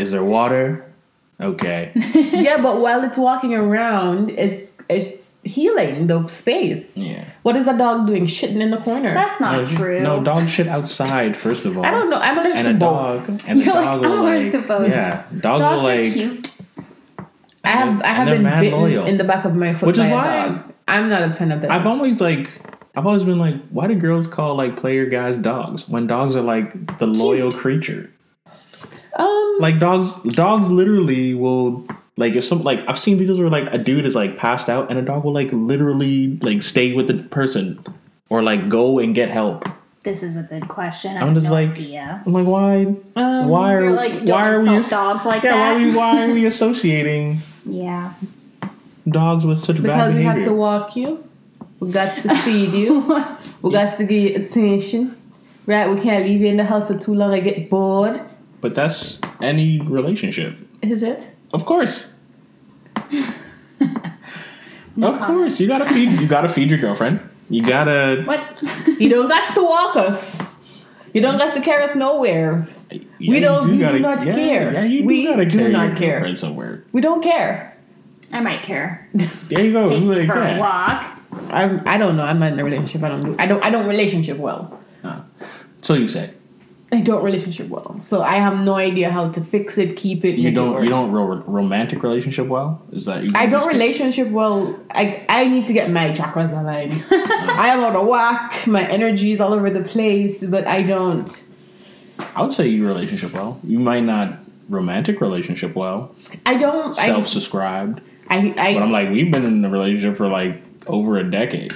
is 0.00 0.12
there 0.12 0.22
water? 0.24 0.88
Okay. 1.40 1.90
yeah, 2.14 2.60
but 2.62 2.80
while 2.80 3.02
it's 3.02 3.18
walking 3.18 3.54
around, 3.54 4.30
it's 4.30 4.78
it's 4.88 5.34
healing 5.42 6.06
the 6.06 6.26
space. 6.28 6.96
Yeah. 6.96 7.24
What 7.42 7.56
is 7.56 7.66
a 7.66 7.76
dog 7.76 8.06
doing? 8.06 8.26
Shitting 8.26 8.60
in 8.60 8.70
the 8.70 8.76
corner. 8.76 9.12
that's 9.12 9.40
not 9.40 9.62
no, 9.62 9.66
true. 9.76 10.00
No, 10.00 10.22
dog 10.22 10.48
shit 10.48 10.68
outside, 10.68 11.36
first 11.36 11.64
of 11.64 11.76
all. 11.76 11.84
I 11.84 11.90
don't 11.90 12.08
know. 12.10 12.18
I'm 12.18 12.38
allergic 12.38 12.58
And 12.58 12.66
to 12.68 12.86
a 12.86 12.90
both. 12.90 13.26
dog. 13.26 13.40
And 13.48 13.60
a 13.60 13.64
You're 13.64 13.74
like, 13.74 13.84
dog 13.84 14.04
I'm 14.04 14.10
allergic 14.12 14.52
like. 14.54 14.62
to 14.62 14.68
both. 14.68 14.88
Yeah. 14.88 15.24
Dogs, 15.40 15.42
Dogs 15.42 15.60
will 15.60 15.90
are 15.90 16.02
like. 16.04 16.12
cute. 16.12 16.51
I 17.64 17.68
have 17.68 18.02
I 18.02 18.08
have 18.08 18.28
been 18.28 18.42
bitten 18.44 18.72
loyal. 18.80 19.06
in 19.06 19.18
the 19.18 19.24
back 19.24 19.44
of 19.44 19.54
my 19.54 19.74
foot 19.74 19.86
Which 19.86 19.98
is 19.98 20.04
by 20.06 20.36
a 20.36 20.48
dog. 20.48 20.72
I'm 20.88 21.08
not 21.08 21.22
a 21.30 21.34
fan 21.34 21.52
of 21.52 21.60
that. 21.62 21.70
I've 21.70 21.86
always 21.86 22.20
like 22.20 22.50
I've 22.94 23.06
always 23.06 23.24
been 23.24 23.38
like, 23.38 23.56
why 23.70 23.86
do 23.86 23.94
girls 23.94 24.26
call 24.26 24.54
like 24.54 24.76
player 24.76 25.06
guys 25.06 25.38
dogs 25.38 25.88
when 25.88 26.06
dogs 26.06 26.36
are 26.36 26.42
like 26.42 26.98
the 26.98 27.06
loyal 27.06 27.52
creature? 27.52 28.10
um 29.16 29.56
Like 29.60 29.78
dogs 29.78 30.14
dogs 30.22 30.68
literally 30.68 31.34
will 31.34 31.86
like 32.16 32.34
if 32.34 32.44
some 32.44 32.62
like 32.62 32.80
I've 32.88 32.98
seen 32.98 33.18
videos 33.18 33.38
where 33.38 33.48
like 33.50 33.72
a 33.72 33.78
dude 33.78 34.06
is 34.06 34.14
like 34.14 34.36
passed 34.36 34.68
out 34.68 34.90
and 34.90 34.98
a 34.98 35.02
dog 35.02 35.24
will 35.24 35.32
like 35.32 35.52
literally 35.52 36.38
like 36.42 36.62
stay 36.62 36.94
with 36.94 37.06
the 37.06 37.22
person 37.24 37.84
or 38.28 38.42
like 38.42 38.68
go 38.68 38.98
and 38.98 39.14
get 39.14 39.30
help. 39.30 39.64
This 40.04 40.22
is 40.24 40.36
a 40.36 40.42
good 40.42 40.66
question. 40.68 41.16
I 41.16 41.20
I'm 41.20 41.28
have 41.28 41.34
just 41.34 41.46
no 41.46 41.52
like 41.52 41.70
idea. 41.70 42.22
I'm 42.26 42.32
like 42.32 42.46
why 42.46 42.86
um, 43.16 43.48
why 43.48 43.74
are 43.74 43.82
You're 43.82 43.92
like, 43.92 44.24
don't 44.24 44.30
why 44.30 44.50
are 44.50 44.60
we 44.60 44.88
dogs 44.88 45.24
like 45.24 45.42
yeah, 45.44 45.52
that. 45.52 45.58
why 45.58 45.72
are 45.72 45.76
we 45.76 45.94
why 45.94 46.26
are 46.26 46.32
we 46.32 46.46
associating 46.52 47.40
yeah. 47.64 48.14
dogs 49.08 49.44
with 49.46 49.58
such 49.58 49.76
bad 49.82 49.82
behavior. 49.82 50.06
because 50.06 50.16
we 50.16 50.24
have 50.24 50.44
to 50.44 50.52
walk 50.54 50.96
you. 50.96 51.24
We 51.80 51.90
got 51.90 52.14
to 52.22 52.34
feed 52.36 52.72
you. 52.72 53.02
We 53.62 53.72
got 53.72 53.96
to 53.98 54.04
give 54.04 54.22
you 54.30 54.36
attention. 54.44 55.16
Right? 55.66 55.88
We 55.92 56.00
can't 56.00 56.24
leave 56.26 56.40
you 56.40 56.48
in 56.48 56.56
the 56.56 56.64
house 56.64 56.88
for 56.88 56.98
too 56.98 57.14
long. 57.14 57.32
I 57.32 57.40
get 57.40 57.70
bored. 57.70 58.20
but 58.60 58.74
that's 58.74 59.20
any 59.40 59.80
relationship. 59.80 60.56
Is 60.82 61.02
it? 61.02 61.22
Of 61.52 61.64
course. 61.66 62.14
No 64.94 65.12
of 65.12 65.18
comment. 65.18 65.38
course, 65.38 65.58
you 65.58 65.68
gotta 65.68 65.86
feed. 65.86 66.10
You 66.20 66.26
gotta 66.28 66.50
feed 66.50 66.68
your 66.70 66.78
girlfriend. 66.78 67.20
You 67.48 67.62
gotta. 67.64 68.22
What? 68.26 68.42
You 69.00 69.08
don't 69.08 69.26
got 69.26 69.54
to 69.54 69.62
walk 69.62 69.96
us. 69.96 70.38
You 71.14 71.22
don't 71.22 71.38
got 71.38 71.54
to 71.54 71.62
carry 71.62 71.84
us 71.84 71.94
nowheres. 71.96 72.84
Yeah, 73.22 73.30
We 73.30 73.40
don't- 73.40 73.66
we 73.70 73.76
do 73.76 73.80
gotta- 73.80 73.98
not 74.00 74.24
yeah, 74.26 74.34
care. 74.34 74.72
Yeah, 74.72 74.84
you 74.84 75.04
We 75.04 75.22
do 75.22 75.28
gotta 75.30 75.44
do 75.46 75.58
carry 75.58 75.72
not 75.72 75.88
your 75.88 75.96
care. 75.96 76.10
girlfriend 76.14 76.38
somewhere. 76.38 76.84
We 76.92 77.00
don't 77.00 77.22
care. 77.22 77.76
I 78.32 78.40
might 78.40 78.62
care. 78.62 79.08
There 79.48 79.60
you 79.64 79.72
go. 79.72 79.88
Take 79.88 79.98
I'm 80.02 80.08
me 80.08 80.16
like, 80.16 80.26
for 80.26 80.40
a 80.42 80.58
walk. 80.58 81.18
I'm. 81.50 81.82
I 81.86 81.96
don't 81.98 82.16
know. 82.16 82.24
I'm 82.24 82.38
not 82.38 82.52
in 82.52 82.58
a 82.60 82.64
relationship. 82.64 83.02
I 83.02 83.08
don't 83.08 83.24
do. 83.24 83.36
I 83.38 83.46
don't. 83.46 83.62
I 83.64 83.70
don't 83.70 83.86
relationship 83.86 84.38
well. 84.38 84.78
So 85.82 85.94
you 85.94 86.06
say 86.06 86.30
I 86.92 87.00
don't 87.00 87.24
relationship 87.24 87.68
well. 87.68 87.96
So 88.00 88.22
I 88.22 88.34
have 88.36 88.58
no 88.60 88.74
idea 88.76 89.10
how 89.10 89.30
to 89.30 89.40
fix 89.40 89.78
it, 89.78 89.96
keep 89.96 90.24
it. 90.24 90.36
you 90.36 90.50
don't. 90.52 90.74
work. 90.74 90.84
You 90.84 90.90
don't 90.90 91.10
ro- 91.10 91.42
romantic 91.46 92.02
relationship 92.02 92.46
well. 92.46 92.80
Is 92.92 93.06
that 93.06 93.22
you? 93.24 93.30
I 93.34 93.46
don't 93.46 93.60
just- 93.60 93.66
relationship 93.68 94.28
well. 94.28 94.78
I 94.90 95.24
I 95.28 95.48
need 95.48 95.66
to 95.68 95.72
get 95.72 95.90
my 95.90 96.10
chakras 96.12 96.52
aligned. 96.52 96.92
I 97.10 97.68
am 97.74 97.82
on 97.82 97.96
a 97.96 98.04
whack. 98.04 98.66
My 98.66 98.86
energy 98.88 99.32
is 99.32 99.40
all 99.40 99.52
over 99.54 99.70
the 99.70 99.82
place, 99.82 100.44
but 100.44 100.66
I 100.66 100.82
don't. 100.82 101.42
I 102.34 102.42
would 102.42 102.52
say 102.52 102.68
you 102.68 102.86
relationship 102.86 103.32
well. 103.32 103.60
You 103.64 103.78
might 103.78 104.04
not 104.04 104.38
romantic 104.68 105.20
relationship 105.20 105.74
well. 105.74 106.14
I 106.46 106.56
don't. 106.56 106.94
Self 106.96 107.28
subscribed. 107.28 108.08
I, 108.28 108.54
I, 108.56 108.74
But 108.74 108.82
I'm 108.82 108.92
like, 108.92 109.10
we've 109.10 109.30
been 109.30 109.44
in 109.44 109.64
a 109.64 109.68
relationship 109.70 110.16
for 110.16 110.28
like 110.28 110.62
over 110.86 111.18
a 111.18 111.28
decade. 111.30 111.72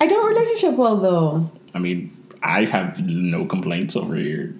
I 0.00 0.06
don't 0.06 0.26
relationship 0.34 0.74
well 0.76 0.96
though. 0.96 1.50
I 1.74 1.78
mean, 1.78 2.16
I 2.42 2.64
have 2.64 3.06
no 3.06 3.44
complaints 3.46 3.96
over 3.96 4.14
here. 4.16 4.54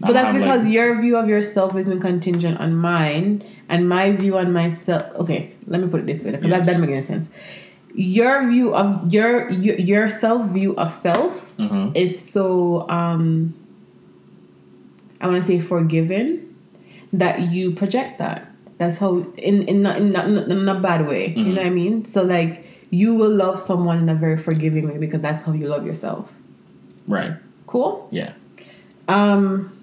But 0.00 0.14
that's 0.14 0.32
because 0.36 0.64
like- 0.64 0.72
your 0.72 1.00
view 1.00 1.16
of 1.16 1.28
yourself 1.28 1.76
isn't 1.76 2.00
contingent 2.00 2.58
on 2.58 2.74
mine, 2.74 3.44
and 3.68 3.88
my 3.88 4.10
view 4.10 4.36
on 4.36 4.52
myself. 4.52 5.04
Okay, 5.16 5.52
let 5.68 5.80
me 5.80 5.86
put 5.88 6.00
it 6.00 6.06
this 6.06 6.24
way 6.24 6.32
because 6.32 6.50
that 6.50 6.56
Yes. 6.58 6.66
doesn't 6.66 6.80
make 6.80 6.90
any 6.90 7.02
sense. 7.02 7.30
Your 7.94 8.48
view 8.48 8.74
of 8.74 9.12
your 9.12 9.48
your, 9.50 9.76
your 9.78 10.08
self 10.08 10.48
view 10.48 10.74
of 10.76 10.92
self 10.92 11.56
Mhm. 11.58 11.94
is 11.96 12.18
so 12.18 12.88
um. 12.88 13.54
I 15.22 15.28
want 15.28 15.40
to 15.40 15.46
say 15.46 15.60
forgiven 15.60 16.54
that 17.12 17.52
you 17.52 17.72
project 17.72 18.18
that. 18.18 18.48
That's 18.78 18.98
how 18.98 19.18
in 19.36 19.62
in 19.68 19.82
not 19.82 19.98
in, 19.98 20.12
not, 20.12 20.26
in 20.26 20.68
a 20.68 20.80
bad 20.80 21.06
way. 21.06 21.32
You 21.34 21.44
know 21.44 21.62
what 21.62 21.66
I 21.66 21.70
mean? 21.70 22.04
So 22.04 22.22
like 22.22 22.66
you 22.90 23.14
will 23.14 23.30
love 23.34 23.58
someone 23.60 23.98
in 24.00 24.08
a 24.08 24.14
very 24.14 24.36
forgiving 24.36 24.88
way 24.88 24.98
because 24.98 25.22
that's 25.22 25.42
how 25.42 25.52
you 25.52 25.68
love 25.68 25.86
yourself. 25.86 26.32
right. 27.08 27.32
Cool. 27.66 28.06
Yeah. 28.10 28.34
Um, 29.08 29.82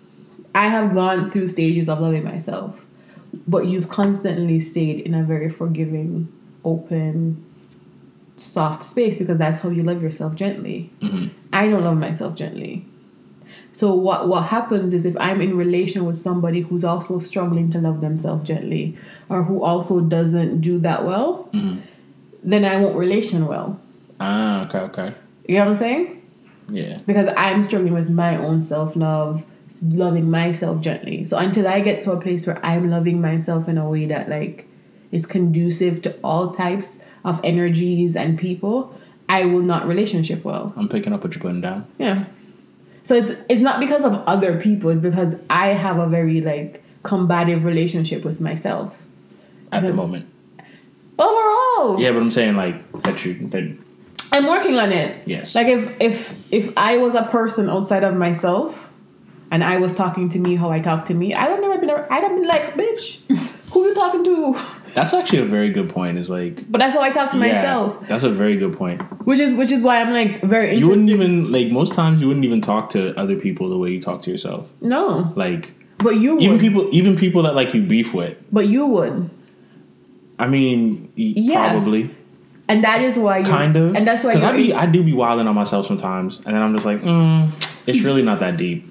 I 0.54 0.68
have 0.68 0.94
gone 0.94 1.32
through 1.32 1.48
stages 1.48 1.90
of 1.90 2.00
loving 2.02 2.24
myself, 2.24 2.86
but 3.48 3.66
you've 3.66 3.90
constantly 3.90 4.60
stayed 4.60 5.00
in 5.00 5.16
a 5.16 5.24
very 5.24 5.50
forgiving, 5.50 6.32
open, 6.64 7.44
soft 8.38 8.84
space 8.84 9.18
because 9.18 9.40
that's 9.40 9.60
how 9.62 9.70
you 9.70 9.82
love 9.82 10.04
yourself 10.04 10.36
gently. 10.36 10.92
I 11.52 11.68
don't 11.68 11.84
love 11.84 11.98
myself 11.98 12.36
gently. 12.36 12.86
So 13.80 13.94
what 13.94 14.28
what 14.28 14.44
happens 14.48 14.94
is 14.94 15.06
if 15.06 15.16
I'm 15.22 15.40
in 15.40 15.56
relation 15.56 16.04
with 16.06 16.18
somebody 16.18 16.60
who's 16.60 16.84
also 16.84 17.20
struggling 17.20 17.70
to 17.70 17.80
love 17.80 18.02
themselves 18.02 18.46
gently, 18.46 18.98
or 19.30 19.44
who 19.44 19.64
also 19.64 20.02
doesn't 20.02 20.60
do 20.60 20.80
that 20.80 21.06
well, 21.06 21.50
then 22.44 22.66
I 22.66 22.76
won't 22.82 22.98
relation 22.98 23.46
well. 23.46 23.80
Ah, 24.20 24.66
okay, 24.66 24.80
okay. 24.80 25.16
You 25.48 25.56
know 25.56 25.62
what 25.62 25.68
I'm 25.70 25.76
saying? 25.76 26.22
Yeah. 26.68 26.98
because 27.08 27.30
I'm 27.38 27.64
struggling 27.64 27.94
with 27.94 28.10
my 28.10 28.36
own 28.36 28.62
self 28.62 28.98
love, 28.98 29.46
loving 29.82 30.30
myself 30.30 30.82
gently. 30.82 31.24
So 31.24 31.38
until 31.38 31.66
I 31.66 31.80
get 31.80 32.02
to 32.02 32.12
a 32.12 32.20
place 32.20 32.46
where 32.46 32.60
I'm 32.66 32.90
loving 32.90 33.22
myself 33.22 33.70
in 33.70 33.78
a 33.78 33.90
way 33.90 34.06
that 34.08 34.28
like 34.28 34.68
is 35.14 35.26
conducive 35.26 36.02
to 36.02 36.20
all 36.22 36.52
types 36.52 37.00
of 37.24 37.40
energies 37.46 38.18
and 38.18 38.38
people, 38.38 38.94
I 39.30 39.46
will 39.46 39.62
not 39.62 39.88
relationship 39.88 40.44
well. 40.44 40.74
I'm 40.76 40.90
picking 40.90 41.14
up 41.14 41.24
what 41.24 41.34
you're 41.34 41.42
putting 41.42 41.62
down. 41.62 41.88
Yeah. 41.98 42.26
So 43.10 43.16
it's 43.16 43.32
it's 43.50 43.60
not 43.60 43.80
because 43.80 44.04
of 44.04 44.14
other 44.28 44.62
people, 44.62 44.92
it's 44.92 45.02
because 45.02 45.36
I 45.50 45.70
have 45.70 45.98
a 45.98 46.06
very 46.06 46.42
like 46.42 46.84
combative 47.02 47.64
relationship 47.66 48.24
with 48.24 48.40
myself. 48.40 49.02
At 49.72 49.82
the 49.84 49.92
Mhm. 49.94 49.96
moment. 49.96 50.26
Overall. 51.18 52.00
Yeah, 52.00 52.12
but 52.12 52.22
I'm 52.22 52.30
saying 52.30 52.56
like 52.56 52.76
that 53.02 53.26
you 53.26 53.34
that 53.48 53.64
I'm 54.32 54.46
working 54.46 54.78
on 54.78 54.92
it. 54.92 55.24
Yes. 55.26 55.56
Like 55.56 55.66
if 55.70 55.92
if 56.00 56.38
if 56.52 56.72
I 56.78 56.98
was 56.98 57.16
a 57.16 57.24
person 57.24 57.68
outside 57.68 58.04
of 58.04 58.14
myself 58.16 58.92
and 59.50 59.64
I 59.64 59.80
was 59.80 59.92
talking 59.96 60.30
to 60.30 60.38
me 60.38 60.56
how 60.56 60.70
I 60.70 60.80
talk 60.80 61.08
to 61.08 61.16
me, 61.16 61.34
I 61.34 61.48
don't 61.48 61.62
never 61.62 61.80
been 61.80 61.90
I'd 61.90 62.22
have 62.24 62.36
been 62.36 62.46
like, 62.46 62.76
bitch, 62.76 63.18
who 63.72 63.86
you 63.88 63.96
talking 63.96 64.24
to? 64.24 64.56
that's 64.94 65.14
actually 65.14 65.40
a 65.40 65.46
very 65.46 65.70
good 65.70 65.90
point. 65.90 66.18
Is 66.18 66.30
like 66.30 66.70
But 66.72 66.80
that's 66.80 66.94
how 66.94 67.02
I 67.02 67.10
talk 67.12 67.32
to 67.32 67.38
yeah, 67.38 67.54
myself. 67.54 68.08
That's 68.08 68.24
a 68.24 68.30
very 68.30 68.56
good 68.58 68.76
point. 68.78 69.02
Which 69.26 69.40
is 69.40 69.54
which 69.54 69.72
is 69.72 69.82
why 69.82 70.02
I'm 70.02 70.12
like 70.14 70.42
very 70.44 70.70
interested. 70.76 70.80
You 70.80 70.90
wouldn't 70.90 71.10
even 71.10 71.52
like 71.52 71.72
most 71.72 71.94
times 71.94 72.22
you 72.22 72.28
wouldn't 72.28 72.46
even 72.46 72.62
talk 72.62 72.90
to 72.92 73.18
other 73.20 73.36
people 73.36 73.70
the 73.70 73.78
way 73.78 73.90
you 73.92 74.02
talk 74.02 74.22
to 74.24 74.32
yourself. 74.32 74.68
No. 74.82 75.32
Like 75.36 75.74
But 76.00 76.18
you 76.18 76.36
would. 76.36 76.44
even 76.44 76.60
people 76.60 76.90
even 76.92 77.16
people 77.18 77.44
that 77.44 77.56
like 77.56 77.74
you 77.74 77.82
beef 77.82 78.14
with. 78.14 78.38
but 78.52 78.68
you 78.68 78.86
would. 78.88 79.30
I 80.40 80.48
mean, 80.48 81.12
Yeah. 81.16 81.72
probably 81.72 82.10
And 82.70 82.84
that 82.84 83.02
is 83.02 83.18
why 83.18 83.40
you 83.40 83.46
kind 83.46 83.76
of. 83.76 83.96
and 83.96 84.08
that's 84.08 84.24
why 84.24 84.34
Because 84.36 84.54
I 84.54 84.56
be 84.56 84.74
I 84.74 84.86
do 84.86 85.04
be 85.04 85.14
wilding 85.14 85.48
on 85.48 85.56
myself 85.56 85.86
sometimes, 85.88 86.38
and 86.46 86.56
then 86.56 86.62
I'm 86.62 86.74
just 86.74 86.86
like, 86.86 87.02
mm, 87.02 87.50
it's 87.88 88.02
really 88.04 88.22
not 88.22 88.40
that 88.40 88.56
deep. 88.58 88.86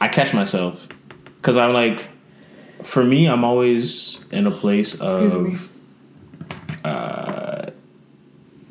I 0.00 0.08
catch 0.08 0.32
myself 0.34 0.86
because 1.36 1.56
I'm 1.56 1.72
like, 1.72 2.08
for 2.88 3.04
me, 3.04 3.28
I'm 3.28 3.44
always 3.44 4.18
in 4.30 4.46
a 4.46 4.50
place 4.50 4.94
of, 4.94 5.68
uh, 6.84 7.66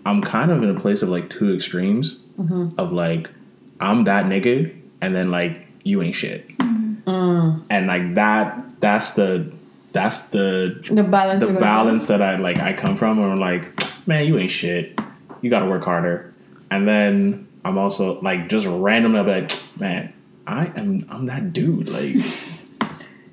I'm 0.06 0.22
kind 0.22 0.52
of 0.52 0.64
in 0.64 0.76
a 0.76 0.80
place 0.80 1.02
of 1.02 1.10
like 1.10 1.30
two 1.30 1.54
extremes 1.54 2.20
Mm-hmm. 2.40 2.80
of 2.80 2.92
like, 2.94 3.32
I'm 3.80 4.04
that 4.04 4.26
nigga, 4.26 4.72
and 5.02 5.16
then 5.16 5.32
like 5.32 5.58
you 5.84 6.02
ain't 6.04 6.14
shit, 6.16 6.48
Mm. 6.60 7.64
and 7.72 7.88
like 7.88 8.14
that. 8.16 8.64
That's 8.80 9.12
the 9.14 9.52
that's 9.94 10.28
the 10.30 10.80
the 10.92 11.02
balance 11.02 11.44
the 11.44 11.52
balance 11.54 12.06
that 12.08 12.22
I 12.22 12.36
like 12.36 12.60
I 12.60 12.74
come 12.74 12.96
from 12.96 13.20
where 13.20 13.28
I'm 13.30 13.40
like, 13.40 13.74
man, 14.08 14.26
you 14.28 14.38
ain't 14.38 14.52
shit. 14.52 15.00
You 15.42 15.50
gotta 15.50 15.66
work 15.66 15.84
harder. 15.84 16.32
And 16.70 16.88
then 16.88 17.48
I'm 17.66 17.80
also 17.80 18.20
like 18.22 18.50
just 18.50 18.68
randomly 18.68 19.18
I'll 19.18 19.26
be 19.26 19.32
like, 19.32 19.80
man, 19.80 20.14
I 20.46 20.68
am 20.76 21.08
I'm 21.10 21.26
that 21.26 21.54
dude. 21.54 21.90
Like 21.90 22.18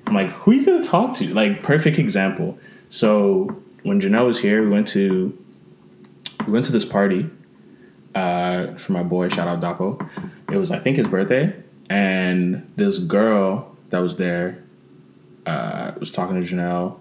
I'm 0.07 0.13
like, 0.13 0.29
who 0.29 0.51
are 0.51 0.53
you 0.53 0.65
gonna 0.65 0.83
talk 0.83 1.15
to? 1.15 1.33
Like 1.33 1.63
perfect 1.63 1.97
example. 1.99 2.57
So 2.89 3.61
when 3.83 3.99
Janelle 3.99 4.25
was 4.25 4.39
here, 4.39 4.63
we 4.63 4.69
went 4.69 4.87
to 4.89 5.37
we 6.45 6.53
went 6.53 6.65
to 6.65 6.71
this 6.71 6.85
party 6.85 7.29
uh, 8.15 8.73
for 8.75 8.93
my 8.93 9.03
boy, 9.03 9.29
shout 9.29 9.47
out 9.47 9.59
Dapo. 9.59 10.09
It 10.51 10.57
was 10.57 10.71
I 10.71 10.79
think 10.79 10.97
his 10.97 11.07
birthday, 11.07 11.53
and 11.89 12.71
this 12.77 12.97
girl 12.97 13.75
that 13.89 13.99
was 13.99 14.15
there 14.15 14.63
uh, 15.45 15.91
was 15.99 16.11
talking 16.11 16.41
to 16.41 16.47
Janelle, 16.47 16.97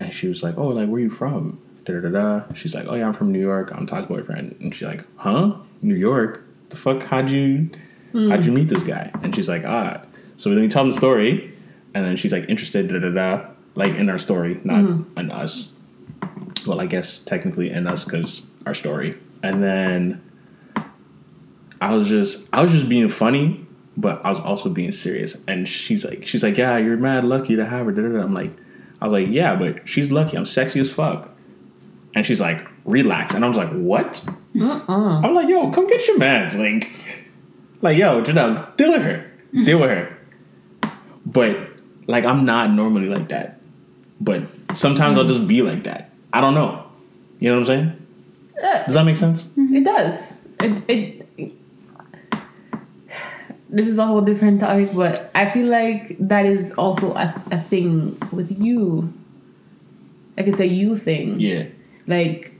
and 0.00 0.12
she 0.12 0.26
was 0.26 0.42
like, 0.42 0.56
"Oh, 0.56 0.68
like 0.68 0.88
where 0.88 1.00
you 1.00 1.10
from?" 1.10 1.60
Da 1.84 1.92
da 1.94 2.08
da. 2.08 2.08
da. 2.08 2.54
She's 2.54 2.74
like, 2.74 2.86
"Oh 2.88 2.94
yeah, 2.94 3.06
I'm 3.06 3.12
from 3.12 3.30
New 3.30 3.40
York. 3.40 3.72
I'm 3.74 3.86
Todd's 3.86 4.06
boyfriend." 4.06 4.56
And 4.60 4.74
she's 4.74 4.88
like, 4.88 5.04
"Huh? 5.16 5.54
New 5.82 5.94
York? 5.94 6.42
The 6.70 6.76
fuck? 6.76 7.02
How'd 7.02 7.30
you 7.30 7.68
how'd 8.12 8.44
you 8.44 8.52
meet 8.52 8.68
this 8.68 8.82
guy?" 8.82 9.10
And 9.22 9.34
she's 9.34 9.48
like, 9.48 9.64
"Ah." 9.66 10.02
So 10.36 10.50
then 10.50 10.60
we 10.60 10.68
tell 10.68 10.82
them 10.82 10.90
the 10.90 10.96
story, 10.96 11.53
and 11.94 12.04
then 12.04 12.16
she's 12.16 12.32
like 12.32 12.48
interested, 12.48 12.88
da 12.88 12.98
da 12.98 13.10
da, 13.10 13.46
like 13.74 13.94
in 13.94 14.10
our 14.10 14.18
story, 14.18 14.60
not 14.64 14.84
mm-hmm. 14.84 15.18
in 15.18 15.30
us. 15.30 15.68
Well, 16.66 16.80
I 16.80 16.86
guess 16.86 17.18
technically 17.18 17.70
in 17.70 17.86
us 17.86 18.04
because 18.04 18.42
our 18.66 18.74
story. 18.74 19.18
And 19.42 19.62
then 19.62 20.22
I 21.80 21.94
was 21.94 22.08
just 22.08 22.48
I 22.52 22.62
was 22.62 22.72
just 22.72 22.88
being 22.88 23.08
funny, 23.08 23.66
but 23.96 24.24
I 24.24 24.30
was 24.30 24.40
also 24.40 24.68
being 24.68 24.92
serious. 24.92 25.42
And 25.46 25.68
she's 25.68 26.04
like 26.04 26.26
she's 26.26 26.42
like, 26.42 26.56
Yeah, 26.56 26.76
you're 26.78 26.96
mad 26.96 27.24
lucky 27.24 27.56
to 27.56 27.64
have 27.64 27.86
her. 27.86 27.92
Da, 27.92 28.02
da, 28.02 28.08
da. 28.08 28.22
I'm 28.22 28.34
like, 28.34 28.52
I 29.00 29.04
was 29.04 29.12
like, 29.12 29.28
Yeah, 29.28 29.56
but 29.56 29.88
she's 29.88 30.10
lucky. 30.10 30.36
I'm 30.36 30.46
sexy 30.46 30.80
as 30.80 30.92
fuck. 30.92 31.30
And 32.14 32.24
she's 32.24 32.40
like, 32.40 32.66
relax. 32.84 33.34
And 33.34 33.44
I 33.44 33.48
was 33.48 33.56
like, 33.56 33.70
What? 33.72 34.24
Uh-uh. 34.58 35.20
I'm 35.20 35.34
like, 35.34 35.48
yo, 35.48 35.70
come 35.72 35.86
get 35.88 36.06
your 36.06 36.16
mans. 36.16 36.56
Like, 36.56 36.90
like, 37.80 37.98
yo, 37.98 38.22
Janelle, 38.22 38.76
deal 38.76 38.92
with 38.92 39.02
her. 39.02 39.30
Mm-hmm. 39.48 39.64
Deal 39.64 39.80
with 39.80 39.90
her. 39.90 40.16
But 41.26 41.73
like 42.06 42.24
I'm 42.24 42.44
not 42.44 42.70
normally 42.70 43.08
like 43.08 43.28
that. 43.28 43.60
But 44.20 44.42
sometimes 44.74 45.18
I'll 45.18 45.24
hmm. 45.24 45.28
just 45.28 45.46
be 45.46 45.62
like 45.62 45.84
that. 45.84 46.10
I 46.32 46.40
don't 46.40 46.54
know. 46.54 46.86
You 47.40 47.50
know 47.50 47.60
what 47.60 47.60
I'm 47.60 47.66
saying? 47.66 48.06
Does 48.86 48.94
that 48.94 49.04
make 49.04 49.16
sense? 49.16 49.44
Mm-hmm. 49.44 49.76
It 49.76 49.84
does. 49.84 50.32
It, 50.60 50.82
it 50.88 51.24
this 53.74 53.88
is 53.88 53.98
a 53.98 54.06
whole 54.06 54.20
different 54.20 54.60
topic, 54.60 54.90
but 54.94 55.30
I 55.34 55.50
feel 55.50 55.66
like 55.66 56.16
that 56.20 56.46
is 56.46 56.72
also 56.72 57.12
a, 57.14 57.42
a 57.50 57.60
thing 57.60 58.16
with 58.30 58.56
you. 58.60 59.12
Like 60.36 60.46
it's 60.46 60.60
a 60.60 60.66
you 60.66 60.96
thing. 60.96 61.40
Yeah. 61.40 61.66
Like 62.06 62.53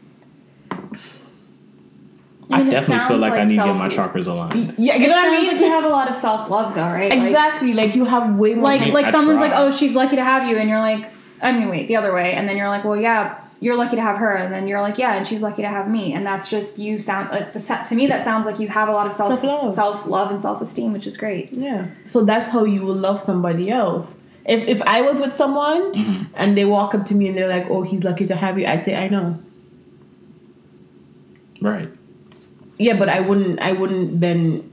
I, 2.54 2.58
mean, 2.62 2.70
definitely 2.70 2.98
feel 3.06 3.08
sounds 3.08 3.20
like, 3.20 3.32
I 3.32 3.44
need 3.44 3.56
to 3.56 3.64
get 3.64 3.76
my 3.76 3.88
chakras 3.88 4.26
aligned. 4.26 4.74
yeah, 4.78 4.96
you 4.96 5.08
know 5.08 5.14
what 5.14 5.26
I 5.28 5.30
mean? 5.40 5.46
like 5.52 5.60
you 5.60 5.66
have 5.68 5.84
a 5.84 5.88
lot 5.88 6.08
of 6.08 6.16
self 6.16 6.48
love 6.50 6.74
though, 6.74 6.82
right? 6.82 7.12
Exactly. 7.12 7.74
Like, 7.74 7.94
you 7.94 8.04
have 8.04 8.34
way 8.36 8.54
more. 8.54 8.64
Like 8.64 8.80
mean, 8.82 8.92
like, 8.94 9.06
I 9.06 9.10
someone's 9.10 9.40
like, 9.40 9.52
oh, 9.54 9.70
she's 9.70 9.94
lucky 9.94 10.16
to 10.16 10.24
have 10.24 10.48
you, 10.48 10.56
and 10.56 10.68
you're 10.68 10.78
like, 10.80 11.10
I 11.42 11.52
mean, 11.52 11.68
wait, 11.68 11.88
the 11.88 11.96
other 11.96 12.12
way, 12.14 12.32
and 12.34 12.48
then 12.48 12.56
you're 12.56 12.68
like, 12.68 12.84
well, 12.84 12.96
yeah, 12.96 13.38
you're 13.60 13.76
lucky 13.76 13.96
to 13.96 14.02
have 14.02 14.18
her, 14.18 14.34
and 14.34 14.52
then 14.52 14.66
you're 14.68 14.80
like, 14.80 14.98
yeah, 14.98 15.14
and 15.14 15.26
she's 15.26 15.42
lucky 15.42 15.62
to 15.62 15.68
have 15.68 15.88
me, 15.88 16.12
and 16.14 16.26
that's 16.26 16.48
just 16.48 16.78
you 16.78 16.98
sound 16.98 17.30
like 17.30 17.52
the 17.52 17.58
sa- 17.58 17.82
to 17.84 17.94
me 17.94 18.06
that 18.08 18.24
sounds 18.24 18.46
like 18.46 18.58
you 18.60 18.68
have 18.68 18.88
a 18.88 18.92
lot 18.92 19.06
of 19.06 19.12
self 19.12 19.40
Self-love. 19.40 19.74
self 19.74 20.06
love 20.06 20.30
and 20.30 20.40
self 20.40 20.60
esteem, 20.60 20.92
which 20.92 21.06
is 21.06 21.16
great. 21.16 21.52
Yeah. 21.52 21.86
So 22.06 22.24
that's 22.24 22.48
how 22.48 22.64
you 22.64 22.82
will 22.82 22.94
love 22.96 23.22
somebody 23.22 23.70
else. 23.70 24.16
If 24.46 24.68
if 24.68 24.82
I 24.82 25.00
was 25.00 25.18
with 25.18 25.34
someone 25.34 25.94
Mm-hmm. 25.94 26.22
and 26.36 26.56
they 26.58 26.66
walk 26.66 26.94
up 26.94 27.06
to 27.06 27.14
me 27.14 27.28
and 27.28 27.36
they're 27.38 27.48
like, 27.48 27.66
"Oh, 27.70 27.82
he's 27.82 28.04
lucky 28.04 28.26
to 28.26 28.36
have 28.36 28.58
you," 28.58 28.66
I'd 28.66 28.82
say, 28.82 28.94
"I 28.94 29.08
know." 29.08 29.38
Right. 31.62 31.88
Yeah, 32.78 32.98
but 32.98 33.08
I 33.08 33.20
wouldn't. 33.20 33.60
I 33.60 33.72
wouldn't 33.72 34.20
then. 34.20 34.70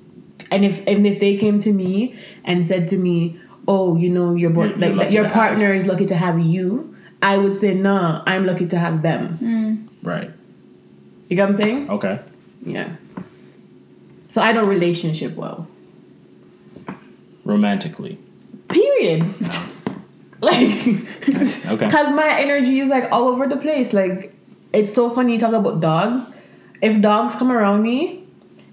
And 0.49 0.65
if 0.65 0.85
and 0.87 1.05
if 1.05 1.19
they 1.19 1.37
came 1.37 1.59
to 1.59 1.71
me 1.71 2.15
and 2.43 2.65
said 2.65 2.87
to 2.89 2.97
me, 2.97 3.39
"Oh, 3.67 3.95
you 3.95 4.09
know, 4.09 4.35
your 4.35 4.49
boy, 4.49 4.73
you're 4.75 4.93
like 4.93 5.11
your 5.11 5.29
partner 5.29 5.73
is 5.73 5.85
lucky 5.85 6.05
to 6.07 6.15
have 6.15 6.39
you," 6.39 6.95
I 7.21 7.37
would 7.37 7.57
say, 7.57 7.73
"Nah, 7.73 8.23
I'm 8.25 8.45
lucky 8.45 8.67
to 8.67 8.77
have 8.77 9.01
them." 9.01 9.37
Hmm. 9.37 10.07
Right. 10.07 10.31
You 11.29 11.35
get 11.35 11.43
what 11.43 11.49
I'm 11.49 11.55
saying? 11.55 11.89
Okay. 11.89 12.19
Yeah. 12.65 12.95
So 14.29 14.41
I 14.41 14.51
don't 14.51 14.67
relationship 14.67 15.35
well. 15.35 15.67
Romantically. 17.45 18.17
Period. 18.69 19.23
like, 20.41 20.61
Okay. 20.61 21.05
because 21.67 22.13
my 22.13 22.39
energy 22.39 22.79
is 22.79 22.89
like 22.89 23.11
all 23.11 23.27
over 23.27 23.47
the 23.47 23.57
place. 23.57 23.93
Like, 23.93 24.33
it's 24.73 24.93
so 24.93 25.09
funny 25.09 25.33
you 25.33 25.39
talk 25.39 25.53
about 25.53 25.79
dogs. 25.79 26.25
If 26.81 27.01
dogs 27.01 27.35
come 27.35 27.51
around 27.51 27.81
me, 27.83 28.23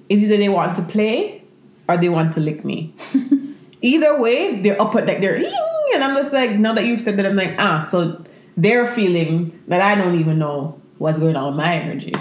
it's 0.09 0.23
either 0.23 0.37
they 0.37 0.49
want 0.49 0.77
to 0.77 0.83
play 0.83 1.43
or 1.89 1.97
they 1.97 2.09
want 2.09 2.35
to 2.35 2.41
lick 2.41 2.65
me. 2.65 2.95
either 3.83 4.19
way, 4.21 4.61
they're 4.63 4.81
up 4.81 4.95
at 4.97 5.07
like 5.07 5.21
they're 5.21 5.37
and 5.95 6.05
I'm 6.05 6.17
just 6.17 6.33
like, 6.33 6.53
now 6.59 6.75
that 6.75 6.85
you've 6.85 7.01
said 7.01 7.17
that, 7.17 7.27
I'm 7.27 7.37
like, 7.37 7.55
ah, 7.59 7.83
so 7.83 8.23
they're 8.57 8.87
feeling 8.89 9.59
that 9.69 9.81
I 9.81 9.95
don't 9.95 10.19
even 10.21 10.39
know 10.39 10.81
what's 10.99 11.19
going 11.19 11.37
on 11.37 11.49
with 11.49 11.57
my 11.57 11.75
energy. 11.77 12.13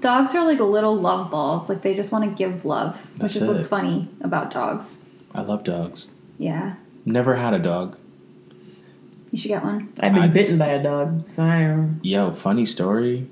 Dogs 0.00 0.34
are 0.34 0.44
like 0.46 0.58
little 0.58 0.96
love 0.96 1.30
balls. 1.30 1.68
Like 1.68 1.82
they 1.82 1.94
just 1.94 2.10
want 2.10 2.24
to 2.24 2.30
give 2.34 2.64
love, 2.64 2.94
That's 3.18 3.34
which 3.34 3.42
is 3.42 3.48
what's 3.48 3.66
funny 3.66 4.08
about 4.22 4.50
dogs. 4.50 5.06
I 5.34 5.42
love 5.42 5.62
dogs. 5.64 6.08
Yeah, 6.38 6.74
Never 7.04 7.34
had 7.36 7.54
a 7.54 7.58
dog. 7.58 7.96
you 9.30 9.38
should 9.38 9.48
get 9.48 9.62
one. 9.62 9.92
I've 10.00 10.12
been 10.14 10.22
I- 10.22 10.28
bitten 10.28 10.58
by 10.58 10.66
a 10.68 10.82
dog, 10.82 11.26
so 11.26 11.42
I 11.44 11.86
Yo, 12.02 12.32
funny 12.32 12.64
story. 12.64 13.28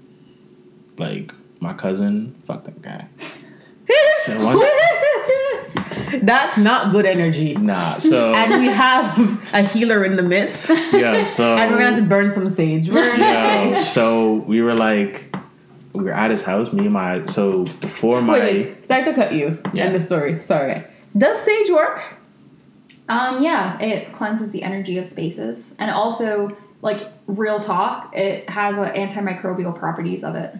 Like 0.98 1.32
my 1.60 1.72
cousin, 1.74 2.34
fuck 2.46 2.64
that 2.64 2.82
guy. 2.82 3.06
So 4.24 4.44
one, 4.44 4.60
That's 6.22 6.58
not 6.58 6.92
good 6.92 7.06
energy. 7.06 7.54
nah, 7.54 7.96
so 7.98 8.34
And 8.34 8.60
we 8.60 8.66
have 8.68 9.54
a 9.54 9.62
healer 9.62 10.04
in 10.04 10.16
the 10.16 10.22
midst. 10.22 10.68
Yeah, 10.92 11.24
so 11.24 11.54
and 11.58 11.70
we're 11.70 11.78
gonna 11.78 11.90
have 11.92 12.00
to 12.02 12.06
burn 12.06 12.30
some 12.30 12.48
sage. 12.50 12.90
Burn 12.90 13.18
yeah, 13.18 13.72
sage. 13.72 13.84
so 13.86 14.34
we 14.46 14.60
were 14.60 14.74
like, 14.74 15.34
we 15.94 16.04
were 16.04 16.10
at 16.10 16.30
his 16.30 16.42
house. 16.42 16.72
Me 16.72 16.84
and 16.84 16.92
my 16.92 17.24
so 17.26 17.64
before 17.80 18.20
my 18.20 18.34
Wait, 18.34 18.66
wait, 18.66 18.86
sorry 18.86 19.04
to 19.04 19.14
cut 19.14 19.32
you. 19.32 19.58
Yeah. 19.72 19.84
End 19.84 19.94
the 19.94 20.00
story. 20.00 20.38
Sorry. 20.40 20.84
Does 21.16 21.40
sage 21.40 21.70
work? 21.70 22.02
Um, 23.08 23.42
yeah, 23.42 23.80
it 23.80 24.12
cleanses 24.12 24.50
the 24.52 24.62
energy 24.62 24.98
of 24.98 25.06
spaces, 25.06 25.74
and 25.78 25.90
also 25.90 26.54
like 26.82 27.06
real 27.26 27.60
talk, 27.60 28.14
it 28.14 28.48
has 28.50 28.76
uh, 28.76 28.92
antimicrobial 28.92 29.78
properties 29.78 30.22
of 30.22 30.34
it. 30.34 30.54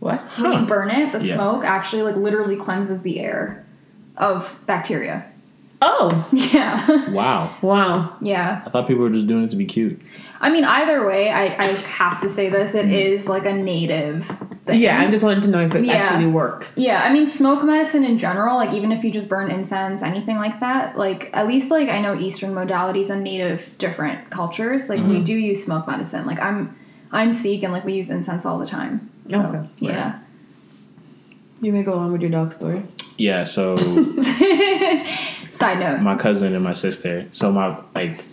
What? 0.00 0.20
When 0.38 0.52
you 0.52 0.66
burn 0.66 0.90
it, 0.90 1.12
the 1.12 1.24
Yeah. 1.26 1.34
smoke 1.34 1.64
actually 1.64 2.02
like 2.02 2.16
literally 2.16 2.56
cleanses 2.56 3.02
the 3.02 3.20
air 3.20 3.64
of 4.16 4.58
bacteria. 4.66 5.24
Oh, 5.80 6.28
Yeah, 6.32 7.10
wow, 7.12 7.54
wow. 7.62 8.16
yeah. 8.20 8.62
I 8.66 8.70
thought 8.70 8.88
people 8.88 9.04
were 9.04 9.10
just 9.10 9.28
doing 9.28 9.44
it 9.44 9.50
to 9.50 9.56
be 9.56 9.64
cute. 9.64 10.00
I 10.40 10.50
mean, 10.50 10.64
either 10.64 11.06
way, 11.06 11.30
I, 11.30 11.56
I 11.56 11.64
have 11.66 12.20
to 12.20 12.28
say 12.28 12.48
this: 12.48 12.74
it 12.74 12.88
is 12.90 13.28
like 13.28 13.44
a 13.44 13.52
native 13.52 14.24
thing. 14.66 14.80
Yeah, 14.80 14.98
I'm 14.98 15.10
just 15.12 15.22
wanting 15.22 15.42
to 15.42 15.48
know 15.48 15.60
if 15.60 15.74
it 15.74 15.84
Yeah. 15.84 15.94
actually 15.94 16.30
works. 16.32 16.76
Yeah, 16.78 17.02
I 17.04 17.12
mean, 17.12 17.28
smoke 17.28 17.62
medicine 17.64 18.04
in 18.04 18.18
general, 18.18 18.56
like 18.56 18.72
even 18.72 18.90
if 18.90 19.04
you 19.04 19.10
just 19.12 19.28
burn 19.28 19.50
incense, 19.52 20.02
anything 20.02 20.36
like 20.36 20.58
that, 20.60 20.98
like 20.98 21.30
at 21.32 21.46
least 21.46 21.70
like 21.70 21.88
I 21.88 22.00
know 22.00 22.14
Eastern 22.16 22.54
modalities 22.54 23.10
and 23.10 23.22
native 23.22 23.76
different 23.78 24.30
cultures, 24.30 24.88
like 24.88 24.98
Mm-hmm. 25.00 25.10
we 25.10 25.22
do 25.22 25.34
use 25.34 25.64
smoke 25.64 25.86
medicine. 25.86 26.26
Like 26.26 26.40
I'm, 26.40 26.76
I'm 27.12 27.32
Sikh 27.32 27.62
and 27.62 27.72
like 27.72 27.84
we 27.84 27.94
use 27.94 28.10
incense 28.10 28.44
all 28.44 28.58
the 28.58 28.66
time. 28.66 29.10
Oh, 29.28 29.32
so, 29.32 29.38
Okay. 29.38 29.68
Yeah. 29.78 30.18
You 31.60 31.72
may 31.72 31.82
go 31.82 31.94
on 31.94 32.12
with 32.12 32.20
your 32.20 32.30
dog 32.30 32.52
story. 32.52 32.84
Yeah, 33.16 33.44
so 33.44 33.76
Side 35.52 35.80
note. 35.80 36.00
my 36.02 36.14
cousin 36.16 36.54
and 36.54 36.62
my 36.62 36.72
sister. 36.72 37.28
So 37.32 37.50
my 37.50 37.76
like, 37.94 38.24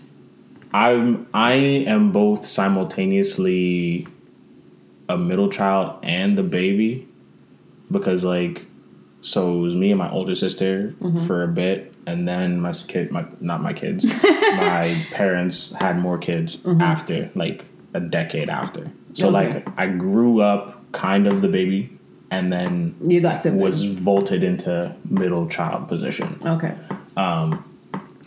I'm 0.74 1.28
I 1.34 1.54
am 1.54 2.12
both 2.12 2.46
simultaneously 2.46 4.08
a 5.10 5.18
middle 5.18 5.50
child 5.50 6.00
and 6.04 6.38
the 6.38 6.44
baby, 6.44 7.08
because 7.92 8.24
like, 8.24 8.64
so 9.22 9.58
it 9.58 9.62
was 9.62 9.76
me 9.76 9.90
and 9.92 9.98
my 9.98 10.12
older 10.12 10.36
sister 10.36 10.94
mm-hmm. 11.02 11.26
for 11.26 11.44
a 11.44 11.48
bit, 11.48 11.94
and 12.06 12.28
then 12.28 12.62
my 12.62 12.74
kid, 12.74 13.12
my 13.12 13.26
not 13.40 13.64
my 13.64 13.74
kids, 13.74 14.06
my 14.24 14.96
parents 15.12 15.72
had 15.80 15.98
more 15.98 16.20
kids 16.20 16.58
mm-hmm. 16.58 16.82
after, 16.82 17.32
like 17.34 17.66
a 17.96 18.00
decade 18.00 18.50
after. 18.50 18.92
So 19.14 19.30
Okay. 19.36 19.54
like, 19.54 19.68
I 19.80 19.88
grew 19.88 20.42
up 20.42 20.75
kind 20.96 21.28
of 21.28 21.42
the 21.42 21.48
baby, 21.50 21.90
and 22.32 22.52
then 22.52 22.96
You 23.06 23.22
got 23.22 23.44
siblings. 23.44 23.62
was 23.84 23.84
vaulted 24.00 24.44
into 24.44 24.96
middle 25.10 25.48
child 25.48 25.88
position. 25.88 26.40
okay. 26.46 26.74
Um, 27.18 27.64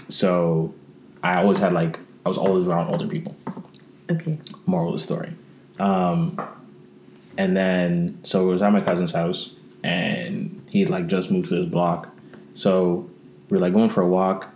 so 0.08 0.72
I 1.22 1.42
always 1.42 1.58
had 1.58 1.72
like 1.72 1.98
I 2.24 2.28
was 2.28 2.38
always 2.38 2.66
around 2.66 2.88
older 2.88 3.06
people. 3.06 3.34
Okay. 4.10 4.38
Moral 4.66 4.88
of 4.88 4.94
the 4.94 4.98
story. 5.04 5.32
Um, 5.78 6.40
and 7.36 7.56
then 7.56 8.18
so 8.24 8.48
it 8.48 8.52
was 8.52 8.62
at 8.62 8.72
my 8.72 8.80
cousin's 8.80 9.12
house, 9.12 9.52
and 9.84 10.62
he 10.68 10.84
like 10.86 11.06
just 11.06 11.30
moved 11.30 11.48
to 11.50 11.56
this 11.56 11.64
block. 11.66 12.08
So 12.54 13.08
we 13.50 13.56
were 13.56 13.60
like 13.62 13.72
going 13.74 13.90
for 13.90 14.02
a 14.02 14.06
walk, 14.08 14.48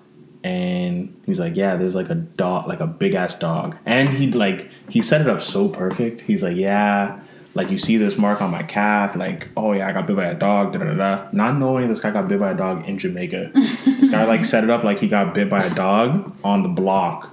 and 0.42 1.14
he's 1.26 1.38
like, 1.38 1.54
"Yeah, 1.56 1.76
there's 1.76 1.94
like 1.94 2.10
a 2.10 2.14
dog, 2.16 2.66
like 2.68 2.80
a 2.80 2.86
big 2.86 3.14
ass 3.14 3.34
dog." 3.34 3.76
And 3.86 4.08
he 4.08 4.30
like 4.32 4.70
he 4.88 5.00
set 5.02 5.20
it 5.20 5.28
up 5.28 5.40
so 5.40 5.68
perfect. 5.68 6.22
He's 6.22 6.42
like, 6.42 6.56
"Yeah." 6.56 7.20
Like 7.54 7.70
you 7.70 7.76
see 7.78 7.98
this 7.98 8.16
mark 8.16 8.40
on 8.40 8.50
my 8.50 8.62
calf, 8.62 9.14
like 9.14 9.48
oh 9.56 9.72
yeah, 9.72 9.86
I 9.88 9.92
got 9.92 10.06
bit 10.06 10.16
by 10.16 10.26
a 10.26 10.34
dog, 10.34 10.72
da 10.72 10.78
da 10.78 10.94
da. 10.94 11.28
Not 11.32 11.56
knowing 11.58 11.88
this 11.88 12.00
guy 12.00 12.10
got 12.10 12.26
bit 12.28 12.40
by 12.40 12.52
a 12.52 12.56
dog 12.56 12.88
in 12.88 12.96
Jamaica. 12.98 13.50
this 13.84 14.10
guy 14.10 14.24
like 14.24 14.44
set 14.44 14.64
it 14.64 14.70
up 14.70 14.84
like 14.84 14.98
he 14.98 15.08
got 15.08 15.34
bit 15.34 15.50
by 15.50 15.62
a 15.62 15.74
dog 15.74 16.34
on 16.42 16.62
the 16.62 16.68
block. 16.70 17.30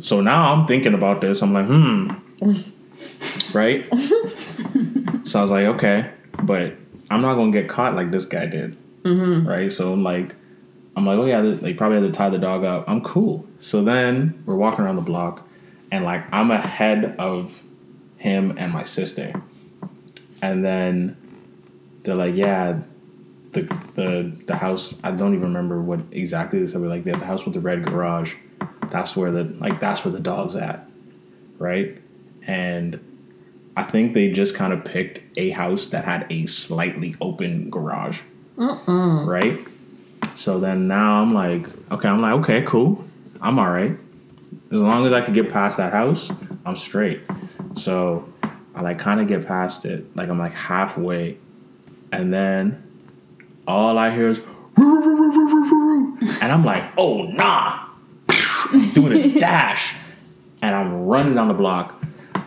So 0.00 0.20
now 0.20 0.54
I'm 0.54 0.66
thinking 0.66 0.94
about 0.94 1.20
this. 1.20 1.42
I'm 1.42 1.52
like, 1.52 1.66
hmm, 1.66 2.10
right? 3.52 3.86
so 5.26 5.38
I 5.38 5.42
was 5.42 5.50
like, 5.50 5.66
okay, 5.66 6.10
but 6.44 6.74
I'm 7.10 7.20
not 7.20 7.34
gonna 7.34 7.50
get 7.52 7.68
caught 7.68 7.94
like 7.94 8.10
this 8.10 8.24
guy 8.24 8.46
did, 8.46 8.78
right? 9.46 9.70
So 9.70 9.92
I'm 9.92 10.02
like, 10.04 10.34
I'm 10.96 11.04
like, 11.04 11.18
oh 11.18 11.26
yeah, 11.26 11.42
they 11.42 11.74
probably 11.74 12.00
had 12.00 12.06
to 12.10 12.16
tie 12.16 12.30
the 12.30 12.38
dog 12.38 12.64
up. 12.64 12.88
I'm 12.88 13.02
cool. 13.02 13.44
So 13.58 13.82
then 13.82 14.42
we're 14.46 14.56
walking 14.56 14.84
around 14.84 14.96
the 14.96 15.02
block, 15.02 15.46
and 15.90 16.04
like 16.04 16.24
I'm 16.32 16.50
ahead 16.50 17.16
of 17.18 17.62
him 18.16 18.54
and 18.58 18.72
my 18.72 18.82
sister, 18.84 19.32
and 20.42 20.64
then 20.64 21.16
they're 22.02 22.14
like, 22.14 22.34
yeah. 22.34 22.80
The, 23.52 23.62
the 23.94 24.32
the 24.46 24.54
house 24.54 24.96
I 25.02 25.10
don't 25.10 25.34
even 25.34 25.48
remember 25.48 25.82
what 25.82 25.98
exactly 26.12 26.60
they 26.60 26.68
said. 26.68 26.80
We're 26.80 26.86
like 26.86 27.02
the 27.02 27.16
house 27.16 27.44
with 27.44 27.54
the 27.54 27.60
red 27.60 27.84
garage. 27.84 28.34
That's 28.90 29.16
where 29.16 29.32
the 29.32 29.42
like 29.42 29.80
that's 29.80 30.04
where 30.04 30.12
the 30.12 30.20
dog's 30.20 30.54
at, 30.54 30.88
right? 31.58 31.98
And 32.46 33.00
I 33.76 33.82
think 33.82 34.14
they 34.14 34.30
just 34.30 34.54
kind 34.54 34.72
of 34.72 34.84
picked 34.84 35.20
a 35.36 35.50
house 35.50 35.86
that 35.86 36.04
had 36.04 36.26
a 36.30 36.46
slightly 36.46 37.16
open 37.20 37.70
garage, 37.70 38.20
right? 39.26 39.58
So 40.36 40.60
then 40.60 40.86
now 40.86 41.20
I'm 41.20 41.34
like, 41.34 41.66
okay, 41.90 42.06
I'm 42.08 42.20
like, 42.20 42.34
okay, 42.34 42.62
cool, 42.62 43.04
I'm 43.40 43.58
all 43.58 43.70
right. 43.70 43.98
As 44.70 44.80
long 44.80 45.06
as 45.06 45.12
I 45.12 45.22
could 45.22 45.34
get 45.34 45.50
past 45.50 45.78
that 45.78 45.92
house, 45.92 46.30
I'm 46.64 46.76
straight. 46.76 47.22
So 47.74 48.28
I 48.74 48.82
like 48.82 48.98
kind 48.98 49.20
of 49.20 49.28
get 49.28 49.46
past 49.46 49.84
it, 49.84 50.04
like 50.16 50.28
I'm 50.28 50.38
like 50.38 50.52
halfway, 50.52 51.36
and 52.12 52.32
then 52.32 52.82
all 53.66 53.98
I 53.98 54.10
hear 54.10 54.28
is, 54.28 54.40
and 56.40 56.52
I'm 56.52 56.64
like, 56.64 56.84
oh 56.96 57.22
nah, 57.24 57.86
doing 58.94 59.12
a 59.12 59.38
dash, 59.38 59.94
and 60.62 60.74
I'm 60.74 61.06
running 61.06 61.34
down 61.34 61.48
the 61.48 61.54
block, 61.54 62.02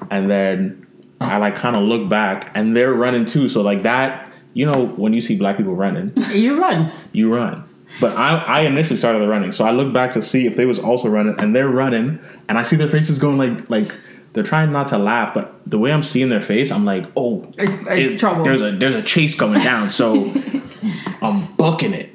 and 0.09 0.29
then 0.29 0.87
I 1.21 1.37
like 1.37 1.55
kind 1.55 1.75
of 1.75 1.83
look 1.83 2.09
back, 2.09 2.51
and 2.55 2.75
they're 2.75 2.93
running 2.93 3.25
too. 3.25 3.49
So 3.49 3.61
like 3.61 3.83
that, 3.83 4.31
you 4.53 4.65
know, 4.65 4.87
when 4.87 5.13
you 5.13 5.21
see 5.21 5.35
black 5.37 5.57
people 5.57 5.75
running, 5.75 6.13
You 6.31 6.59
run. 6.59 6.91
you 7.11 7.33
run. 7.33 7.63
But 8.01 8.17
I, 8.17 8.37
I 8.37 8.61
initially 8.61 8.97
started 8.97 9.19
the 9.19 9.27
running, 9.27 9.51
so 9.51 9.65
I 9.65 9.71
look 9.71 9.93
back 9.93 10.13
to 10.13 10.21
see 10.21 10.47
if 10.47 10.55
they 10.55 10.65
was 10.65 10.79
also 10.79 11.09
running, 11.09 11.35
and 11.39 11.55
they're 11.55 11.69
running, 11.69 12.19
and 12.49 12.57
I 12.57 12.63
see 12.63 12.75
their 12.75 12.87
faces 12.87 13.19
going 13.19 13.37
like 13.37 13.69
like 13.69 13.95
they're 14.33 14.43
trying 14.43 14.71
not 14.71 14.87
to 14.89 14.97
laugh, 14.97 15.33
but 15.33 15.53
the 15.65 15.77
way 15.79 15.93
I'm 15.93 16.03
seeing 16.03 16.29
their 16.29 16.41
face, 16.41 16.71
I'm 16.71 16.85
like, 16.85 17.05
oh, 17.15 17.43
It's- 17.57 17.77
it's 17.87 18.19
trouble. 18.19 18.43
There's 18.43 18.61
a 18.61 18.71
there's 18.71 18.95
a 18.95 19.01
chase 19.03 19.35
coming 19.35 19.61
down, 19.61 19.89
so 19.89 20.33
I'm 21.21 21.45
booking 21.55 21.93
it, 21.93 22.09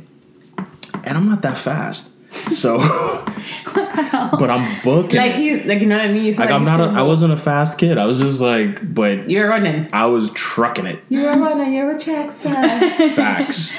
and 1.04 1.16
I'm 1.16 1.28
not 1.28 1.42
that 1.42 1.56
fast, 1.58 2.10
so 2.52 2.78
but 3.74 4.50
I'm 4.50 4.82
booking. 4.82 5.16
Like 5.16 5.36
it. 5.36 5.40
you, 5.40 5.62
like 5.64 5.80
you 5.80 5.86
know 5.86 5.96
what 5.96 6.06
I 6.06 6.12
mean. 6.12 6.24
You 6.26 6.32
Like 6.34 6.50
I'm 6.50 6.64
not. 6.64 6.80
A, 6.80 6.84
I 6.84 7.02
wasn't 7.02 7.32
a 7.32 7.36
fast 7.36 7.78
kid. 7.78 7.98
I 7.98 8.06
was 8.06 8.18
just 8.18 8.40
like, 8.40 8.92
but 8.94 9.30
You're 9.30 9.48
running. 9.48 9.88
I 9.92 10.06
was 10.06 10.30
trucking 10.30 10.86
it. 10.86 10.98
You're 11.08 11.30
a 11.30 11.38
runner. 11.38 11.64
You're 11.64 11.92
a 11.92 11.98
track 11.98 12.32
star. 12.32 12.52
Facts. 13.14 13.72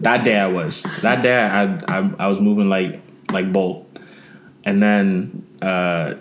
that 0.00 0.24
day 0.24 0.38
I 0.38 0.46
was. 0.48 0.82
That 1.02 1.22
day 1.22 1.36
I, 1.38 1.64
I 1.98 2.10
I 2.18 2.26
was 2.28 2.40
moving 2.40 2.68
like 2.68 3.00
like 3.30 3.52
Bolt, 3.52 3.86
and 4.64 4.82
then 4.82 5.46
uh, 5.62 6.14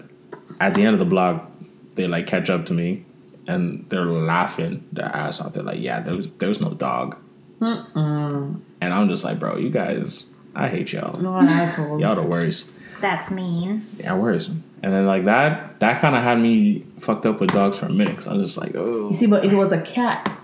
at 0.59 0.73
the 0.73 0.83
end 0.83 0.93
of 0.93 0.99
the 0.99 1.05
block, 1.05 1.49
they 1.95 2.07
like 2.07 2.27
catch 2.27 2.49
up 2.49 2.65
to 2.67 2.73
me, 2.73 3.05
and 3.47 3.85
they're 3.89 4.05
laughing 4.05 4.83
their 4.91 5.05
ass 5.05 5.39
off. 5.41 5.53
They're 5.53 5.63
like, 5.63 5.79
"Yeah, 5.81 5.99
there 6.01 6.15
was 6.15 6.29
there 6.39 6.49
was 6.49 6.61
no 6.61 6.73
dog," 6.73 7.17
and 7.61 8.61
I'm 8.93 9.09
just 9.09 9.23
like, 9.23 9.39
"Bro, 9.39 9.57
you 9.57 9.69
guys, 9.69 10.25
I 10.55 10.67
hate 10.67 10.91
y'all. 10.93 11.25
assholes. 11.43 12.01
Y'all 12.01 12.15
the 12.15 12.23
worst. 12.23 12.69
That's 13.01 13.31
mean. 13.31 13.85
Yeah, 13.99 14.15
worse." 14.15 14.47
And 14.81 14.91
then 14.91 15.05
like 15.05 15.25
that 15.25 15.79
that 15.79 16.01
kind 16.01 16.15
of 16.15 16.23
had 16.23 16.39
me 16.39 16.85
fucked 16.99 17.25
up 17.25 17.39
with 17.39 17.51
dogs 17.51 17.77
for 17.77 17.85
a 17.85 17.91
minute. 17.91 18.15
Cause 18.15 18.27
I 18.27 18.33
was 18.33 18.47
just 18.47 18.57
like, 18.57 18.75
"Oh, 18.75 19.09
You 19.09 19.15
see, 19.15 19.27
but 19.27 19.45
if 19.45 19.51
it 19.51 19.55
was 19.55 19.71
a 19.71 19.81
cat, 19.81 20.37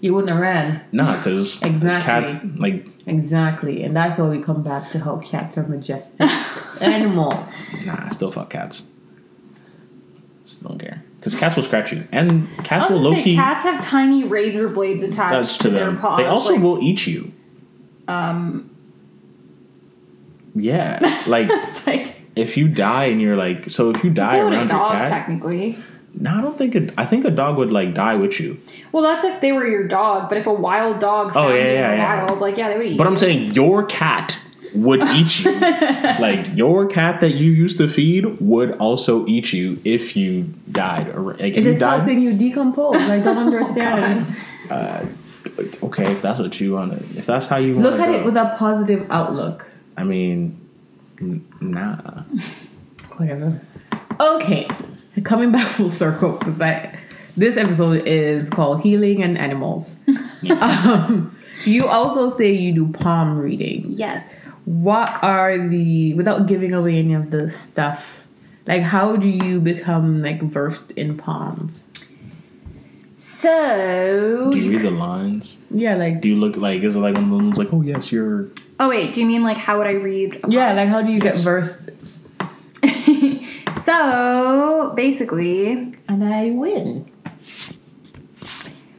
you 0.00 0.14
wouldn't 0.14 0.30
have 0.30 0.40
ran. 0.40 0.82
nah," 0.92 1.16
because 1.16 1.60
Exactly. 1.62 2.04
cat 2.34 2.58
like 2.58 2.86
Exactly, 3.08 3.82
and 3.84 3.96
that's 3.96 4.18
why 4.18 4.28
we 4.28 4.40
come 4.40 4.62
back 4.64 4.90
to 4.90 4.98
how 4.98 5.16
cats 5.18 5.56
are 5.56 5.62
majestic 5.68 6.28
animals. 6.80 7.52
Nah, 7.84 8.06
I 8.06 8.10
still 8.10 8.32
fuck 8.32 8.50
cats. 8.50 8.82
Don't 10.68 10.78
care. 10.78 11.02
because 11.18 11.34
cats 11.34 11.54
will 11.56 11.62
scratch 11.62 11.92
you, 11.92 12.06
and 12.12 12.48
cats 12.64 12.90
will 12.90 12.98
low 12.98 13.14
key. 13.14 13.36
cats 13.36 13.64
have 13.64 13.82
tiny 13.84 14.24
razor 14.24 14.68
blades 14.68 15.02
attached 15.02 15.60
to, 15.60 15.68
to 15.68 15.70
their 15.70 15.86
them. 15.86 15.98
paws. 15.98 16.18
They 16.18 16.26
also 16.26 16.54
like, 16.54 16.62
will 16.62 16.82
eat 16.82 17.06
you. 17.06 17.32
Um, 18.08 18.70
Yeah, 20.54 20.98
like 21.26 21.48
it's 21.50 21.86
like 21.86 22.14
if 22.34 22.56
you 22.56 22.68
die 22.68 23.06
and 23.06 23.20
you're 23.20 23.36
like, 23.36 23.70
so 23.70 23.90
if 23.90 24.02
you 24.04 24.10
die 24.10 24.42
would 24.42 24.52
a 24.52 24.56
around 24.56 24.70
your 24.70 24.88
cat, 24.88 25.08
technically. 25.08 25.78
no, 26.14 26.30
I 26.38 26.40
don't 26.40 26.56
think 26.56 26.74
it. 26.74 26.92
I 26.98 27.04
think 27.04 27.24
a 27.24 27.30
dog 27.30 27.56
would 27.58 27.70
like 27.70 27.94
die 27.94 28.14
with 28.14 28.40
you. 28.40 28.58
Well, 28.92 29.02
that's 29.02 29.24
if 29.24 29.40
they 29.40 29.52
were 29.52 29.66
your 29.66 29.86
dog, 29.86 30.28
but 30.28 30.38
if 30.38 30.46
a 30.46 30.52
wild 30.52 30.98
dog 31.00 31.28
Oh, 31.30 31.32
found 31.48 31.54
yeah, 31.54 31.64
you 31.64 31.72
yeah, 31.72 32.26
the 32.26 32.32
yeah. 32.32 32.38
like 32.38 32.56
yeah, 32.56 32.68
they 32.70 32.76
would 32.78 32.86
eat. 32.86 32.98
But 32.98 33.06
I'm 33.06 33.16
saying 33.16 33.52
your 33.54 33.84
cat 33.86 34.40
would 34.76 35.02
eat 35.08 35.44
you. 35.44 35.58
like 35.60 36.54
your 36.56 36.86
cat 36.86 37.20
that 37.20 37.34
you 37.34 37.50
used 37.50 37.78
to 37.78 37.88
feed 37.88 38.24
would 38.40 38.76
also 38.76 39.26
eat 39.26 39.52
you 39.52 39.80
if 39.84 40.16
you 40.16 40.44
died. 40.70 41.08
Or 41.08 41.34
like 41.34 41.52
if 41.52 41.58
It 41.58 41.64
you 41.64 41.70
is 41.72 41.80
died, 41.80 41.98
helping 42.00 42.22
you 42.22 42.32
decompose. 42.34 42.96
I 42.96 43.20
don't 43.20 43.38
understand. 43.38 44.26
okay, 45.82 46.12
if 46.12 46.22
that's 46.22 46.38
what 46.40 46.60
you 46.60 46.74
want 46.74 46.92
to, 46.92 47.18
if 47.18 47.26
that's 47.26 47.46
how 47.46 47.56
you 47.56 47.74
want 47.74 47.84
Look 47.90 48.00
at 48.00 48.06
go, 48.08 48.14
it 48.20 48.24
with 48.24 48.36
a 48.36 48.54
positive 48.58 49.06
outlook. 49.10 49.66
I 49.96 50.04
mean, 50.04 50.58
n- 51.20 51.46
nah. 51.60 51.96
Whatever. 53.16 53.60
Okay, 54.20 54.68
coming 55.24 55.52
back 55.52 55.66
full 55.66 55.90
circle 55.90 56.32
because 56.32 56.60
I 56.60 56.98
this 57.36 57.56
episode 57.56 58.06
is 58.06 58.48
called 58.50 58.82
healing 58.82 59.22
and 59.22 59.36
animals. 59.38 59.94
um, 60.60 61.36
you 61.64 61.86
also 61.86 62.28
say 62.30 62.52
you 62.52 62.72
do 62.74 62.88
palm 62.92 63.38
readings. 63.38 63.98
yes. 63.98 64.45
What 64.66 65.22
are 65.22 65.56
the 65.56 66.12
without 66.14 66.46
giving 66.46 66.74
away 66.74 66.98
any 66.98 67.14
of 67.14 67.30
the 67.30 67.48
stuff? 67.48 68.26
Like, 68.66 68.82
how 68.82 69.14
do 69.16 69.28
you 69.28 69.60
become 69.60 70.20
like 70.20 70.42
versed 70.42 70.90
in 70.92 71.16
palms? 71.16 71.88
So, 73.16 74.50
Do 74.52 74.58
you 74.58 74.72
read 74.72 74.82
the 74.82 74.90
lines? 74.90 75.56
Yeah, 75.70 75.94
like 75.94 76.20
Do 76.20 76.28
you 76.28 76.36
look 76.36 76.56
like 76.56 76.82
is 76.82 76.96
it 76.96 76.98
like 76.98 77.14
one 77.14 77.24
of 77.24 77.30
those 77.30 77.56
like 77.56 77.72
oh 77.72 77.80
yes 77.80 78.12
you're 78.12 78.48
oh 78.78 78.88
wait, 78.90 79.14
do 79.14 79.20
you 79.20 79.26
mean 79.26 79.42
like 79.42 79.56
how 79.56 79.78
would 79.78 79.86
I 79.86 79.92
read? 79.92 80.40
a 80.44 80.50
yeah, 80.50 80.72
like 80.74 80.88
how 80.88 81.00
do 81.00 81.12
you 81.12 81.20
get 81.20 81.38
versed? 81.38 81.88
so 83.84 84.92
basically, 84.96 85.94
And 86.08 86.24
I 86.24 86.50
win. 86.50 87.10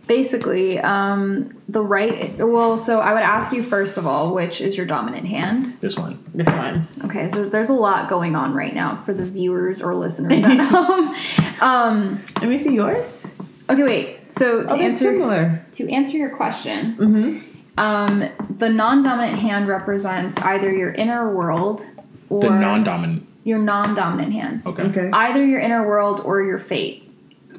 Basically, 0.07 0.79
um, 0.79 1.55
the 1.69 1.81
right. 1.83 2.35
Well, 2.37 2.77
so 2.77 2.99
I 2.99 3.13
would 3.13 3.23
ask 3.23 3.51
you 3.53 3.61
first 3.63 3.97
of 3.97 4.07
all, 4.07 4.33
which 4.33 4.61
is 4.61 4.75
your 4.77 4.85
dominant 4.85 5.27
hand? 5.27 5.77
this 5.81 5.97
one. 5.97 6.23
This 6.33 6.47
one. 6.47 6.87
Okay, 7.05 7.29
so 7.29 7.47
there's 7.49 7.69
a 7.69 7.73
lot 7.73 8.09
going 8.09 8.35
on 8.35 8.53
right 8.53 8.73
now 8.73 9.01
for 9.05 9.13
the 9.13 9.25
viewers 9.25 9.81
or 9.81 9.93
listeners 9.95 10.33
at 10.43 10.59
home. 10.65 11.15
Um, 11.61 12.23
Let 12.41 12.49
me 12.49 12.57
see 12.57 12.73
yours. 12.75 13.25
okay, 13.69 13.83
wait. 13.83 14.31
So 14.31 14.63
to 14.63 14.73
Oh, 14.73 14.75
answer 14.77 14.97
similar. 15.11 15.65
to 15.73 15.91
answer 15.91 16.17
your 16.17 16.35
question, 16.35 16.95
Mm-hmm. 16.97 17.79
um, 17.79 18.23
the 18.57 18.69
non-dominant 18.69 19.39
hand 19.39 19.67
represents 19.67 20.37
either 20.39 20.71
your 20.71 20.91
inner 20.93 21.33
world 21.35 21.81
or 22.29 22.41
The 22.41 22.49
non-dominant. 22.49 23.27
your 23.43 23.59
non-dominant 23.59 24.33
hand. 24.33 24.61
Okay. 24.65 24.83
Okay. 24.83 25.09
Either 25.13 25.45
your 25.45 25.59
inner 25.59 25.87
world 25.87 26.21
or 26.25 26.41
your 26.41 26.59
fate. 26.59 27.09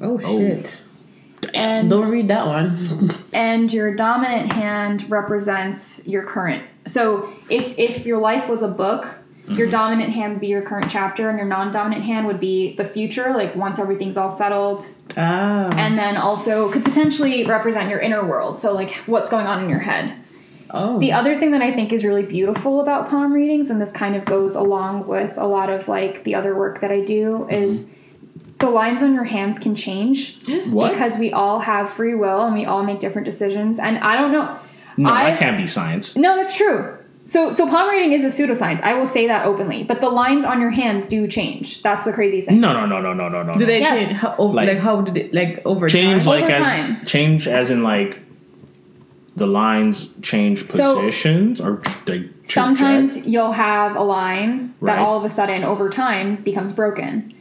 Oh 0.01 0.19
Oh. 0.23 0.37
shit! 0.39 0.69
And 1.53 1.89
Don't 1.89 2.09
read 2.09 2.27
that 2.27 2.45
one. 2.45 3.11
and 3.33 3.71
your 3.71 3.95
dominant 3.95 4.53
hand 4.53 5.09
represents 5.09 6.07
your 6.07 6.23
current. 6.23 6.63
So 6.87 7.33
if 7.49 7.77
if 7.77 8.05
your 8.05 8.17
life 8.19 8.49
was 8.49 8.61
a 8.61 8.67
book, 8.67 9.07
your 9.49 9.67
dominant 9.67 10.13
hand 10.13 10.33
would 10.33 10.41
be 10.41 10.47
your 10.47 10.61
current 10.61 10.91
chapter, 10.91 11.27
and 11.29 11.37
your 11.37 11.47
non-dominant 11.47 12.03
hand 12.03 12.27
would 12.27 12.39
be 12.39 12.75
the 12.75 12.85
future, 12.85 13.33
like 13.33 13.55
once 13.55 13.79
everything's 13.79 14.15
all 14.15 14.29
settled, 14.29 14.87
ah. 15.17 15.69
and 15.75 15.97
then 15.97 16.17
also 16.17 16.71
could 16.71 16.85
potentially 16.85 17.45
represent 17.47 17.89
your 17.89 17.99
inner 17.99 18.23
world. 18.25 18.59
So 18.59 18.73
like 18.73 18.93
what's 19.07 19.29
going 19.29 19.47
on 19.47 19.63
in 19.63 19.69
your 19.69 19.79
head. 19.79 20.13
oh. 20.69 20.99
The 20.99 21.13
other 21.13 21.35
thing 21.35 21.51
that 21.51 21.63
I 21.63 21.73
think 21.73 21.91
is 21.91 22.05
really 22.05 22.23
beautiful 22.23 22.79
about 22.81 23.09
palm 23.09 23.33
readings, 23.33 23.71
and 23.71 23.81
this 23.81 23.91
kind 23.91 24.15
of 24.15 24.23
goes 24.25 24.53
along 24.55 25.07
with 25.07 25.35
a 25.37 25.47
lot 25.47 25.71
of 25.71 25.87
like 25.87 26.23
the 26.25 26.35
other 26.35 26.55
work 26.55 26.81
that 26.81 26.91
I 26.91 27.01
do, 27.01 27.47
is 27.49 27.89
the 28.59 28.69
lines 28.69 29.01
on 29.01 29.13
your 29.13 29.23
hands 29.23 29.57
can 29.59 29.75
change 29.75 30.37
What? 30.69 30.91
because 30.93 31.17
we 31.17 31.31
all 31.31 31.59
have 31.59 31.89
free 31.89 32.15
will 32.15 32.43
and 32.45 32.53
we 32.53 32.65
all 32.65 32.83
make 32.83 32.99
different 32.99 33.25
decisions. 33.25 33.79
And 33.79 33.97
I 33.99 34.15
don't 34.17 34.31
know. 34.31 34.57
no, 34.97 35.09
I- 35.09 35.31
that 35.31 35.39
can't 35.39 35.57
be 35.57 35.67
science. 35.67 36.15
No, 36.15 36.35
that's 36.35 36.53
true. 36.55 36.95
So, 37.25 37.51
so 37.51 37.69
palm 37.69 37.87
reading 37.89 38.11
is 38.11 38.23
a 38.25 38.27
pseudoscience. 38.35 38.81
I 38.81 38.95
will 38.95 39.05
say 39.05 39.27
that 39.27 39.45
openly. 39.45 39.83
But 39.83 40.01
the 40.01 40.09
lines 40.09 40.45
on 40.45 40.59
your 40.59 40.71
hands 40.71 41.05
do 41.07 41.27
change. 41.27 41.83
That's 41.83 42.03
the 42.03 42.11
crazy 42.11 42.41
thing. 42.41 42.59
No, 42.59 42.73
no, 42.73 42.87
no, 42.87 42.99
no, 43.01 43.13
no, 43.13 43.29
no, 43.29 43.43
no. 43.43 43.55
do 43.57 43.65
they 43.67 43.81
Yes. 43.81 44.07
change? 44.07 44.11
How, 44.19 44.35
over, 44.39 44.53
Like- 44.55 44.67
like, 44.69 44.79
how 44.79 45.01
did 45.01 45.15
it 45.15 45.33
like 45.33 45.61
over 45.63 45.87
change 45.87 46.23
time? 46.23 46.29
like 46.29 46.43
Over 46.45 46.51
as 46.53 46.63
time. 46.63 47.05
change 47.05 47.47
as 47.47 47.69
in 47.69 47.83
like 47.83 48.21
the 49.35 49.45
lines 49.47 50.09
change 50.23 50.67
So- 50.69 50.99
positions 51.01 51.61
or 51.61 51.81
they 52.05 52.19
like 52.19 52.29
Sometimes 52.43 53.27
you'll 53.27 53.51
have 53.51 53.95
a 53.95 54.01
line 54.03 54.73
that 54.81 54.97
all 54.97 55.15
of 55.17 55.23
a 55.23 55.29
sudden 55.29 55.63
over 55.63 55.87
time 55.89 56.37
becomes 56.37 56.73
broken. 56.73 57.33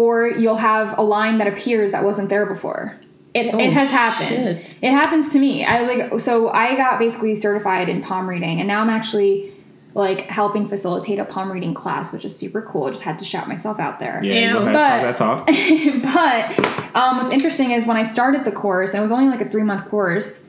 Or 0.00 0.28
you'll 0.28 0.56
have 0.72 0.98
a 0.98 1.02
line 1.02 1.36
that 1.38 1.46
appears 1.46 1.92
that 1.92 2.02
wasn't 2.04 2.28
there 2.30 2.46
before. 2.46 2.96
It, 3.34 3.54
Oh, 3.54 3.58
it 3.58 3.72
has 3.72 3.90
happened. 3.90 4.64
shit. 4.66 4.76
It 4.82 4.92
happens 4.92 5.30
to 5.32 5.38
me. 5.38 5.64
I 5.64 5.82
like 5.82 6.18
so 6.20 6.48
I 6.48 6.74
got 6.76 6.98
basically 6.98 7.34
certified 7.36 7.88
in 7.88 8.02
palm 8.02 8.28
reading 8.28 8.60
and 8.60 8.66
now 8.66 8.80
I'm 8.80 8.88
actually 8.90 9.52
like 9.94 10.20
helping 10.30 10.66
facilitate 10.68 11.18
a 11.18 11.24
palm 11.24 11.50
reading 11.52 11.74
class, 11.74 12.12
which 12.12 12.24
is 12.24 12.34
super 12.34 12.62
cool. 12.62 12.86
I 12.86 12.90
just 12.90 13.02
had 13.02 13.18
to 13.18 13.24
shout 13.24 13.46
myself 13.48 13.78
out 13.78 13.98
there. 13.98 14.20
yeah, 14.24 14.52
go 14.54 14.58
ahead, 14.66 14.72
But- 14.72 15.16
talk 15.16 15.46
that 15.46 15.54
talk. 15.54 16.56
but 16.56 16.96
um, 16.96 17.18
what's 17.18 17.30
interesting 17.30 17.72
is 17.72 17.86
when 17.86 17.96
I 17.96 18.04
started 18.04 18.44
the 18.44 18.52
course, 18.52 18.90
and 18.90 19.00
it 19.00 19.02
was 19.02 19.12
only 19.12 19.26
like 19.34 19.40
a 19.46 19.50
three 19.50 19.64
month 19.64 19.88
course, 19.90 20.44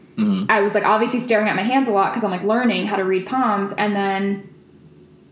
I 0.49 0.61
was 0.61 0.75
like 0.75 0.85
obviously 0.85 1.19
staring 1.19 1.47
at 1.49 1.55
my 1.55 1.63
hands 1.63 1.87
a 1.87 1.91
lot 1.91 2.11
because 2.11 2.23
I'm 2.23 2.29
like 2.31 2.43
learning 2.43 2.85
how 2.85 2.95
to 2.97 3.03
read 3.03 3.25
palms, 3.25 3.73
and 3.73 3.95
then 3.95 4.47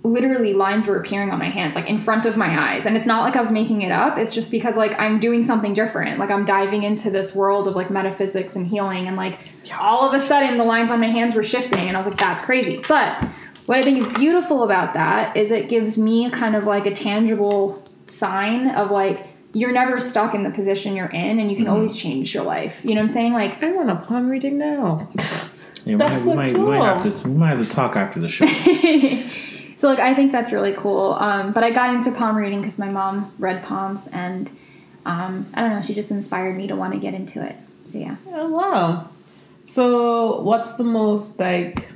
literally 0.04 0.54
lines 0.54 0.88
were 0.88 0.98
appearing 0.98 1.30
on 1.32 1.40
my 1.40 1.50
hands, 1.50 1.76
like 1.76 1.90
in 1.90 2.00
front 2.00 2.26
of 2.26 2.38
my 2.38 2.74
eyes. 2.74 2.86
And 2.86 2.96
it's 2.96 3.06
not 3.06 3.24
like 3.24 3.36
I 3.36 3.42
was 3.42 3.52
making 3.52 3.82
it 3.82 3.92
up, 3.92 4.18
it's 4.18 4.34
just 4.34 4.50
because 4.50 4.78
like 4.78 4.98
I'm 5.00 5.20
doing 5.20 5.44
something 5.44 5.74
different. 5.74 6.20
Like 6.20 6.32
I'm 6.32 6.46
diving 6.46 6.84
into 6.84 7.10
this 7.10 7.36
world 7.36 7.68
of 7.68 7.76
like 7.76 7.90
metaphysics 7.90 8.56
and 8.56 8.66
healing, 8.66 9.08
and 9.08 9.18
like 9.18 9.40
all 9.80 10.08
of 10.08 10.14
a 10.14 10.24
sudden 10.24 10.58
the 10.58 10.64
lines 10.64 10.92
on 10.92 11.00
my 11.00 11.10
hands 11.10 11.36
were 11.36 11.44
shifting, 11.44 11.88
and 11.88 11.98
I 11.98 12.00
was 12.00 12.08
like, 12.08 12.18
that's 12.18 12.42
crazy. 12.42 12.82
But 12.88 13.24
what 13.66 13.78
I 13.78 13.84
think 13.84 14.00
is 14.00 14.08
beautiful 14.14 14.64
about 14.64 14.94
that 14.94 15.36
is 15.36 15.52
it 15.52 15.70
gives 15.70 15.98
me 15.98 16.30
kind 16.32 16.56
of 16.56 16.64
like 16.64 16.86
a 16.86 16.94
tangible 16.94 17.84
sign 18.08 18.70
of 18.70 18.90
like 18.90 19.28
you're 19.54 19.72
never 19.72 20.00
stuck 20.00 20.34
in 20.34 20.44
the 20.44 20.50
position 20.52 20.96
you're 20.96 21.08
in 21.08 21.40
and 21.40 21.50
you 21.50 21.56
can 21.58 21.66
mm-hmm. 21.66 21.76
always 21.76 21.96
change 21.96 22.34
your 22.34 22.44
life. 22.44 22.82
You 22.84 22.92
know 22.92 23.02
what 23.02 23.10
I'm 23.10 23.10
saying? 23.10 23.34
Like 23.34 23.62
I 23.62 23.72
want 23.72 23.90
a 23.90 23.96
palm 23.96 24.30
reading 24.30 24.58
now. 24.58 25.10
Yeah, 25.86 25.96
we, 25.96 25.96
That's 25.96 26.12
might, 26.12 26.24
so 26.24 26.30
we, 26.30 26.36
might, 26.36 26.54
we 26.58 26.66
might 26.66 26.84
have 26.84 27.04
cool. 27.04 27.12
to 27.12 27.28
we 27.30 27.34
might 27.36 27.50
have 27.50 27.68
to 27.68 27.72
talk 27.72 27.96
after 27.96 28.20
the 28.20 28.28
show. 28.28 28.46
so 29.80 29.88
like 29.88 30.00
I 30.00 30.14
think 30.14 30.34
that's 30.34 30.52
really 30.52 30.74
cool. 30.74 31.14
Um, 31.14 31.54
but 31.54 31.64
I 31.64 31.72
got 31.72 31.96
into 31.96 32.12
palm 32.12 32.36
reading 32.36 32.60
because 32.60 32.78
my 32.78 32.90
mom 32.90 33.32
read 33.40 33.64
palms 33.64 34.10
and 34.12 34.52
um, 35.06 35.50
I 35.54 35.62
don't 35.62 35.70
know, 35.70 35.82
she 35.82 35.94
just 35.94 36.12
inspired 36.12 36.58
me 36.58 36.68
to 36.68 36.76
want 36.76 36.92
to 36.94 37.00
get 37.00 37.14
into 37.14 37.42
it. 37.42 37.56
So 37.86 37.98
yeah. 37.98 38.18
oh 38.34 38.50
wow. 38.50 39.10
So 39.64 40.42
what's 40.42 40.74
the 40.74 40.84
most 40.84 41.40
like? 41.40 41.88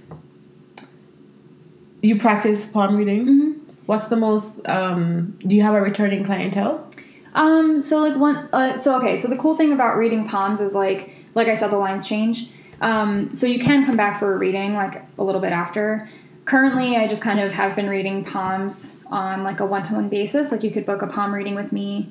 You 2.01 2.17
practice 2.17 2.65
palm 2.65 2.95
reading. 2.95 3.25
Mm-hmm. 3.25 3.51
What's 3.86 4.07
the 4.07 4.15
most? 4.15 4.65
Um, 4.65 5.38
do 5.45 5.53
you 5.53 5.61
have 5.61 5.75
a 5.75 5.81
returning 5.81 6.23
clientele? 6.23 6.89
Um, 7.34 7.81
so 7.81 7.99
like 7.99 8.15
one, 8.15 8.47
uh, 8.53 8.77
so 8.77 8.97
okay, 8.99 9.17
so 9.17 9.27
the 9.27 9.38
cool 9.38 9.57
thing 9.57 9.73
about 9.73 9.97
reading 9.97 10.29
palms 10.29 10.61
is 10.61 10.73
like, 10.73 11.13
like 11.36 11.49
I 11.49 11.55
said, 11.55 11.69
the 11.69 11.77
lines 11.77 12.07
change. 12.07 12.47
Um, 12.79 13.36
so 13.36 13.45
you 13.45 13.59
can 13.59 13.86
come 13.86 13.97
back 13.97 14.19
for 14.19 14.34
a 14.34 14.38
reading 14.38 14.73
like 14.73 15.01
a 15.17 15.23
little 15.23 15.41
bit 15.41 15.51
after. 15.51 16.09
Currently, 16.45 16.97
I 16.97 17.07
just 17.07 17.21
kind 17.21 17.39
of 17.39 17.51
have 17.53 17.75
been 17.75 17.87
reading 17.89 18.25
palms 18.25 18.97
on 19.07 19.43
like 19.43 19.59
a 19.59 19.65
one-to-one 19.65 20.09
basis. 20.09 20.51
Like 20.51 20.63
you 20.63 20.71
could 20.71 20.85
book 20.85 21.01
a 21.01 21.07
palm 21.07 21.33
reading 21.33 21.55
with 21.55 21.71
me. 21.71 22.09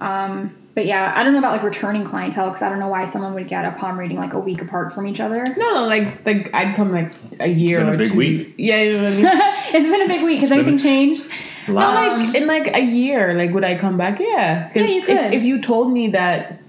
Um, 0.00 0.54
but 0.74 0.84
yeah, 0.86 1.12
I 1.16 1.24
don't 1.24 1.32
know 1.32 1.38
about 1.38 1.52
like 1.52 1.62
returning 1.62 2.04
clientele 2.04 2.48
because 2.50 2.62
I 2.62 2.68
don't 2.68 2.78
know 2.78 2.88
why 2.88 3.06
someone 3.08 3.32
would 3.34 3.48
get 3.48 3.64
a 3.64 3.72
palm 3.72 3.98
reading 3.98 4.18
like 4.18 4.34
a 4.34 4.38
week 4.38 4.60
apart 4.60 4.92
from 4.92 5.06
each 5.06 5.20
other. 5.20 5.42
No, 5.56 5.74
no, 5.74 5.84
like 5.86 6.24
like 6.26 6.52
I'd 6.54 6.76
come 6.76 6.92
like 6.92 7.12
a 7.40 7.48
year 7.48 7.78
been 7.80 7.88
a 7.88 7.92
or 7.92 7.96
big 7.96 8.08
two. 8.12 8.16
week. 8.18 8.54
Yeah, 8.58 8.82
you 8.82 8.92
know 9.00 9.06
I 9.08 9.10
mean. 9.10 9.24
it's 9.26 9.88
been 9.90 10.02
a 10.02 10.06
big 10.08 10.22
week. 10.22 10.40
Has 10.40 10.50
been 10.50 10.58
a- 10.58 10.62
anything 10.62 10.78
changed? 10.78 11.24
No, 11.66 11.74
like 11.74 12.34
in 12.34 12.46
like 12.46 12.76
a 12.76 12.80
year, 12.82 13.32
like 13.34 13.52
would 13.52 13.64
I 13.64 13.76
come 13.78 13.96
back? 13.96 14.20
Yeah. 14.20 14.68
'Cause 14.68 14.82
Yeah, 14.82 14.88
you 14.88 15.02
could. 15.02 15.16
If, 15.16 15.32
if 15.32 15.42
you 15.44 15.60
told 15.62 15.90
me 15.92 16.08
that 16.08 16.60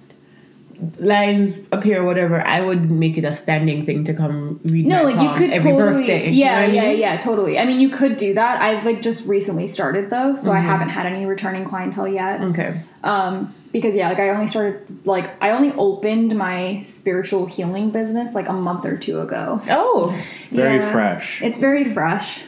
lines 0.99 1.55
appear, 1.71 2.01
or 2.01 2.05
whatever, 2.05 2.41
I 2.45 2.61
would 2.61 2.91
make 2.91 3.17
it 3.17 3.23
a 3.25 3.35
standing 3.35 3.85
thing 3.85 4.03
to 4.05 4.13
come 4.13 4.59
read 4.63 4.85
No, 4.85 5.03
my 5.03 5.11
like 5.11 5.21
you 5.21 5.37
could 5.47 5.49
every 5.53 5.71
totally, 5.71 5.93
birthday. 6.01 6.29
you 6.31 6.45
know 6.45 6.51
yeah, 6.51 6.57
I 6.59 6.65
yeah, 6.67 6.81
mean? 6.89 6.99
yeah, 6.99 7.17
totally. 7.17 7.57
I 7.59 7.65
mean, 7.65 7.79
you 7.79 7.89
could 7.89 8.17
do 8.17 8.33
that. 8.35 8.61
I've 8.61 8.85
like 8.85 9.01
just 9.01 9.25
recently 9.27 9.67
started 9.67 10.09
though, 10.09 10.35
so 10.35 10.49
Mm-hmm. 10.49 10.57
I 10.57 10.61
haven't 10.61 10.89
had 10.89 11.05
any 11.05 11.25
returning 11.25 11.65
clientele 11.65 12.07
yet. 12.07 12.41
Okay. 12.41 12.81
Um, 13.03 13.53
because 13.71 13.95
yeah, 13.95 14.09
like 14.09 14.19
I 14.19 14.29
only 14.29 14.47
started, 14.47 15.05
like 15.05 15.29
I 15.41 15.51
only 15.51 15.71
opened 15.73 16.35
my 16.37 16.79
spiritual 16.79 17.45
healing 17.47 17.89
business 17.91 18.33
like 18.35 18.47
a 18.47 18.53
month 18.53 18.85
or 18.85 18.97
two 18.97 19.19
ago. 19.21 19.61
Oh, 19.69 20.19
Very 20.49 20.77
Yeah. 20.77 20.91
fresh. 20.91 21.41
It's 21.41 21.57
very 21.57 21.85
fresh. 21.93 22.41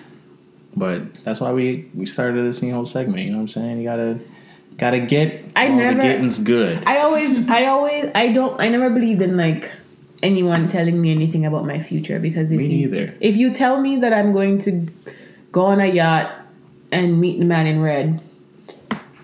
But 0.75 1.01
that's 1.25 1.39
why 1.41 1.51
we 1.51 1.89
we 1.93 2.05
started 2.05 2.43
this 2.43 2.61
new 2.61 2.73
whole 2.73 2.85
segment. 2.85 3.19
You 3.25 3.31
know 3.31 3.37
what 3.37 3.41
I'm 3.41 3.47
saying? 3.49 3.77
You 3.79 3.83
gotta 3.83 4.19
Gotta 4.77 4.99
get 4.99 5.43
I 5.55 5.67
all 5.67 5.75
never- 5.75 5.95
the 5.95 6.01
getting's 6.01 6.39
good. 6.39 6.81
I 6.87 6.99
always, 6.99 7.47
I 7.49 7.65
always, 7.65 8.11
I 8.15 8.31
don't, 8.31 8.59
I 8.61 8.69
never 8.69 8.89
believed 8.89 9.21
in 9.21 9.35
like 9.35 9.71
anyone 10.23 10.67
telling 10.67 10.99
me 11.01 11.11
anything 11.11 11.45
about 11.45 11.65
my 11.65 11.79
future 11.79 12.19
because 12.19 12.51
if 12.51 12.57
Me 12.59 12.65
you, 12.67 12.89
neither. 12.89 13.13
if 13.19 13.35
you 13.37 13.53
tell 13.53 13.79
me 13.81 13.97
that 13.97 14.13
I'm 14.13 14.31
going 14.33 14.57
to 14.59 14.87
go 15.51 15.65
on 15.65 15.79
a 15.81 15.85
yacht 15.87 16.31
and 16.91 17.19
meet 17.19 17.39
the 17.39 17.45
man 17.45 17.67
in 17.67 17.81
red, 17.81 18.21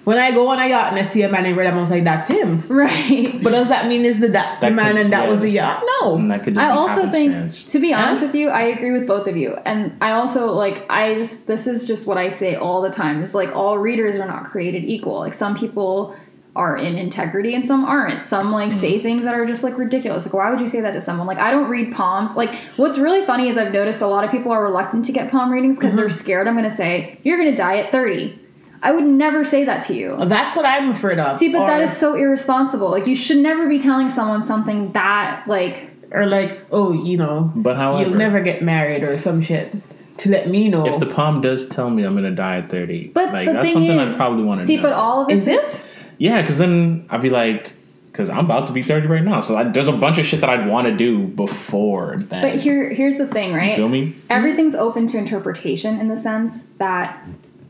when 0.05 0.17
I 0.17 0.31
go 0.31 0.47
on 0.47 0.59
a 0.59 0.67
yacht 0.67 0.89
and 0.91 0.99
I 0.99 1.03
see 1.03 1.21
a 1.23 1.29
man 1.29 1.45
in 1.45 1.55
red, 1.55 1.67
I'm 1.67 1.73
almost 1.73 1.91
like, 1.91 2.03
that's 2.05 2.27
him. 2.27 2.63
Right. 2.69 3.37
But 3.43 3.49
does 3.51 3.67
that 3.67 3.87
mean 3.87 4.05
is 4.05 4.19
that 4.19 4.31
that's 4.33 4.59
That 4.61 4.69
the 4.69 4.75
man 4.75 4.93
could- 4.93 5.01
and 5.01 5.13
that 5.13 5.23
yeah. 5.25 5.29
was 5.29 5.39
the 5.41 5.49
yacht? 5.49 5.83
No. 6.01 6.15
and 6.15 6.31
that 6.31 6.43
could 6.43 6.53
just 6.55 6.65
I 6.65 6.71
be 6.71 6.77
also 6.77 7.11
think, 7.11 7.51
to 7.51 7.79
be 7.79 7.93
honest 7.93 8.21
Huh? 8.21 8.27
with 8.27 8.35
you, 8.35 8.49
I 8.49 8.61
agree 8.63 8.91
with 8.91 9.05
both 9.07 9.27
of 9.27 9.35
you. 9.35 9.55
And 9.65 9.95
I 10.01 10.11
also, 10.11 10.51
like, 10.53 10.85
I 10.89 11.15
just, 11.15 11.47
this 11.47 11.67
is 11.67 11.85
just 11.85 12.07
what 12.07 12.17
I 12.17 12.29
say 12.29 12.55
all 12.55 12.81
the 12.81 12.91
time. 12.91 13.21
Is 13.21 13.35
like, 13.35 13.53
all 13.55 13.77
readers 13.77 14.15
are 14.19 14.27
not 14.27 14.45
created 14.45 14.83
equal. 14.85 15.19
Like, 15.19 15.33
some 15.33 15.55
people 15.57 16.15
are 16.55 16.77
in 16.77 16.97
integrity 16.97 17.53
and 17.53 17.65
some 17.65 17.83
aren't. 17.83 18.23
Some, 18.23 18.51
like, 18.53 18.71
Mm. 18.71 18.75
say 18.75 19.01
things 19.01 19.25
that 19.25 19.33
are 19.33 19.45
just, 19.45 19.61
like, 19.63 19.77
ridiculous. 19.77 20.23
Like, 20.25 20.33
why 20.33 20.49
would 20.51 20.61
you 20.61 20.69
say 20.69 20.79
that 20.81 20.93
to 20.93 21.01
someone? 21.01 21.27
Like, 21.27 21.37
I 21.39 21.51
don't 21.51 21.69
read 21.69 21.93
palms. 21.93 22.37
Like, 22.37 22.51
what's 22.77 22.97
really 22.97 23.25
funny 23.25 23.49
is 23.49 23.57
I've 23.57 23.73
noticed 23.73 24.01
a 24.01 24.07
lot 24.07 24.23
of 24.23 24.31
people 24.31 24.53
are 24.53 24.63
reluctant 24.63 25.03
to 25.05 25.11
get 25.11 25.29
palm 25.31 25.51
readings 25.51 25.77
because 25.77 25.89
Mm-hmm. 25.91 25.97
they're 25.99 26.09
scared 26.09 26.47
I'm 26.47 26.53
going 26.55 26.69
to 26.69 26.73
say, 26.75 27.19
you're 27.23 27.37
going 27.37 27.51
to 27.51 27.57
die 27.57 27.79
at 27.79 27.91
30. 27.91 28.39
I 28.83 28.91
would 28.91 29.03
never 29.05 29.43
say 29.45 29.63
that 29.65 29.83
to 29.87 29.93
you. 29.93 30.15
That's 30.25 30.55
what 30.55 30.65
I'm 30.65 30.91
afraid 30.91 31.17
of. 31.19 31.37
See, 31.37 31.51
but 31.51 31.65
that 31.67 31.79
Or- 31.79 31.83
is 31.83 31.95
so 31.97 32.13
irresponsible. 32.15 32.89
Like, 32.89 33.07
you 33.07 33.15
should 33.15 33.37
never 33.37 33.67
be 33.67 33.79
telling 33.79 34.09
someone 34.09 34.43
something 34.43 34.91
that, 34.91 35.43
like, 35.47 35.91
or 36.11 36.25
like, 36.25 36.59
oh, 36.71 36.91
you 36.93 37.17
know, 37.17 37.51
But 37.55 37.77
however, 37.77 38.09
you'll 38.09 38.17
never 38.17 38.39
get 38.41 38.61
married 38.61 39.03
or 39.03 39.17
some 39.17 39.41
shit 39.41 39.73
to 40.19 40.29
let 40.29 40.47
me 40.47 40.69
know. 40.69 40.85
if 40.85 40.99
the 40.99 41.07
palm 41.07 41.41
does 41.41 41.67
tell 41.67 41.89
me 41.89 42.03
I'm 42.03 42.13
gonna 42.15 42.31
die 42.31 42.57
at 42.59 42.69
30, 42.69 43.11
But 43.13 43.33
like 43.33 43.47
the 43.47 43.53
that's 43.53 43.65
thing 43.65 43.73
something 43.73 43.99
is, 43.99 44.13
I 44.13 44.17
probably 44.17 44.43
want 44.43 44.61
to 44.61 44.67
see, 44.67 44.77
know. 44.77 44.83
but 44.83 44.93
all 44.93 45.23
of 45.23 45.29
is 45.29 45.47
it? 45.47 45.83
yeah, 46.17 46.41
because 46.41 46.57
then 46.57 47.05
I'd 47.09 47.21
be 47.21 47.29
like, 47.29 47.73
because 48.11 48.29
I'm 48.29 48.45
about 48.45 48.67
to 48.67 48.73
be 48.73 48.81
30 48.81 49.07
right 49.07 49.23
now, 49.23 49.41
so 49.41 49.57
I, 49.57 49.63
there's 49.63 49.89
a 49.89 49.91
bunch 49.91 50.17
of 50.17 50.25
shit 50.25 50.39
that 50.39 50.49
I'd 50.49 50.69
want 50.69 50.87
to 50.87 50.95
do 50.95 51.19
before 51.27 52.15
then. 52.17 52.41
But 52.43 52.61
here, 52.61 52.89
here's 52.89 53.17
the 53.17 53.27
thing, 53.27 53.53
right? 53.53 53.75
feel 53.75 53.89
me? 53.89 54.15
Everything's 54.29 54.75
open 54.75 55.07
to 55.07 55.17
interpretation 55.17 55.99
in 55.99 56.07
the 56.07 56.15
sense 56.17 56.67
that. 56.77 57.17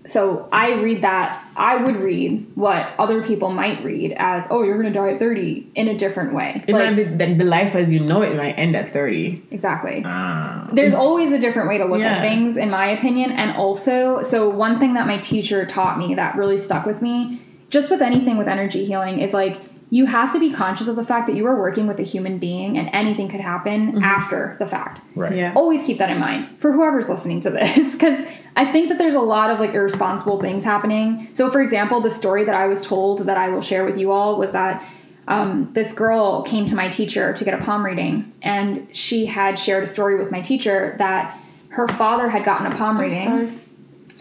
So 0.07 0.47
I 0.51 0.73
read 0.81 1.01
that 1.03 1.43
I 1.57 1.77
would 1.83 1.95
read 1.97 2.45
what 2.55 2.89
other 2.99 3.21
people 3.23 3.49
might 3.51 3.83
read 3.83 4.13
as, 4.17 4.47
"Oh, 4.51 4.61
you're 4.63 4.77
gonna 4.77 4.93
die 4.93 5.11
at 5.13 5.19
30" 5.19 5.67
in 5.75 5.87
a 5.87 5.97
different 5.97 6.33
way. 6.33 6.61
It 6.67 6.73
Like, 6.73 6.85
might 6.85 6.95
be 6.95 7.03
that 7.03 7.37
the 7.37 7.43
life 7.45 7.75
as 7.75 7.91
you 7.93 7.99
know 7.99 8.21
it 8.21 8.35
might 8.35 8.53
end 8.59 8.75
at 8.75 8.89
30. 8.89 9.41
exactly. 9.51 10.03
Ah, 10.05 10.67
There's 10.73 10.93
always 10.93 11.31
a 11.31 11.39
different 11.39 11.69
way 11.69 11.77
to 11.77 11.85
look 11.85 11.99
Yeah. 11.99 12.15
at 12.17 12.21
things, 12.21 12.57
in 12.57 12.69
my 12.69 12.87
opinion. 12.87 13.31
And 13.31 13.55
also, 13.57 14.21
so 14.23 14.49
one 14.49 14.79
thing 14.79 14.93
that 14.95 15.07
my 15.07 15.17
teacher 15.17 15.65
taught 15.65 15.97
me 15.97 16.13
that 16.15 16.35
really 16.35 16.57
stuck 16.57 16.85
with 16.85 17.01
me, 17.01 17.39
just 17.69 17.89
with 17.89 18.01
anything 18.01 18.37
with 18.37 18.47
energy 18.47 18.85
healing, 18.85 19.19
is 19.19 19.33
like 19.33 19.57
you 19.91 20.05
have 20.07 20.33
to 20.33 20.39
be 20.39 20.51
conscious 20.51 20.87
of 20.87 20.95
the 20.95 21.03
fact 21.03 21.27
that 21.27 21.35
you 21.35 21.45
are 21.45 21.55
working 21.59 21.87
with 21.87 21.99
a 21.99 22.03
human 22.03 22.37
being 22.39 22.77
and 22.77 22.89
anything 22.91 23.29
could 23.29 23.39
happen 23.39 24.01
after 24.03 24.55
the 24.59 24.65
fact. 24.65 25.01
right. 25.15 25.35
Yeah. 25.35 25.51
Always 25.55 25.83
keep 25.83 25.99
that 25.99 26.09
in 26.09 26.19
mind 26.19 26.47
for 26.47 26.71
whoever's 26.71 27.07
listening 27.07 27.39
to 27.41 27.49
this, 27.51 27.95
because 27.97 28.19
I 28.55 28.71
think 28.71 28.89
that 28.89 28.97
there's 28.97 29.15
a 29.15 29.21
lot 29.21 29.49
of 29.49 29.59
like 29.59 29.73
irresponsible 29.73 30.39
things 30.39 30.63
happening. 30.63 31.29
So, 31.33 31.49
for 31.49 31.61
example, 31.61 31.99
the 31.99 32.09
story 32.09 32.45
that 32.45 32.55
I 32.55 32.67
was 32.67 32.85
told 32.85 33.19
that 33.25 33.37
I 33.37 33.49
will 33.49 33.61
share 33.61 33.85
with 33.85 33.97
you 33.97 34.11
all 34.11 34.37
was 34.37 34.53
that 34.53 34.83
um, 35.27 35.69
this 35.73 35.93
girl 35.93 36.43
came 36.43 36.65
to 36.67 36.75
my 36.75 36.87
teacher 36.87 37.33
to 37.33 37.43
get 37.43 37.53
a 37.53 37.63
palm 37.63 37.85
reading, 37.85 38.31
and 38.41 38.87
she 38.93 39.25
had 39.25 39.57
shared 39.57 39.83
a 39.83 39.87
story 39.87 40.17
with 40.17 40.31
my 40.31 40.41
teacher 40.41 40.95
that 40.99 41.37
her 41.69 41.87
father 41.87 42.29
had 42.29 42.45
gotten 42.45 42.71
a 42.71 42.75
palm 42.75 42.97
reading 42.97 43.59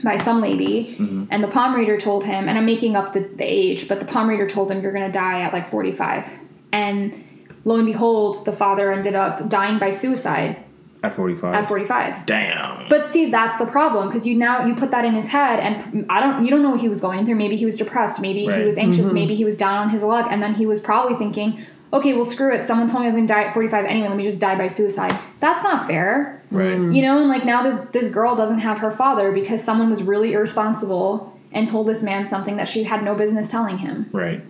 by 0.03 0.17
some 0.17 0.41
lady, 0.41 0.97
and 1.31 1.45
the 1.45 1.49
palm 1.49 1.75
reader 1.75 2.01
told 2.01 2.25
him, 2.25 2.49
and 2.49 2.59
I'm 2.59 2.67
making 2.67 2.97
up 2.97 3.13
the, 3.13 3.21
the 3.21 3.45
age, 3.45 3.87
but 3.87 4.01
the 4.01 4.07
palm 4.07 4.29
reader 4.29 4.49
told 4.49 4.71
him, 4.71 4.83
You're 4.83 4.93
gonna 4.93 5.13
die 5.13 5.43
at 5.43 5.53
like 5.53 5.69
45. 5.69 6.33
And 6.73 7.25
lo 7.65 7.77
and 7.77 7.87
behold, 7.87 8.45
the 8.45 8.53
father 8.53 8.93
ended 8.93 9.15
up 9.15 9.49
dying 9.49 9.79
by 9.79 9.91
suicide 9.91 10.65
At 11.05 11.15
45. 11.15 11.55
at 11.55 11.69
45. 11.69 12.27
Damn. 12.27 12.89
But 12.89 13.11
see, 13.13 13.31
that's 13.31 13.57
the 13.59 13.67
problem 13.67 14.09
because 14.09 14.27
you 14.27 14.37
now 14.37 14.65
you 14.67 14.75
put 14.75 14.91
that 14.91 15.05
in 15.05 15.15
his 15.15 15.29
head, 15.29 15.61
and 15.61 16.07
I 16.09 16.21
don't, 16.21 16.45
you 16.45 16.51
don't 16.51 16.63
know 16.63 16.71
what 16.71 16.81
he 16.81 16.89
was 16.89 17.01
going 17.01 17.25
through. 17.27 17.37
Maybe 17.37 17.57
he 17.57 17.67
was 17.67 17.77
depressed. 17.77 18.21
Maybe 18.21 18.49
Right. 18.49 18.61
he 18.61 18.65
was 18.67 18.79
anxious. 18.79 19.07
Mm-hmm. 19.07 19.15
Maybe 19.15 19.35
he 19.35 19.45
was 19.45 19.57
down 19.59 19.77
on 19.79 19.91
his 19.91 20.03
luck, 20.03 20.27
and 20.31 20.43
then 20.43 20.55
he 20.55 20.67
was 20.67 20.81
probably 20.81 21.17
thinking, 21.19 21.59
"Okay, 21.93 22.15
well, 22.15 22.25
screw 22.25 22.53
it. 22.55 22.65
Someone 22.67 22.89
told 22.89 23.01
me 23.01 23.07
I 23.07 23.09
was 23.11 23.17
gonna 23.17 23.29
die 23.29 23.45
at 23.45 23.55
45 23.55 23.85
anyway. 23.85 24.09
Let 24.09 24.17
me 24.17 24.25
just 24.25 24.41
die 24.41 24.57
by 24.57 24.69
suicide." 24.69 25.19
That's 25.41 25.63
not 25.63 25.87
fair. 25.87 26.41
right. 26.51 26.77
Mm. 26.79 26.95
You 26.95 27.03
know, 27.03 27.19
and 27.19 27.29
like 27.29 27.45
now 27.45 27.63
this 27.63 27.81
this 27.97 28.11
girl 28.11 28.35
doesn't 28.37 28.61
have 28.61 28.79
her 28.79 28.91
father 28.91 29.33
because 29.33 29.63
someone 29.63 29.91
was 29.91 30.03
really 30.03 30.33
irresponsible 30.33 31.39
and 31.53 31.69
told 31.69 31.87
this 31.87 32.03
man 32.03 32.27
something 32.27 32.57
that 32.57 32.69
she 32.69 32.85
had 32.85 33.03
no 33.05 33.15
business 33.15 33.51
telling 33.51 33.79
him. 33.79 34.09
Right. 34.13 34.41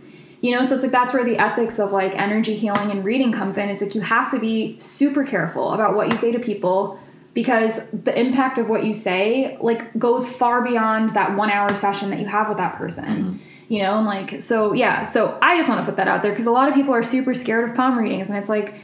You 0.44 0.54
know, 0.54 0.62
so 0.62 0.74
it's 0.74 0.82
like 0.84 0.92
that's 0.92 1.14
where 1.14 1.24
the 1.24 1.38
ethics 1.38 1.78
of 1.78 1.90
like 1.90 2.14
energy 2.20 2.54
healing 2.54 2.90
and 2.90 3.02
reading 3.02 3.32
comes 3.32 3.56
in. 3.56 3.70
it's 3.70 3.80
like 3.80 3.94
you 3.94 4.02
have 4.02 4.30
to 4.32 4.38
be 4.38 4.78
super 4.78 5.24
careful 5.24 5.72
about 5.72 5.96
what 5.96 6.10
you 6.10 6.18
say 6.18 6.32
to 6.32 6.38
people 6.38 7.00
because 7.32 7.80
the 7.94 8.14
impact 8.14 8.58
of 8.58 8.68
what 8.68 8.84
you 8.84 8.92
say 8.92 9.56
like 9.62 9.98
goes 9.98 10.28
far 10.28 10.60
beyond 10.60 11.14
that 11.14 11.34
one 11.34 11.48
hour 11.48 11.74
session 11.74 12.10
that 12.10 12.20
you 12.20 12.26
have 12.26 12.50
with 12.50 12.58
that 12.58 12.76
person. 12.76 13.04
Mm-hmm. 13.06 13.36
You 13.68 13.82
know, 13.84 13.96
and 13.96 14.04
like 14.04 14.42
so 14.42 14.74
yeah, 14.74 15.06
so 15.06 15.38
I 15.40 15.56
just 15.56 15.70
want 15.70 15.80
to 15.80 15.86
put 15.86 15.96
that 15.96 16.08
out 16.08 16.20
there 16.20 16.32
because 16.32 16.44
a 16.44 16.52
lot 16.52 16.68
of 16.68 16.74
people 16.74 16.92
are 16.92 17.02
super 17.02 17.34
scared 17.34 17.70
of 17.70 17.74
palm 17.74 17.98
readings 17.98 18.28
and 18.28 18.36
it's 18.36 18.50
like, 18.50 18.74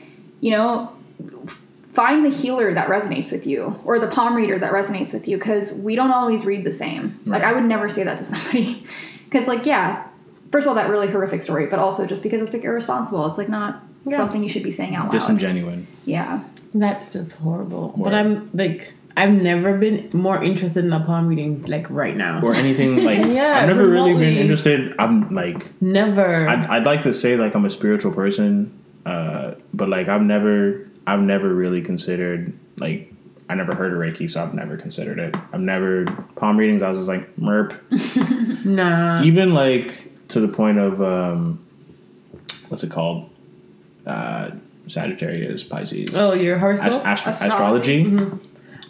you 0.40 0.52
know, 0.52 0.90
find 1.90 2.24
the 2.24 2.30
healer 2.30 2.72
that 2.72 2.88
resonates 2.88 3.32
with 3.32 3.46
you 3.46 3.78
or 3.84 3.98
the 3.98 4.08
palm 4.08 4.34
reader 4.34 4.58
that 4.58 4.72
resonates 4.72 5.12
with 5.12 5.28
you 5.28 5.36
because 5.36 5.74
we 5.74 5.94
don't 5.94 6.10
always 6.10 6.46
read 6.46 6.64
the 6.64 6.72
same. 6.72 7.20
Like 7.26 7.42
I 7.42 7.52
would 7.52 7.64
never 7.64 7.90
say 7.90 8.04
that 8.04 8.16
to 8.16 8.24
somebody 8.24 8.86
because 9.24 9.46
like 9.46 9.66
yeah, 9.66 10.06
first 10.52 10.66
of 10.66 10.68
all 10.68 10.74
that 10.74 10.90
really 10.90 11.08
horrific 11.08 11.42
story, 11.42 11.66
but 11.66 11.78
also 11.78 12.06
just 12.06 12.22
because 12.22 12.40
it's 12.42 12.54
like 12.54 12.64
irresponsible. 12.64 13.26
It's 13.26 13.38
like 13.38 13.48
not 13.48 13.82
something 14.12 14.42
you 14.42 14.48
should 14.48 14.62
be 14.62 14.72
saying 14.72 14.94
out 14.94 15.12
loud. 15.12 15.12
Disingenuine. 15.12 15.86
yeah. 16.04 16.42
That's 16.72 17.12
just 17.12 17.36
horrible. 17.38 17.92
But 17.96 18.14
I'm 18.14 18.48
like, 18.54 18.92
I've 19.16 19.32
never 19.32 19.76
been 19.76 20.08
more 20.12 20.40
interested 20.42 20.84
in 20.84 20.92
a 20.92 21.04
palm 21.04 21.26
reading 21.26 21.62
like 21.66 21.90
right 21.90 22.16
now. 22.16 22.40
Or 22.42 22.54
anything 22.54 23.04
like, 23.04 23.26
Yeah, 23.26 23.58
I've 23.60 23.66
never 23.68 23.88
really 23.88 24.14
been 24.14 24.36
interested. 24.36 24.94
I'm 25.00 25.28
like, 25.34 25.68
Never. 25.82 26.46
I'd, 26.48 26.66
I'd 26.66 26.84
like 26.86 27.02
to 27.02 27.12
say 27.12 27.34
like 27.36 27.56
I'm 27.56 27.64
a 27.64 27.70
spiritual 27.70 28.12
person, 28.12 28.72
uh, 29.04 29.54
but 29.74 29.88
like 29.88 30.08
I've 30.08 30.22
never, 30.22 30.88
I've 31.08 31.20
never 31.20 31.52
really 31.52 31.82
considered 31.82 32.56
like, 32.76 33.12
I 33.48 33.54
never 33.56 33.74
heard 33.74 33.92
of 33.92 33.98
Reiki, 33.98 34.30
so 34.30 34.44
I've 34.44 34.54
never 34.54 34.76
considered 34.76 35.18
it. 35.18 35.34
I've 35.52 35.60
never 35.60 36.04
palm 36.36 36.56
readings. 36.56 36.82
I 36.82 36.90
was 36.90 36.98
just 36.98 37.08
like 37.08 37.34
merp. 37.34 37.74
nah. 38.64 39.20
Even 39.24 39.54
like 39.54 40.09
to 40.30 40.40
the 40.40 40.48
point 40.48 40.78
of 40.78 41.00
um, 41.02 41.64
what's 42.68 42.82
it 42.82 42.90
called? 42.90 43.28
Uh, 44.06 44.52
Sagittarius, 44.86 45.62
Pisces, 45.62 46.14
Oh, 46.14 46.32
your 46.32 46.54
Ast- 46.56 46.60
horoscope? 46.82 47.06
astro- 47.06 47.32
Astrology. 47.32 48.00
astrology. 48.04 48.38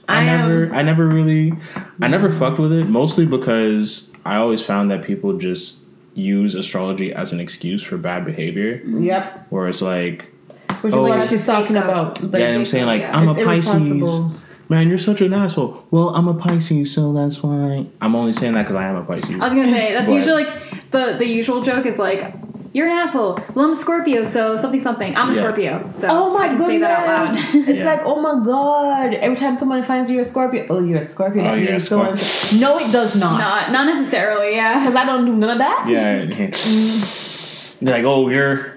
I, 0.09 0.21
I 0.21 0.25
never, 0.25 0.65
am- 0.67 0.73
I 0.75 0.83
never 0.83 1.07
really, 1.07 1.53
I 2.01 2.09
never 2.09 2.31
fucked 2.31 2.59
with 2.59 2.73
it. 2.73 2.85
Mostly 2.89 3.27
because 3.27 4.11
I 4.25 4.37
always 4.37 4.65
found 4.65 4.91
that 4.91 5.03
people 5.05 5.37
just 5.37 5.79
use 6.15 6.55
astrology 6.55 7.13
as 7.13 7.33
an 7.33 7.41
excuse 7.41 7.83
for 7.83 7.97
bad 7.99 8.25
behavior. 8.25 8.81
Yep. 8.85 9.47
Where 9.51 9.69
it's 9.69 9.83
like, 9.83 10.33
Which 10.81 10.95
Oh. 10.95 11.07
is 11.13 11.19
what 11.21 11.29
she's 11.29 11.45
talking 11.47 11.77
Like, 11.77 11.85
about. 11.85 12.23
Like, 12.23 12.41
yeah, 12.41 12.55
I'm 12.55 12.65
saying 12.67 12.87
like 12.87 13.03
yeah. 13.03 13.17
I'm 13.17 13.29
a 13.29 13.35
Pisces. 13.35 14.33
Irresponsible. 14.71 14.77
Man, 14.77 14.89
you're 14.89 14.99
such 14.99 15.21
an 15.21 15.33
asshole. 15.33 15.85
Well, 15.91 16.11
I'm 16.15 16.29
a 16.29 16.35
Pisces, 16.35 16.93
so 16.93 17.13
that's 17.13 17.43
why. 17.43 17.87
I'm 18.01 18.15
only 18.15 18.33
saying 18.33 18.55
that 18.55 18.63
because 18.63 18.77
I 18.77 18.85
am 18.87 18.97
a 18.97 19.05
Pisces. 19.05 19.31
I 19.41 19.45
was 19.45 19.55
gonna 19.55 19.65
say 19.65 19.93
that's 19.93 20.07
But- 20.11 20.15
usually 20.17 20.45
like 20.45 20.91
the 20.91 21.17
the 21.19 21.27
usual 21.27 21.63
joke 21.63 21.87
is 21.87 21.99
like 21.99 22.35
you're 22.73 22.87
an 22.87 22.93
asshole. 22.99 23.41
Well, 23.55 23.65
I'm 23.67 23.73
a 23.73 23.77
Scorpio, 23.77 24.25
so 24.25 24.57
something 24.57 24.81
something. 24.81 25.17
I'm 25.17 25.31
a 25.31 25.35
Yeah. 25.35 25.41
Scorpio, 25.41 25.93
so 25.97 26.07
Oh 26.09 26.33
my 26.33 26.45
I 26.45 26.49
can 26.49 26.57
goodness! 26.59 26.69
say 26.69 26.79
that 26.79 27.09
out 27.09 27.35
loud. 27.35 27.69
it's 27.69 27.79
Yeah. 27.81 27.85
like, 27.85 28.01
oh 28.05 28.21
my 28.21 28.45
god! 28.45 29.15
Every 29.15 29.37
time 29.37 29.57
someone 29.57 29.83
finds 29.83 30.09
you're 30.09 30.21
a 30.23 30.25
Scorpio, 30.25 30.67
oh, 30.71 30.81
you're 30.81 30.99
a 30.99 31.03
Scorpio. 31.03 31.43
Oh, 31.43 31.47
that 31.47 31.59
you're 31.59 31.69
a 31.69 31.71
means 31.73 31.89
so 31.89 32.01
and 32.03 32.17
so. 32.17 32.57
No, 32.59 32.79
it 32.79 32.93
does 32.93 33.17
not. 33.17 33.39
not 33.41 33.73
not 33.73 33.87
necessarily, 33.93 34.55
yeah. 34.55 34.79
Because 34.87 34.95
I 34.95 35.05
don't 35.05 35.25
do 35.27 35.35
none 35.35 35.51
of 35.51 35.59
that. 35.59 35.87
Yeah. 35.89 36.23
yeah. 36.23 36.51
Mm. 36.51 37.79
They're 37.81 37.95
like, 37.97 38.05
oh, 38.05 38.29
you're, 38.29 38.77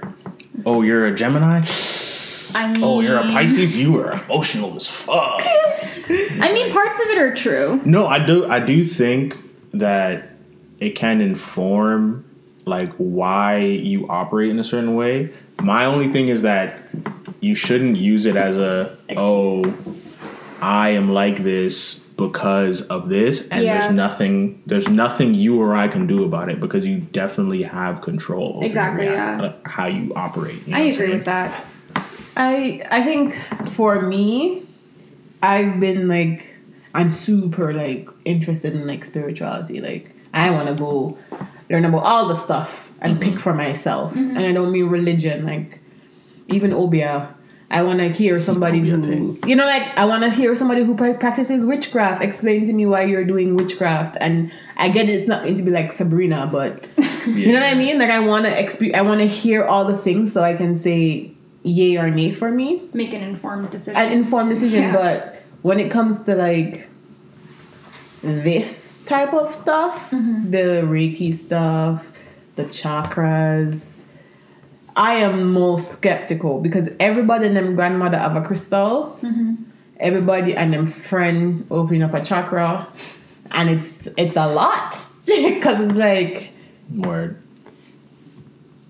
oh, 0.66 0.82
you're 0.82 1.06
a 1.08 1.14
Gemini. 1.14 1.62
I 2.56 2.68
mean, 2.72 2.84
Oh, 2.84 3.02
you're 3.02 3.18
a 3.18 3.24
Pisces. 3.24 3.78
You 3.78 4.00
are 4.00 4.14
emotional 4.24 4.76
as 4.76 4.88
fuck. 4.88 5.42
I 5.44 6.52
mean, 6.54 6.72
parts 6.72 7.00
of 7.02 7.08
it 7.08 7.18
are 7.18 7.34
true. 7.36 7.82
No, 7.86 8.08
I 8.08 8.24
do. 8.24 8.46
I 8.46 8.60
do 8.60 8.86
think 8.86 9.38
that 9.72 10.30
it 10.80 10.92
can 10.92 11.22
inform 11.22 12.26
like 12.66 12.92
why 12.94 13.58
you 13.58 14.08
operate 14.08 14.50
in 14.50 14.60
a 14.60 14.64
certain 14.64 14.96
way. 14.96 15.34
My 15.62 15.86
only 15.86 16.08
thing 16.10 16.28
is 16.30 16.42
that 16.44 16.80
you 17.40 17.56
shouldn't 17.56 17.98
use 17.98 18.26
it 18.26 18.36
as 18.36 18.58
a 18.58 18.98
oh, 19.18 19.76
I 20.62 20.90
am 20.90 21.10
like 21.12 21.44
this 21.44 21.96
because 22.18 22.84
of 22.88 23.10
this, 23.10 23.48
and 23.50 23.64
Yeah. 23.64 23.80
there's 23.80 23.94
nothing 23.94 24.62
there's 24.66 24.88
nothing 24.88 25.34
you 25.34 25.60
or 25.62 25.76
I 25.76 25.88
can 25.88 26.06
do 26.08 26.24
about 26.24 26.50
it 26.50 26.60
because 26.60 26.86
you 26.86 27.00
definitely 27.00 27.64
have 27.64 28.02
control 28.02 28.54
over 28.58 28.66
Exactly, 28.66 29.06
yeah. 29.06 29.54
how 29.66 29.88
you 29.88 30.14
operate. 30.16 30.66
you 30.68 30.74
know 30.74 30.78
I 30.78 30.82
agree 30.82 31.10
with 31.12 31.26
that. 31.26 31.66
I 32.36 32.84
I 32.90 33.04
think 33.04 33.36
for 33.72 34.02
me, 34.02 34.66
I've 35.42 35.80
been 35.80 36.08
like 36.08 36.48
I'm 36.94 37.12
super 37.12 37.74
like 37.74 38.10
interested 38.26 38.74
in 38.74 38.88
like 38.88 39.06
spirituality. 39.06 39.82
Like 39.82 40.12
I 40.34 40.50
want 40.52 40.68
to 40.68 40.76
go 40.76 41.18
learn 41.70 41.86
about 41.86 42.04
all 42.04 42.28
the 42.28 42.36
stuff 42.36 42.92
and 43.02 43.14
mm-hmm. 43.18 43.32
pick 43.32 43.40
for 43.40 43.54
myself. 43.54 44.14
Mm-hmm. 44.14 44.38
And 44.38 44.46
I 44.46 44.52
don't 44.52 44.72
mean 44.72 44.88
religion, 44.88 45.46
like 45.46 45.80
even 46.48 46.74
Obeah. 46.74 47.36
I 47.72 47.82
want 47.82 48.00
to 48.00 48.10
hear 48.10 48.40
somebody 48.40 48.80
Obeah 48.80 48.96
who, 48.98 49.04
thing. 49.04 49.50
you 49.50 49.56
know, 49.56 49.66
like 49.66 49.98
I 49.98 50.06
want 50.06 50.24
to 50.24 50.30
hear 50.30 50.56
somebody 50.56 50.84
who 50.84 50.96
practices 50.96 51.66
witchcraft 51.66 52.22
explain 52.22 52.68
to 52.68 52.74
me 52.74 52.86
why 52.86 53.04
you're 53.04 53.26
doing 53.26 53.56
witchcraft. 53.56 54.16
And 54.22 54.52
I 54.78 54.90
get 54.90 55.10
it, 55.10 55.14
it's 55.14 55.28
not 55.28 55.42
going 55.42 55.56
to 55.56 55.64
be 55.64 55.72
like 55.72 55.92
Sabrina, 55.92 56.48
but 56.52 56.86
you 57.26 57.52
know 57.52 57.60
what 57.60 57.68
I 57.68 57.74
mean? 57.74 57.98
Like 57.98 58.12
I 58.12 58.20
want 58.20 58.46
to 58.46 58.52
exp- 58.52 58.94
I 58.94 59.02
want 59.02 59.22
to 59.22 59.28
hear 59.28 59.64
all 59.64 59.86
the 59.86 59.98
things 59.98 60.32
so 60.32 60.44
I 60.44 60.56
can 60.56 60.76
say 60.76 61.34
yay 61.64 61.98
or 61.98 62.10
nay 62.10 62.32
for 62.34 62.52
me 62.52 62.90
Make 62.94 63.14
an 63.14 63.24
informed 63.24 63.72
decision. 63.72 63.96
an 63.96 64.12
informed 64.12 64.50
decision. 64.50 64.84
Yeah. 64.84 64.94
But 64.94 65.42
when 65.62 65.80
it 65.80 65.90
comes 65.90 66.24
to 66.24 66.36
like 66.36 66.88
this 68.22 69.02
type 69.06 69.34
of 69.34 69.52
stuff, 69.52 70.12
mm-hmm. 70.12 70.52
the 70.52 70.84
Reiki 70.86 71.34
stuff, 71.34 72.06
the 72.56 72.66
chakras, 72.66 74.02
I 74.96 75.16
am 75.16 75.52
most 75.54 75.94
skeptical 75.94 76.60
because 76.60 76.90
everybody 77.00 77.48
and 77.48 77.58
them 77.58 77.76
grandmother 77.76 78.18
have 78.18 78.36
a 78.36 78.42
crystal. 78.42 79.18
Mm-hmm. 79.22 79.56
Everybody 80.00 80.56
and 80.56 80.74
them 80.74 80.88
friend 80.88 81.66
opening 81.72 82.04
up 82.04 82.14
a 82.14 82.24
chakra, 82.24 82.88
and 83.52 83.70
it's 83.70 84.08
it's 84.18 84.36
a 84.36 84.48
lot 84.48 84.98
because 85.26 85.88
it's 85.88 85.98
like 85.98 86.50
Word. 86.94 87.42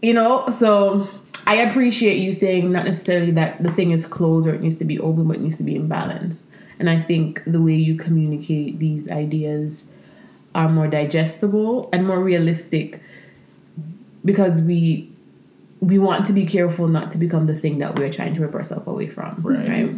you 0.02 0.14
know 0.14 0.50
so 0.50 1.08
i 1.48 1.56
appreciate 1.56 2.18
you 2.18 2.32
saying 2.32 2.72
not 2.72 2.86
necessarily 2.86 3.32
that 3.32 3.62
the 3.62 3.72
thing 3.72 3.92
is 3.92 4.06
closed 4.08 4.48
or 4.48 4.54
it 4.54 4.62
needs 4.62 4.78
to 4.78 4.86
be 4.86 5.00
open 5.00 5.28
but 5.28 5.38
it 5.38 5.42
needs 5.42 5.58
to 5.58 5.64
be 5.64 5.76
in 5.76 5.88
balance 5.88 6.44
and 6.80 6.90
i 6.90 7.00
think 7.00 7.42
the 7.46 7.62
way 7.62 7.74
you 7.76 7.96
communicate 7.96 8.80
these 8.80 9.10
ideas 9.12 9.86
are 10.56 10.70
more 10.70 10.88
digestible 10.88 11.90
and 11.94 12.06
more 12.08 12.20
realistic 12.20 13.02
because 14.26 14.62
we 14.62 15.10
we 15.82 16.00
want 16.00 16.26
to 16.26 16.32
be 16.34 16.46
careful 16.46 16.88
not 16.88 17.12
to 17.12 17.18
become 17.18 17.46
the 17.46 17.56
thing 17.56 17.80
that 17.80 17.98
we're 18.00 18.12
trying 18.12 18.34
to 18.34 18.42
rip 18.42 18.56
ourselves 18.56 18.88
away 18.88 19.08
from 19.08 19.42
Right. 19.44 19.94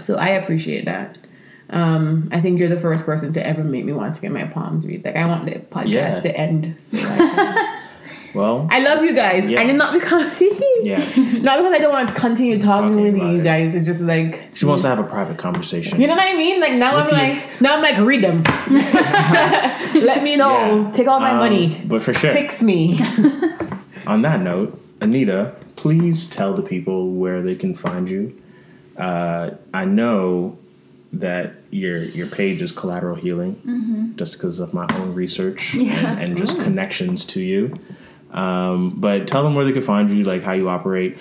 so 0.00 0.16
i 0.16 0.28
appreciate 0.28 0.84
that 0.86 1.18
um, 1.70 2.28
I 2.30 2.38
think 2.42 2.58
you're 2.58 2.68
the 2.68 2.78
first 2.78 3.06
person 3.06 3.32
to 3.32 3.46
ever 3.46 3.64
make 3.64 3.86
me 3.86 3.94
want 3.94 4.14
to 4.16 4.20
get 4.20 4.30
my 4.30 4.44
palms 4.44 4.86
read. 4.86 5.06
Like 5.06 5.16
I 5.16 5.24
want 5.24 5.46
the 5.46 5.52
podcast 5.52 5.88
Yeah. 5.88 6.20
to 6.20 6.36
end. 6.36 6.74
So 6.78 6.98
I 6.98 7.16
can 7.16 7.71
Well, 8.34 8.66
I 8.70 8.80
love 8.80 9.04
you 9.04 9.14
guys, 9.14 9.44
Yeah. 9.48 9.60
and 9.60 9.76
not 9.76 9.92
because 9.92 10.40
yeah. 10.82 10.98
not 10.98 11.58
because 11.58 11.72
I 11.72 11.78
don't 11.78 11.92
want 11.92 12.08
to 12.08 12.14
continue 12.14 12.58
talking, 12.58 12.92
Talking 12.96 13.02
with 13.04 13.16
you 13.16 13.40
it. 13.40 13.44
guys. 13.44 13.74
It's 13.74 13.84
just 13.86 14.00
like 14.00 14.42
She 14.54 14.64
wants 14.64 14.82
to 14.82 14.88
have 14.88 14.98
a 14.98 15.04
private 15.04 15.36
conversation. 15.38 16.00
you 16.00 16.06
know 16.06 16.14
what 16.14 16.26
I 16.32 16.36
mean. 16.36 16.60
Like 16.60 16.72
now 16.74 16.96
I'm 16.96 17.06
you. 17.06 17.12
like 17.12 17.60
now 17.60 17.76
I'm 17.76 17.82
like 17.82 17.98
read 17.98 18.22
them. 18.24 18.42
Let 19.94 20.22
me 20.22 20.36
know. 20.36 20.50
Yeah. 20.86 20.90
Take 20.92 21.08
all 21.08 21.20
my 21.20 21.32
Um, 21.32 21.38
money. 21.38 21.82
But 21.86 22.02
for 22.02 22.14
sure. 22.14 22.32
Fix 22.32 22.62
me. 22.62 22.98
On 24.06 24.22
that 24.22 24.40
note, 24.40 24.80
Anita, 25.00 25.54
please 25.76 26.28
tell 26.28 26.54
the 26.54 26.62
people 26.62 27.10
where 27.10 27.42
they 27.42 27.54
can 27.54 27.74
find 27.74 28.08
you. 28.08 28.34
Uh, 28.96 29.50
I 29.74 29.84
know 29.84 30.58
that 31.12 31.52
your 31.70 31.98
your 32.04 32.26
page 32.26 32.62
is 32.62 32.72
collateral 32.72 33.14
healing, 33.14 34.14
just 34.16 34.32
because 34.34 34.58
of 34.60 34.72
my 34.72 34.86
own 34.96 35.14
research 35.14 35.74
Yeah. 35.74 36.12
and, 36.12 36.20
and 36.20 36.36
just 36.38 36.58
connections 36.60 37.24
to 37.26 37.40
you. 37.40 37.74
Um, 38.32 38.94
but 38.98 39.26
tell 39.28 39.42
them 39.42 39.54
where 39.54 39.64
they 39.64 39.72
can 39.72 39.82
find 39.82 40.10
you, 40.10 40.24
like 40.24 40.42
how 40.42 40.52
you 40.52 40.68
operate. 40.68 41.18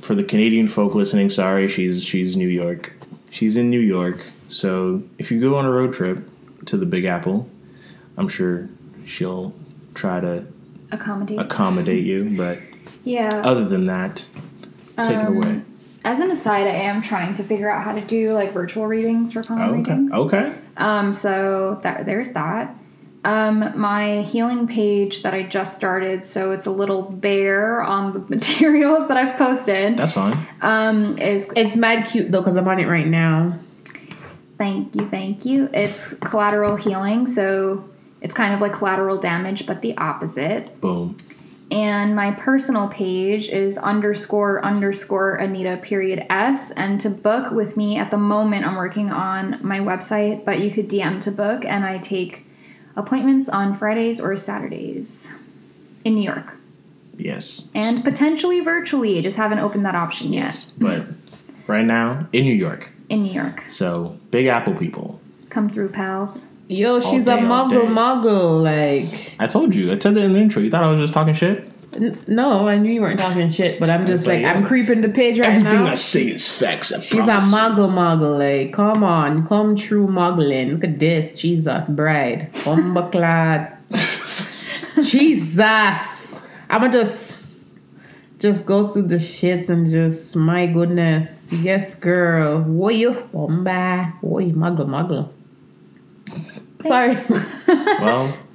For 0.00 0.14
the 0.14 0.24
Canadian 0.24 0.68
folk 0.68 0.94
listening, 0.94 1.28
sorry, 1.30 1.68
she's 1.68 2.02
she's 2.02 2.36
New 2.36 2.48
York. 2.48 2.92
She's 3.30 3.56
in 3.56 3.68
New 3.70 3.80
York, 3.80 4.18
so 4.48 5.02
if 5.18 5.30
you 5.30 5.40
go 5.40 5.56
on 5.56 5.64
a 5.66 5.70
road 5.70 5.92
trip 5.92 6.26
to 6.66 6.76
the 6.76 6.86
Big 6.86 7.04
Apple, 7.04 7.48
I'm 8.16 8.28
sure 8.28 8.68
she'll 9.04 9.52
try 9.94 10.20
to 10.20 10.46
Accommodate. 10.92 11.38
accommodate 11.40 12.04
you. 12.04 12.30
But 12.36 12.60
yeah. 13.04 13.42
other 13.44 13.66
than 13.68 13.86
that, 13.86 14.24
take 14.96 15.18
it 15.18 15.28
away. 15.28 15.60
As 16.04 16.20
an 16.20 16.30
aside, 16.30 16.66
I 16.66 16.70
am 16.74 17.02
trying 17.02 17.34
to 17.34 17.42
figure 17.42 17.70
out 17.70 17.82
how 17.82 17.92
to 17.92 18.00
do 18.00 18.32
like 18.32 18.52
virtual 18.52 18.86
readings 18.86 19.32
for 19.32 19.42
palm 19.42 19.60
Okay. 19.60 19.72
readings. 19.92 20.12
Okay. 20.12 20.54
Um, 20.76 21.12
so 21.12 21.80
that 21.82 22.06
there's 22.06 22.32
that. 22.32 22.74
Um, 23.24 23.72
my 23.78 24.22
healing 24.22 24.66
page 24.66 25.22
that 25.22 25.32
I 25.32 25.42
just 25.44 25.74
started, 25.74 26.26
so 26.26 26.52
it's 26.52 26.66
a 26.66 26.70
little 26.70 27.02
bare 27.02 27.82
on 27.82 28.12
the 28.12 28.18
materials 28.36 29.08
that 29.08 29.16
I've 29.16 29.38
posted. 29.38 29.96
That's 29.96 30.12
fine. 30.12 30.46
Um, 30.60 31.18
is 31.18 31.50
it's 31.56 31.74
mad 31.74 32.06
cute 32.06 32.30
though 32.30 32.40
because 32.40 32.56
I'm 32.56 32.68
on 32.68 32.78
it 32.78 32.86
right 32.86 33.06
now. 33.06 33.58
thank 34.58 34.94
you, 34.94 35.08
thank 35.08 35.44
you. 35.44 35.70
It's 35.72 36.14
collateral 36.18 36.76
healing, 36.76 37.26
so 37.26 37.88
it's 38.20 38.34
kind 38.34 38.54
of 38.54 38.60
like 38.60 38.74
collateral 38.74 39.18
damage, 39.18 39.66
but 39.66 39.80
the 39.80 39.96
opposite. 39.96 40.80
Boom. 40.80 41.16
And 41.70 42.14
my 42.14 42.30
personal 42.30 42.88
page 42.88 43.48
is 43.48 43.78
underscore 43.78 44.64
underscore 44.64 45.36
Anita 45.36 45.78
period 45.78 46.26
S. 46.30 46.70
And 46.72 47.00
to 47.00 47.10
book 47.10 47.52
with 47.52 47.76
me 47.76 47.96
at 47.96 48.10
the 48.10 48.16
moment, 48.16 48.66
I'm 48.66 48.76
working 48.76 49.10
on 49.10 49.58
my 49.62 49.80
website, 49.80 50.44
but 50.44 50.60
you 50.60 50.70
could 50.70 50.88
DM 50.88 51.20
to 51.22 51.30
book, 51.30 51.64
and 51.64 51.84
I 51.84 51.98
take 51.98 52.43
appointments 52.96 53.48
on 53.48 53.74
Fridays 53.74 54.20
or 54.20 54.36
Saturdays 54.36 55.30
in 56.04 56.14
New 56.14 56.22
York 56.22 56.56
Yes. 57.16 57.62
and 57.74 58.02
potentially 58.04 58.60
virtually. 58.60 59.18
I 59.18 59.22
just 59.22 59.36
haven't 59.36 59.58
opened 59.60 59.84
that 59.86 59.94
option 59.94 60.32
yet 60.32 60.44
Yes, 60.44 60.72
But 60.78 61.06
right 61.66 61.84
now 61.84 62.26
in 62.32 62.44
New 62.44 62.54
York. 62.54 62.90
in 63.08 63.22
New 63.22 63.32
York. 63.32 63.64
So 63.68 64.18
Big 64.30 64.46
Apple 64.46 64.74
people. 64.74 65.20
Come 65.50 65.70
through, 65.70 65.90
pals. 65.90 66.54
Yo, 66.68 66.98
she's 66.98 67.26
day, 67.26 67.32
a 67.32 67.36
all 67.36 67.68
muggle, 67.68 67.86
muggle. 67.86 68.62
Like, 68.62 69.36
I 69.38 69.46
told 69.46 69.74
you. 69.74 69.92
I 69.92 69.98
said 69.98 70.14
that 70.14 70.24
in 70.24 70.32
the 70.32 70.40
intro. 70.40 70.62
You 70.62 70.70
thought 70.70 70.82
I 70.82 70.88
was 70.88 70.98
just 70.98 71.12
talking 71.12 71.34
shit? 71.34 71.70
N- 71.96 72.18
no, 72.26 72.68
I 72.68 72.78
knew 72.78 72.92
you 72.92 73.00
weren't 73.00 73.18
talking 73.18 73.50
shit, 73.50 73.78
but 73.80 73.90
I'm 73.90 74.06
just 74.06 74.26
like, 74.26 74.42
like, 74.42 74.54
I'm 74.56 74.64
creeping 74.64 75.00
the 75.00 75.08
page 75.08 75.38
right 75.38 75.48
now. 75.48 75.56
Everything 75.58 75.84
now. 75.84 75.92
I 75.92 75.94
say 75.96 76.22
is 76.28 76.48
facts. 76.48 76.92
I 76.92 77.00
She's 77.00 77.20
a 77.20 77.24
promise. 77.24 77.52
muggle 77.52 77.90
muggle, 77.90 78.38
like, 78.38 78.72
come 78.72 79.02
on, 79.04 79.46
come 79.46 79.76
true 79.76 80.06
muggling. 80.06 80.72
Look 80.72 80.84
at 80.84 80.98
this, 80.98 81.38
Jesus, 81.38 81.88
bride. 81.88 82.52
Bumbleclad. 82.52 83.72
Jesus. 85.10 86.42
I'ma 86.70 86.88
just 86.88 87.44
just 88.40 88.66
go 88.66 88.88
through 88.88 89.06
the 89.08 89.16
shits 89.16 89.68
and 89.70 89.88
just 89.88 90.36
my 90.36 90.66
goodness. 90.66 91.50
Yes, 91.52 91.94
girl. 91.94 92.60
What 92.62 92.94
you 92.96 93.12
bomba? 93.32 94.14
What 94.20 94.44
you 94.44 94.52
muggle 94.54 94.86
muggle? 94.86 95.30
Sorry. 96.80 97.16
well, 98.00 98.36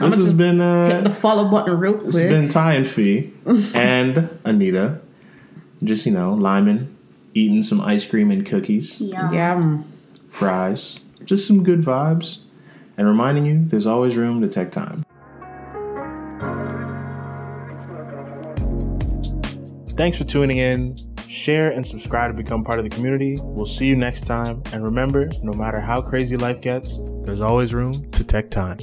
this 0.00 0.14
has 0.16 0.24
just 0.26 0.36
been 0.38 0.58
Hit 0.58 1.04
the 1.04 1.10
uh, 1.10 1.14
follow 1.14 1.48
button 1.50 1.78
real 1.78 1.98
this 1.98 2.16
has 2.16 2.28
been 2.28 2.48
Ty 2.48 2.74
and 2.74 2.86
Fee 2.86 3.32
and 3.74 4.28
Anita. 4.44 5.00
Just 5.82 6.06
you 6.06 6.12
know, 6.12 6.34
Lyman 6.34 6.96
eating 7.34 7.62
some 7.62 7.80
ice 7.80 8.04
cream 8.04 8.30
and 8.30 8.46
cookies, 8.46 9.00
Yeah. 9.00 9.30
yeah. 9.32 9.78
fries, 10.30 11.00
just 11.24 11.46
some 11.46 11.64
good 11.64 11.82
vibes, 11.82 12.38
and 12.96 13.06
reminding 13.08 13.44
you 13.44 13.64
there's 13.66 13.86
always 13.86 14.16
room 14.16 14.40
to 14.40 14.48
take 14.48 14.70
time. 14.70 15.02
Thanks 19.96 20.18
for 20.18 20.24
tuning 20.24 20.58
in. 20.58 20.96
Share 21.28 21.70
and 21.70 21.86
subscribe 21.86 22.30
to 22.30 22.36
become 22.36 22.62
part 22.64 22.78
of 22.78 22.84
the 22.84 22.90
community. 22.90 23.38
We'll 23.42 23.66
see 23.66 23.86
you 23.86 23.96
next 23.96 24.26
time. 24.26 24.62
And 24.72 24.84
remember, 24.84 25.28
no 25.42 25.52
matter 25.52 25.80
how 25.80 26.00
crazy 26.00 26.36
life 26.36 26.60
gets, 26.60 27.00
there's 27.24 27.40
always 27.40 27.74
room 27.74 28.08
to 28.12 28.24
tech 28.24 28.50
time. 28.50 28.78